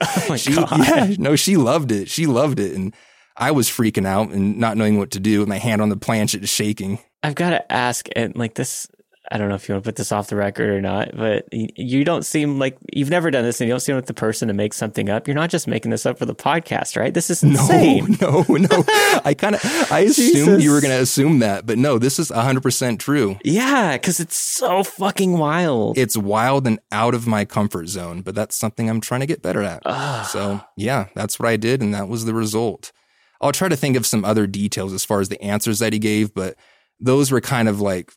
Oh 0.16 0.26
my 0.30 0.36
she, 0.36 0.54
god. 0.54 0.70
yeah, 0.78 1.14
no, 1.18 1.36
she 1.36 1.56
loved 1.56 1.92
it. 1.92 2.08
She 2.08 2.26
loved 2.26 2.58
it. 2.58 2.74
And 2.74 2.94
I 3.36 3.50
was 3.50 3.68
freaking 3.68 4.06
out 4.06 4.30
and 4.30 4.58
not 4.58 4.76
knowing 4.76 4.98
what 4.98 5.10
to 5.12 5.20
do 5.20 5.40
with 5.40 5.48
my 5.48 5.58
hand 5.58 5.82
on 5.82 5.88
the 5.88 5.96
planchette 5.96 6.40
just 6.40 6.54
shaking. 6.54 6.98
I've 7.22 7.34
got 7.34 7.50
to 7.50 7.72
ask, 7.72 8.08
and 8.16 8.34
like 8.34 8.54
this, 8.54 8.88
I 9.30 9.38
don't 9.38 9.48
know 9.48 9.54
if 9.54 9.68
you 9.68 9.74
want 9.74 9.84
to 9.84 9.88
put 9.88 9.96
this 9.96 10.10
off 10.10 10.26
the 10.28 10.36
record 10.36 10.70
or 10.70 10.80
not, 10.80 11.16
but 11.16 11.46
you 11.52 12.02
don't 12.04 12.24
seem 12.24 12.58
like 12.58 12.76
you've 12.92 13.10
never 13.10 13.30
done 13.30 13.44
this, 13.44 13.60
and 13.60 13.68
you 13.68 13.72
don't 13.72 13.80
seem 13.80 13.94
like 13.94 14.06
the 14.06 14.14
person 14.14 14.48
to 14.48 14.54
make 14.54 14.74
something 14.74 15.08
up. 15.08 15.28
You're 15.28 15.36
not 15.36 15.50
just 15.50 15.68
making 15.68 15.92
this 15.92 16.04
up 16.04 16.18
for 16.18 16.26
the 16.26 16.34
podcast, 16.34 16.96
right? 16.96 17.14
This 17.14 17.30
is 17.30 17.42
No, 17.44 17.60
no, 18.20 18.44
no. 18.48 18.84
I 19.24 19.34
kind 19.38 19.54
of, 19.54 19.62
I 19.92 20.00
assumed 20.08 20.32
Jesus. 20.34 20.64
you 20.64 20.72
were 20.72 20.80
going 20.80 20.96
to 20.96 21.00
assume 21.00 21.38
that, 21.40 21.64
but 21.64 21.78
no, 21.78 21.98
this 21.98 22.18
is 22.18 22.30
100% 22.30 22.98
true. 22.98 23.38
Yeah, 23.44 23.92
because 23.96 24.18
it's 24.18 24.36
so 24.36 24.82
fucking 24.82 25.38
wild. 25.38 25.96
It's 25.96 26.16
wild 26.16 26.66
and 26.66 26.80
out 26.90 27.14
of 27.14 27.26
my 27.26 27.44
comfort 27.44 27.88
zone, 27.88 28.22
but 28.22 28.34
that's 28.34 28.56
something 28.56 28.90
I'm 28.90 29.00
trying 29.00 29.20
to 29.20 29.26
get 29.26 29.42
better 29.42 29.62
at. 29.62 29.82
Ugh. 29.84 30.26
So, 30.26 30.60
yeah, 30.76 31.06
that's 31.14 31.38
what 31.38 31.48
I 31.48 31.56
did, 31.56 31.80
and 31.82 31.94
that 31.94 32.08
was 32.08 32.24
the 32.24 32.34
result. 32.34 32.92
I'll 33.40 33.52
try 33.52 33.68
to 33.68 33.76
think 33.76 33.96
of 33.96 34.06
some 34.06 34.24
other 34.24 34.46
details 34.46 34.92
as 34.92 35.04
far 35.04 35.20
as 35.20 35.28
the 35.28 35.40
answers 35.42 35.78
that 35.78 35.92
he 35.92 35.98
gave, 35.98 36.34
but 36.34 36.56
those 36.98 37.30
were 37.30 37.40
kind 37.40 37.68
of 37.68 37.80
like, 37.80 38.12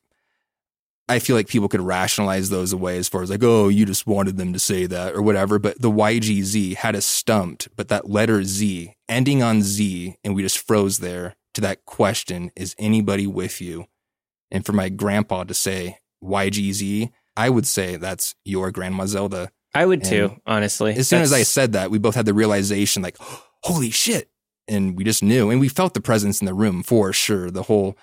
I 1.10 1.20
feel 1.20 1.36
like 1.36 1.48
people 1.48 1.68
could 1.68 1.82
rationalize 1.82 2.50
those 2.50 2.72
away 2.72 2.98
as 2.98 3.10
far 3.10 3.22
as 3.22 3.30
like, 3.30 3.44
oh, 3.44 3.68
you 3.68 3.86
just 3.86 4.08
wanted 4.08 4.38
them 4.38 4.54
to 4.54 4.60
say 4.60 4.86
that 4.86 5.14
or 5.14 5.22
whatever. 5.22 5.60
But 5.60 5.82
the 5.82 5.92
YGZ 5.92 6.76
had 6.76 6.96
us 6.96 7.06
stumped, 7.06 7.68
but 7.76 7.90
that 7.90 8.10
letter 8.10 8.44
Z 8.44 8.96
ending 9.10 9.44
on 9.44 9.62
Z, 9.62 10.16
and 10.24 10.34
we 10.34 10.44
just 10.44 10.66
froze 10.66 11.00
there 11.00 11.36
to 11.54 11.62
that 11.62 11.86
question 11.86 12.52
is 12.56 12.76
anybody 12.80 13.28
with 13.28 13.62
you? 13.62 13.86
And 14.50 14.66
for 14.66 14.74
my 14.74 14.90
grandpa 14.90 15.44
to 15.44 15.54
say 15.54 15.98
YGZ, 16.24 17.12
I 17.36 17.50
would 17.50 17.68
say 17.68 17.96
that's 17.96 18.36
your 18.46 18.72
grandma 18.72 19.06
Zelda. 19.06 19.50
I 19.74 19.86
would 19.86 20.04
too, 20.04 20.40
honestly. 20.46 20.94
As 20.94 21.08
soon 21.08 21.22
as 21.22 21.34
I 21.34 21.44
said 21.44 21.74
that, 21.74 21.90
we 21.90 21.98
both 21.98 22.16
had 22.16 22.26
the 22.26 22.34
realization 22.34 23.02
like, 23.02 23.18
holy 23.64 23.90
shit. 23.90 24.30
And 24.68 24.96
we 24.96 25.04
just 25.04 25.24
knew. 25.24 25.50
And 25.50 25.60
we 25.60 25.68
felt 25.68 25.94
the 25.94 26.00
presence 26.00 26.40
in 26.40 26.46
the 26.46 26.54
room 26.54 26.84
for 26.84 27.12
sure. 27.12 27.52
The 27.52 27.64
whole 27.64 27.98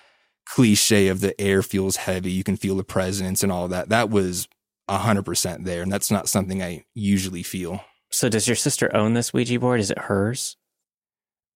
cliche 0.47 1.09
of 1.09 1.21
the 1.21 1.39
air 1.41 1.63
feels 1.63 1.97
heavy, 1.97 2.31
you 2.33 2.45
can 2.45 2.57
feel 2.57 2.77
the 2.77 2.85
presence 2.85 3.43
and 3.43 3.53
all 3.53 3.69
that. 3.69 3.89
That 3.89 4.11
was 4.11 4.49
100% 4.89 5.65
there. 5.65 5.83
And 5.83 5.93
that's 5.93 6.11
not 6.11 6.29
something 6.29 6.63
I 6.63 6.85
usually 6.95 7.43
feel. 7.43 7.85
So, 8.11 8.29
does 8.29 8.49
your 8.49 8.57
sister 8.57 8.95
own 8.95 9.15
this 9.15 9.33
Ouija 9.33 9.59
board? 9.61 9.79
Is 9.81 9.91
it 9.91 9.99
hers? 9.99 10.57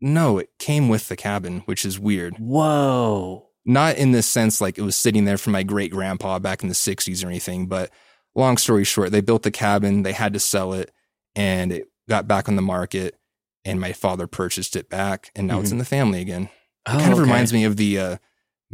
No, 0.01 0.39
it 0.39 0.51
came 0.59 0.89
with 0.89 1.09
the 1.09 1.17
cabin, 1.17 1.61
which 1.67 1.85
is 1.85 1.99
weird. 1.99 2.37
Whoa. 2.39 3.49
Not 3.65 3.97
in 3.97 4.13
this 4.13 4.27
sense 4.27 4.61
like 4.61 4.79
it 4.79 4.83
was 4.83 4.97
sitting 4.97 5.25
there 5.25 5.39
for 5.39 5.51
my 5.51 5.63
great 5.63 5.91
grandpa 5.91 6.39
back 6.39 6.63
in 6.63 6.69
the 6.69 6.75
60s 6.75 7.25
or 7.25 7.29
anything, 7.29 7.67
but 7.67 7.91
long 8.35 8.57
story 8.59 8.85
short, 8.85 9.11
they 9.11 9.21
built 9.23 9.43
the 9.43 9.51
cabin, 9.51 10.03
they 10.03 10.13
had 10.13 10.35
to 10.35 10.41
sell 10.41 10.75
it, 10.75 10.91
and 11.35 11.73
it 11.73 11.89
got 12.09 12.29
back 12.29 12.49
on 12.49 12.57
the 12.57 12.63
market. 12.63 13.17
And 13.65 13.81
my 13.81 13.95
father 13.95 14.27
purchased 14.27 14.77
it 14.77 14.91
back, 14.91 15.31
and 15.35 15.47
now 15.47 15.61
it's 15.61 15.73
in 15.73 15.79
the 15.79 15.87
family 15.87 16.21
again. 16.21 16.51
Oh, 16.87 16.99
It 16.99 17.01
kind 17.01 17.13
of 17.15 17.19
okay. 17.19 17.23
reminds 17.23 17.51
me 17.51 17.65
of 17.65 17.79
the 17.79 17.99
uh, 17.99 18.17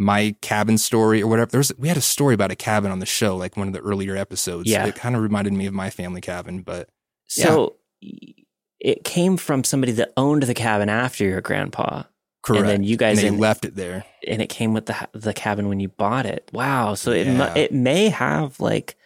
my 0.01 0.35
cabin 0.41 0.79
story 0.79 1.23
or 1.23 1.27
whatever. 1.27 1.51
There's 1.51 1.73
we 1.77 1.89
had 1.89 1.99
a 1.99 2.01
story 2.01 2.33
about 2.35 2.51
a 2.51 2.57
cabin 2.57 2.91
on 2.91 3.01
the 3.01 3.07
show, 3.07 3.37
like 3.37 3.57
one 3.57 3.67
of 3.67 3.75
the 3.75 3.81
earlier 3.81 4.17
episodes. 4.17 4.69
Yeah. 4.71 4.87
it 4.87 4.95
kind 4.95 5.15
of 5.15 5.23
reminded 5.23 5.53
me 5.53 5.67
of 5.67 5.75
my 5.75 5.91
family 5.91 6.23
cabin, 6.23 6.63
but 6.63 6.89
So, 7.29 7.77
y- 8.03 8.35
it 8.81 9.05
came 9.05 9.37
from 9.37 9.63
somebody 9.63 9.93
that 9.93 10.13
owned 10.17 10.45
the 10.45 10.55
cabin 10.55 10.89
after 10.89 11.25
your 11.25 11.43
grandpa. 11.43 12.05
correct. 12.43 12.61
And 12.61 12.69
then 12.71 12.83
you 12.83 12.97
guys 12.97 13.19
and 13.19 13.35
in- 13.35 13.39
left 13.39 13.67
it 13.67 13.77
there. 13.77 14.07
and 14.27 14.41
it 14.41 14.49
came 14.49 14.73
with 14.73 14.87
the 14.87 14.97
the 15.13 15.35
cabin 15.35 15.69
when 15.69 15.81
you 15.81 15.89
bought 15.91 16.25
it. 16.25 16.49
Wow, 16.53 16.95
so 16.95 17.11
it 17.13 17.27
Yeah. 17.27 17.55
it 17.55 17.71
may 17.73 18.09
have 18.09 18.59
like 18.59 18.97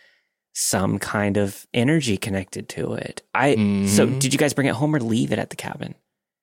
some 0.56 1.00
kind 1.00 1.36
of 1.36 1.66
energy 1.74 2.16
connected 2.16 2.68
to 2.68 2.92
it. 2.94 3.22
I 3.34 3.56
so 3.88 4.06
Mhm. 4.06 4.20
did 4.20 4.32
you 4.32 4.38
guys 4.38 4.54
bring 4.54 4.68
it 4.68 4.74
home 4.76 4.94
or 4.94 5.00
leave 5.00 5.32
it 5.32 5.40
at 5.40 5.50
the 5.50 5.56
cabin? 5.56 5.96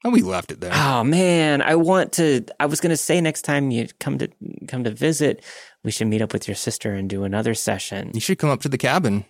And 0.04 0.14
we 0.14 0.22
left 0.22 0.52
it 0.52 0.60
there. 0.62 0.72
Oh 0.74 1.04
man, 1.04 1.62
I 1.62 1.76
want 1.76 2.14
to. 2.14 2.44
I 2.60 2.66
was 2.66 2.82
gonna 2.82 2.98
say 2.98 3.22
next 3.22 3.44
time 3.44 3.70
you 3.70 3.88
come 4.00 4.18
to 4.18 4.30
come 4.68 4.84
to 4.84 4.92
visit, 4.92 5.44
we 5.84 5.92
should 5.92 6.08
meet 6.08 6.22
up 6.22 6.34
with 6.34 6.48
your 6.48 6.56
sister 6.56 6.94
and 6.94 7.10
do 7.10 7.24
another 7.24 7.54
session. 7.54 8.12
You 8.14 8.20
should 8.20 8.40
come 8.40 8.50
up 8.50 8.62
to 8.62 8.70
the 8.70 8.78
cabin. 8.80 9.26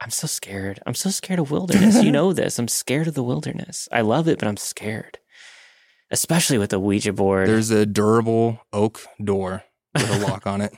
I'm 0.00 0.10
so 0.10 0.26
scared. 0.26 0.80
I'm 0.86 0.94
so 0.94 1.10
scared 1.10 1.38
of 1.38 1.50
wilderness. 1.50 2.02
you 2.02 2.10
know 2.18 2.32
this. 2.32 2.58
I'm 2.58 2.68
scared 2.68 3.06
of 3.06 3.14
the 3.14 3.22
wilderness. 3.22 3.88
I 3.92 4.00
love 4.00 4.26
it, 4.26 4.38
but 4.40 4.48
I'm 4.48 4.56
scared, 4.56 5.18
especially 6.10 6.58
with 6.58 6.70
the 6.70 6.80
Ouija 6.80 7.12
board. 7.12 7.48
There's 7.48 7.70
a 7.70 7.86
durable 7.86 8.60
oak 8.72 9.00
door 9.22 9.62
with 9.94 10.10
a 10.10 10.26
lock 10.26 10.46
on 10.46 10.60
it. 10.60 10.74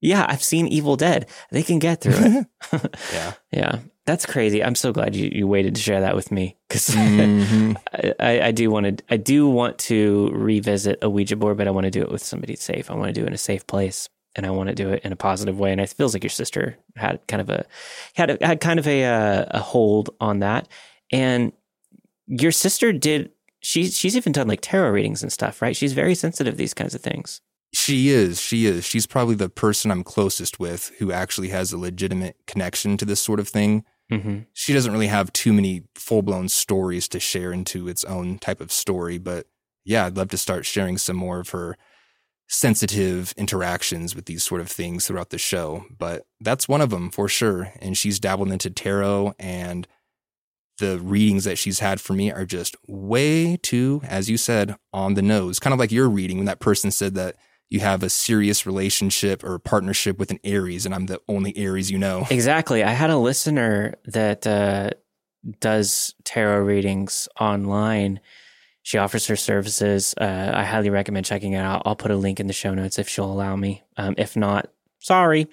Yeah, 0.00 0.26
I've 0.28 0.42
seen 0.42 0.66
Evil 0.66 0.96
Dead. 0.96 1.28
They 1.50 1.62
can 1.62 1.78
get 1.78 2.00
through 2.00 2.14
it. 2.16 2.46
Yeah. 3.12 3.32
Yeah, 3.52 3.78
that's 4.06 4.26
crazy. 4.26 4.62
I'm 4.62 4.74
so 4.74 4.92
glad 4.92 5.14
you, 5.16 5.28
you 5.32 5.46
waited 5.46 5.74
to 5.74 5.80
share 5.80 6.00
that 6.00 6.14
with 6.16 6.30
me 6.32 6.56
because 6.68 6.88
Mhm. 6.94 7.76
I, 8.20 8.40
I, 8.48 8.50
do 8.52 8.70
want 8.70 8.98
to 8.98 9.04
I 9.10 9.16
do 9.16 9.48
want 9.48 9.78
to 9.90 10.30
revisit 10.32 10.98
a 11.02 11.10
Ouija 11.10 11.36
board, 11.36 11.56
but 11.58 11.66
I 11.68 11.70
want 11.70 11.84
to 11.84 11.90
do 11.90 12.00
it 12.02 12.10
with 12.10 12.22
somebody 12.22 12.56
safe. 12.56 12.90
I 12.90 12.94
want 12.94 13.08
to 13.08 13.12
do 13.12 13.24
it 13.24 13.28
in 13.28 13.34
a 13.34 13.38
safe 13.38 13.66
place, 13.66 14.08
and 14.36 14.46
I 14.46 14.50
want 14.50 14.68
to 14.68 14.74
do 14.74 14.90
it 14.90 15.04
in 15.04 15.12
a 15.12 15.16
positive 15.16 15.58
way. 15.58 15.72
And 15.72 15.80
it 15.80 15.90
feels 15.90 16.14
like 16.14 16.22
your 16.22 16.30
sister 16.30 16.76
had 16.96 17.20
kind 17.26 17.40
of 17.40 17.50
a 17.50 17.66
had 18.14 18.30
a, 18.30 18.46
had 18.46 18.60
kind 18.60 18.78
of 18.78 18.86
a 18.86 19.04
uh, 19.04 19.44
a 19.50 19.60
hold 19.60 20.10
on 20.20 20.38
that, 20.40 20.68
and 21.12 21.52
your 22.26 22.52
sister 22.52 22.92
did. 22.92 23.30
She's 23.62 23.96
she's 23.96 24.16
even 24.16 24.32
done 24.32 24.48
like 24.48 24.60
tarot 24.62 24.90
readings 24.90 25.22
and 25.22 25.30
stuff, 25.32 25.60
right? 25.60 25.76
She's 25.76 25.92
very 25.92 26.14
sensitive 26.14 26.54
to 26.54 26.58
these 26.58 26.72
kinds 26.74 26.94
of 26.94 27.02
things. 27.02 27.42
She 27.72 28.10
is. 28.10 28.40
She 28.40 28.66
is. 28.66 28.84
She's 28.84 29.06
probably 29.06 29.34
the 29.36 29.48
person 29.48 29.90
I'm 29.90 30.02
closest 30.02 30.58
with 30.58 30.92
who 30.98 31.12
actually 31.12 31.48
has 31.48 31.72
a 31.72 31.78
legitimate 31.78 32.36
connection 32.46 32.96
to 32.96 33.04
this 33.04 33.20
sort 33.20 33.40
of 33.40 33.48
thing. 33.48 33.84
hmm 34.10 34.40
She 34.52 34.72
doesn't 34.72 34.92
really 34.92 35.06
have 35.06 35.32
too 35.32 35.52
many 35.52 35.84
full 35.94 36.22
blown 36.22 36.48
stories 36.48 37.06
to 37.08 37.20
share 37.20 37.52
into 37.52 37.88
its 37.88 38.04
own 38.04 38.38
type 38.38 38.60
of 38.60 38.72
story, 38.72 39.18
but 39.18 39.46
yeah, 39.84 40.06
I'd 40.06 40.16
love 40.16 40.28
to 40.30 40.38
start 40.38 40.66
sharing 40.66 40.98
some 40.98 41.16
more 41.16 41.40
of 41.40 41.50
her 41.50 41.76
sensitive 42.48 43.32
interactions 43.36 44.16
with 44.16 44.24
these 44.26 44.42
sort 44.42 44.60
of 44.60 44.68
things 44.68 45.06
throughout 45.06 45.30
the 45.30 45.38
show. 45.38 45.84
But 45.96 46.26
that's 46.40 46.68
one 46.68 46.80
of 46.80 46.90
them 46.90 47.10
for 47.10 47.28
sure. 47.28 47.72
And 47.80 47.96
she's 47.96 48.18
dabbled 48.18 48.50
into 48.50 48.70
tarot 48.70 49.34
and 49.38 49.86
the 50.78 50.98
readings 50.98 51.44
that 51.44 51.58
she's 51.58 51.78
had 51.78 52.00
for 52.00 52.14
me 52.14 52.32
are 52.32 52.44
just 52.46 52.74
way 52.88 53.56
too, 53.58 54.00
as 54.04 54.28
you 54.28 54.36
said, 54.36 54.76
on 54.92 55.14
the 55.14 55.22
nose. 55.22 55.60
Kind 55.60 55.72
of 55.74 55.78
like 55.78 55.92
your 55.92 56.08
reading 56.08 56.38
when 56.38 56.46
that 56.46 56.58
person 56.58 56.90
said 56.90 57.14
that 57.14 57.36
you 57.70 57.80
have 57.80 58.02
a 58.02 58.10
serious 58.10 58.66
relationship 58.66 59.42
or 59.44 59.58
partnership 59.58 60.18
with 60.18 60.30
an 60.32 60.40
Aries, 60.42 60.84
and 60.84 60.94
I'm 60.94 61.06
the 61.06 61.20
only 61.28 61.56
Aries 61.56 61.90
you 61.90 61.98
know. 61.98 62.26
Exactly. 62.40 62.82
I 62.82 62.90
had 62.90 63.10
a 63.10 63.16
listener 63.16 63.94
that 64.06 64.46
uh, 64.46 64.90
does 65.60 66.14
tarot 66.24 66.62
readings 66.62 67.28
online. 67.38 68.20
She 68.82 68.98
offers 68.98 69.26
her 69.26 69.36
services. 69.36 70.14
Uh, 70.20 70.52
I 70.54 70.64
highly 70.64 70.90
recommend 70.90 71.26
checking 71.26 71.52
it 71.52 71.58
out. 71.58 71.82
I'll 71.84 71.96
put 71.96 72.10
a 72.10 72.16
link 72.16 72.40
in 72.40 72.46
the 72.46 72.52
show 72.52 72.74
notes 72.74 72.98
if 72.98 73.08
she'll 73.08 73.30
allow 73.30 73.54
me. 73.56 73.82
Um, 73.96 74.14
if 74.18 74.36
not, 74.36 74.70
sorry. 74.98 75.46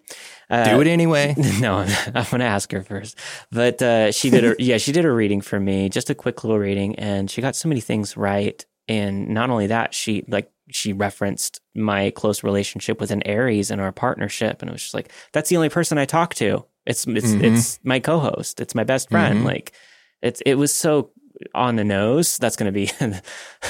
Uh, 0.49 0.63
Do 0.63 0.82
it 0.82 0.88
anyway. 0.88 1.36
no, 1.59 1.80
I'm 1.80 1.88
going 2.13 2.39
to 2.39 2.45
ask 2.45 2.72
her 2.72 2.84
first. 2.84 3.18
But 3.51 3.82
uh, 3.82 4.11
she 4.11 4.30
did 4.30 4.43
a 4.43 4.55
yeah, 4.63 4.78
she 4.78 4.91
did 4.91 5.05
a 5.05 5.11
reading 5.11 5.41
for 5.41 5.59
me, 5.59 5.89
just 5.89 6.09
a 6.09 6.15
quick 6.15 6.43
little 6.43 6.57
reading, 6.57 6.95
and 6.97 7.30
she 7.30 7.41
got 7.41 7.55
so 7.55 7.68
many 7.70 7.82
things 7.82 8.18
right. 8.18 8.65
And 8.88 9.30
not 9.30 9.49
only 9.49 9.68
that, 9.68 9.93
she 9.93 10.24
like 10.30 10.49
she 10.70 10.93
referenced 10.93 11.61
my 11.76 12.09
close 12.11 12.43
relationship 12.43 12.99
with 12.99 13.11
an 13.11 13.22
Aries 13.26 13.72
in 13.72 13.80
our 13.80 13.91
partnership, 13.91 14.61
and 14.61 14.70
it 14.70 14.74
was 14.74 14.82
just 14.82 14.93
like 14.93 15.11
that's 15.34 15.49
the 15.49 15.55
only 15.57 15.70
person 15.70 15.97
I 15.97 16.05
talk 16.05 16.34
to. 16.36 16.65
It's 16.86 17.05
it's 17.07 17.28
Mhm. 17.32 17.43
it's 17.43 17.80
my 17.84 17.99
co-host. 17.99 18.59
It's 18.61 18.76
my 18.76 18.84
best 18.84 19.09
friend. 19.09 19.41
Mhm. 19.41 19.45
Like 19.45 19.74
it's 20.22 20.41
it 20.45 20.55
was 20.55 20.74
so 20.74 21.11
on 21.53 21.76
the 21.76 21.84
nose. 21.84 22.38
That's 22.39 22.55
going 22.55 22.65
to 22.65 22.72
be 22.72 22.86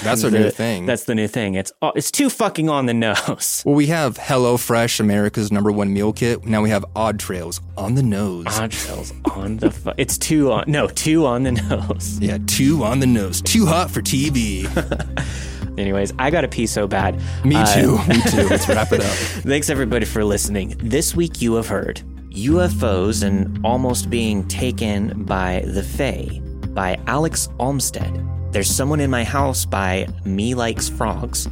That's 0.04 0.22
the- 0.22 0.32
new 0.32 0.50
thing. 0.50 0.86
That's 0.86 1.04
the 1.04 1.16
new 1.16 1.28
thing. 1.28 1.56
It's 1.56 1.72
it's 1.95 2.12
too 2.12 2.30
fucking 2.30 2.70
on 2.70 2.86
the 2.86 2.93
nose. 2.93 3.62
Well, 3.66 3.76
we 3.76 3.88
have 3.88 4.18
HelloFresh, 4.18 5.00
America's 5.02 5.52
number 5.52 5.70
one 5.72 5.91
meal 5.93 6.14
kit. 6.14 6.45
Now 6.45 6.62
we 6.62 6.70
have 6.70 6.86
Odd 6.95 7.20
Trails 7.20 7.60
on 7.76 7.95
the 7.95 8.04
nose. 8.04 8.45
Odd 8.58 8.72
trails 8.72 9.12
on 9.36 9.58
the. 9.58 9.72
Fu- 9.72 9.91
it's 9.98 10.18
too 10.18 10.52
on. 10.52 10.64
No, 10.68 10.88
two 10.88 11.26
on 11.26 11.43
the 11.43 11.52
nose. 11.70 12.18
Yeah, 12.22 12.38
two 12.48 12.84
on 12.86 13.00
the 13.02 13.08
nose. 13.08 13.41
Too 13.41 13.66
hot 13.66 13.91
for 13.91 14.02
TV. 14.02 14.64
Anyways, 15.78 16.13
I 16.17 16.30
got 16.32 16.41
to 16.41 16.47
pee 16.47 16.65
so 16.65 16.88
bad. 16.88 17.21
Me 17.45 17.55
Uh, 17.55 17.65
too. 17.75 17.97
Me 18.07 18.21
too. 18.21 18.47
Let's 18.49 18.67
wrap 18.67 18.91
it 18.91 19.01
up. 19.01 19.05
Thanks 19.45 19.69
everybody 19.69 20.05
for 20.05 20.23
listening. 20.23 20.75
This 20.80 21.15
week 21.15 21.41
you 21.41 21.53
have 21.55 21.67
heard 21.67 22.01
UFOs 22.32 23.23
and 23.23 23.59
Almost 23.65 24.09
Being 24.09 24.47
Taken 24.47 25.23
by 25.23 25.63
the 25.67 25.84
Fae 25.84 26.39
by 26.69 26.97
Alex 27.07 27.49
Olmstead. 27.59 28.23
There's 28.51 28.69
Someone 28.69 28.99
in 28.99 29.09
My 29.11 29.23
House 29.23 29.65
by 29.65 30.07
Me 30.25 30.53
Likes 30.55 30.89
Frogs. 30.89 31.47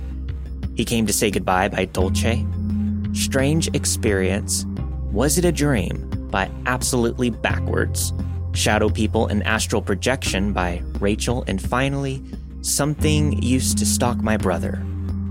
He 0.76 0.86
Came 0.86 1.06
to 1.06 1.14
Say 1.14 1.30
Goodbye 1.32 1.70
by 1.70 1.86
Dulce. 1.86 2.44
Strange 3.14 3.68
Experience. 3.76 4.66
Was 5.12 5.38
It 5.38 5.46
a 5.46 5.52
Dream 5.52 6.10
by 6.32 6.50
Absolutely 6.66 7.30
Backwards. 7.30 8.12
Shadow 8.54 8.90
People 8.90 9.28
and 9.28 9.44
Astral 9.44 9.82
Projection 9.82 10.52
by 10.54 10.82
Rachael. 11.00 11.44
And 11.48 11.62
finally, 11.62 12.24
Something 12.66 13.44
Used 13.44 13.78
to 13.78 13.86
Stalk 13.86 14.24
My 14.24 14.38
Brother 14.38 14.78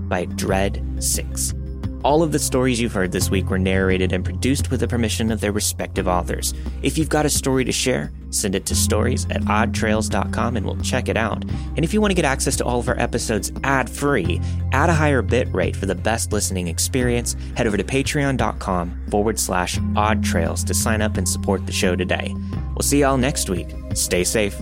by 0.07 0.23
Dread 0.23 0.81
6. 1.03 1.53
All 2.01 2.23
of 2.23 2.31
the 2.31 2.39
stories 2.39 2.79
you've 2.79 2.93
heard 2.93 3.11
this 3.11 3.29
week 3.29 3.49
were 3.49 3.59
narrated 3.59 4.13
and 4.13 4.23
produced 4.23 4.71
with 4.71 4.79
the 4.79 4.87
permission 4.87 5.29
of 5.33 5.41
their 5.41 5.51
respective 5.51 6.07
authors. 6.07 6.53
If 6.81 6.97
you've 6.97 7.09
got 7.09 7.25
a 7.25 7.29
story 7.29 7.65
to 7.65 7.73
share, 7.73 8.13
send 8.29 8.55
it 8.55 8.65
to 8.67 8.73
stories 8.73 9.25
at 9.31 9.41
oddtrails.com 9.41 10.55
and 10.55 10.65
we'll 10.65 10.77
check 10.77 11.09
it 11.09 11.17
out. 11.17 11.43
And 11.75 11.83
if 11.83 11.93
you 11.93 11.99
want 11.99 12.11
to 12.11 12.15
get 12.15 12.23
access 12.23 12.55
to 12.55 12.63
all 12.63 12.79
of 12.79 12.87
our 12.87 12.97
episodes 12.97 13.51
ad 13.65 13.89
free 13.89 14.39
at 14.71 14.89
a 14.89 14.93
higher 14.93 15.21
bit 15.21 15.53
rate 15.53 15.75
for 15.75 15.87
the 15.87 15.93
best 15.93 16.31
listening 16.31 16.69
experience, 16.69 17.35
head 17.57 17.67
over 17.67 17.75
to 17.75 17.83
patreon.com 17.83 19.07
forward 19.11 19.37
slash 19.37 19.77
oddtrails 19.77 20.65
to 20.67 20.73
sign 20.73 21.01
up 21.01 21.17
and 21.17 21.27
support 21.27 21.65
the 21.65 21.73
show 21.73 21.97
today. 21.97 22.33
We'll 22.69 22.83
see 22.83 23.01
y'all 23.01 23.17
next 23.17 23.49
week. 23.49 23.75
Stay 23.93 24.23
safe. 24.23 24.55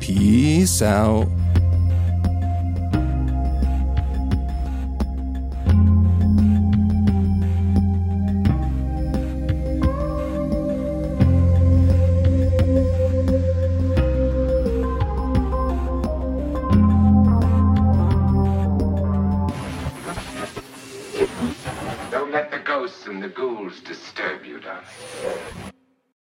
Peace 0.00 0.80
out. 0.80 1.28